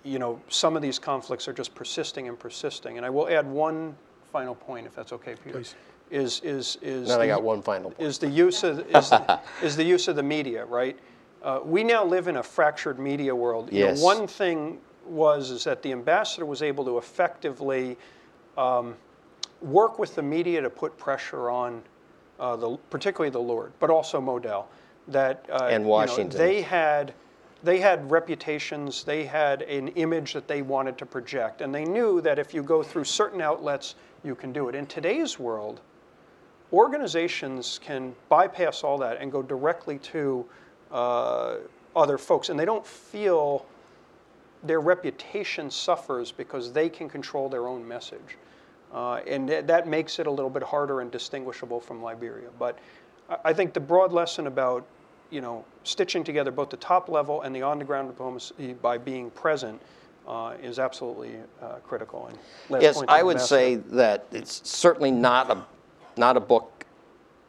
[0.03, 2.97] you know some of these conflicts are just persisting and persisting.
[2.97, 3.95] And I will add one
[4.31, 5.57] final point, if that's okay, Peter.
[5.57, 5.75] Please.
[6.11, 8.07] Is is is Then I got one final point.
[8.07, 10.97] is the use of is the, is the use of the media, right?
[11.41, 13.71] Uh, we now live in a fractured media world.
[13.73, 14.01] You know, Yes.
[14.03, 17.97] one thing was is that the ambassador was able to effectively
[18.57, 18.95] um,
[19.61, 21.81] work with the media to put pressure on
[22.39, 24.65] uh, the particularly the LURD, but also MODEL.
[25.07, 26.37] That uh, And you know, Washington.
[26.37, 27.13] they had
[27.63, 32.21] they had reputations, they had an image that they wanted to project, and they knew
[32.21, 34.75] that if you go through certain outlets, you can do it.
[34.75, 35.81] In today's world,
[36.71, 40.45] organizations can bypass all that and go directly to
[40.91, 41.55] uh,
[41.95, 43.65] other folks, and they don't feel
[44.65, 48.37] their reputation suffers because they can control their own message.
[48.93, 52.49] Uh, and th- that makes it a little bit harder and distinguishable from Liberia.
[52.57, 52.79] But
[53.29, 54.85] I- I think the broad lesson about
[55.31, 59.81] you know, stitching together both the top level and the on-the-ground diplomacy by being present
[60.27, 62.27] uh, is absolutely uh, critical.
[62.27, 62.37] And
[62.81, 65.65] Yes, I would say that it's certainly not a,
[66.15, 66.85] not a book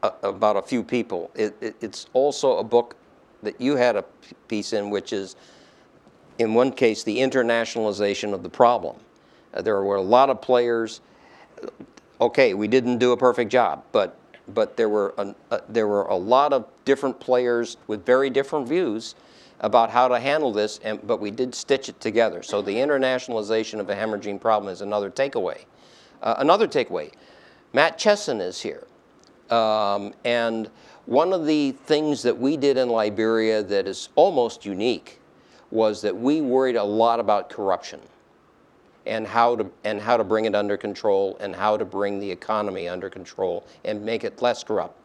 [0.01, 1.29] a- about a few people.
[1.35, 2.95] It, it, it's also a book
[3.43, 4.03] that you had a
[4.47, 5.35] piece in, which is,
[6.39, 8.97] in one case, the internationalization of the problem.
[9.53, 11.01] Uh, there were a lot of players.
[12.21, 14.17] Okay, we didn't do a perfect job, but
[14.53, 18.67] but there were an, uh, there were a lot of different players with very different
[18.67, 19.15] views
[19.59, 22.43] about how to handle this, and but we did stitch it together.
[22.43, 25.65] So the internationalization of a hemorrhaging problem is another takeaway.
[26.21, 27.11] Uh, another takeaway,
[27.73, 28.87] Matt Chessen is here.
[29.49, 30.69] Um, and
[31.05, 35.19] one of the things that we did in Liberia that is almost unique
[35.71, 37.99] was that we worried a lot about corruption
[39.05, 42.29] and how to and how to bring it under control and how to bring the
[42.29, 44.95] economy under control and make it less corrupt.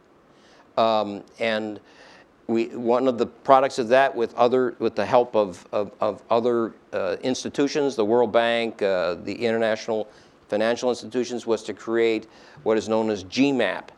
[0.76, 1.81] Um, and
[2.47, 6.23] we one of the products of that with other with the help of of, of
[6.31, 10.08] other uh, institutions, the World Bank, uh, the international
[10.49, 12.26] financial institutions, was to create
[12.65, 13.89] what is known as GEMAP,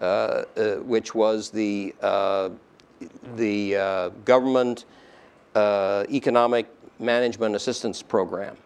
[0.00, 2.50] uh, uh, which was the uh,
[3.36, 4.84] the uh, government
[5.54, 6.66] uh, economic
[6.98, 8.56] management assistance program.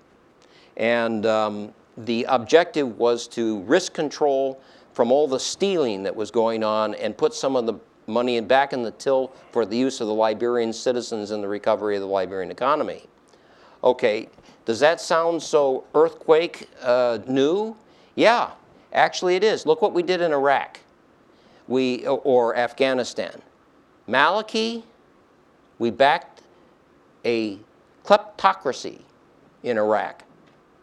[0.76, 4.60] And um, the objective was to risk control
[4.92, 7.74] from all the stealing that was going on and put some of the
[8.06, 11.96] money back in the till for the use of the Liberian citizens in the recovery
[11.96, 13.02] of the Liberian economy.
[13.82, 14.28] Okay,
[14.64, 17.76] does that sound so earthquake uh, new?
[18.14, 18.50] Yeah,
[18.92, 19.66] actually it is.
[19.66, 20.80] Look what we did in Iraq
[21.68, 23.42] we, or Afghanistan.
[24.08, 24.82] Maliki,
[25.78, 26.35] we backed
[27.26, 27.58] a
[28.04, 29.00] kleptocracy
[29.64, 30.22] in Iraq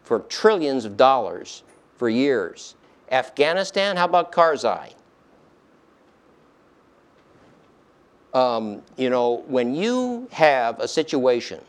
[0.03, 1.63] for trillions of dollars
[1.97, 2.75] for years.
[3.09, 4.93] Afghanistan, how about Karzai?
[8.33, 11.61] Um, you know, when you have a situation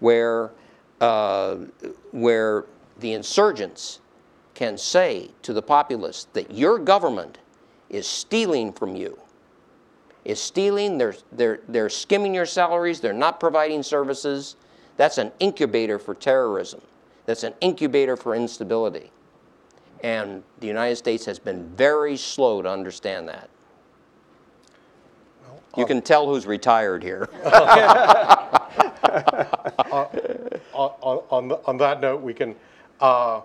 [0.00, 0.52] where,
[1.00, 1.56] uh,
[2.12, 2.64] where
[3.00, 4.00] the insurgents
[4.54, 7.38] can say to the populace that your government
[7.90, 9.18] is stealing from you,
[10.24, 14.56] is stealing, they're, they're, they're skimming your salaries, they're not providing services,
[14.96, 16.80] that's an incubator for terrorism.
[17.26, 19.10] That's an incubator for instability.
[20.02, 23.48] And the United States has been very slow to understand that.
[25.76, 27.30] You can tell who's retired here.
[27.44, 27.50] on,
[30.74, 32.54] on, on that note, we can
[33.00, 33.40] uh,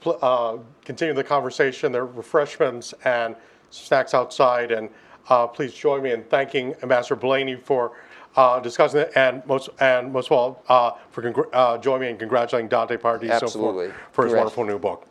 [0.00, 1.92] pl- uh, continue the conversation.
[1.92, 3.36] There are refreshments and
[3.70, 4.88] snacks outside, and
[5.28, 7.92] uh, please join me in thanking Ambassador Blaney for
[8.36, 12.08] uh, discussing it, and most and most of all uh, for congr- uh, join me
[12.08, 13.88] in congratulating Dante Paradiso Absolutely.
[13.88, 15.07] for, for his wonderful new book.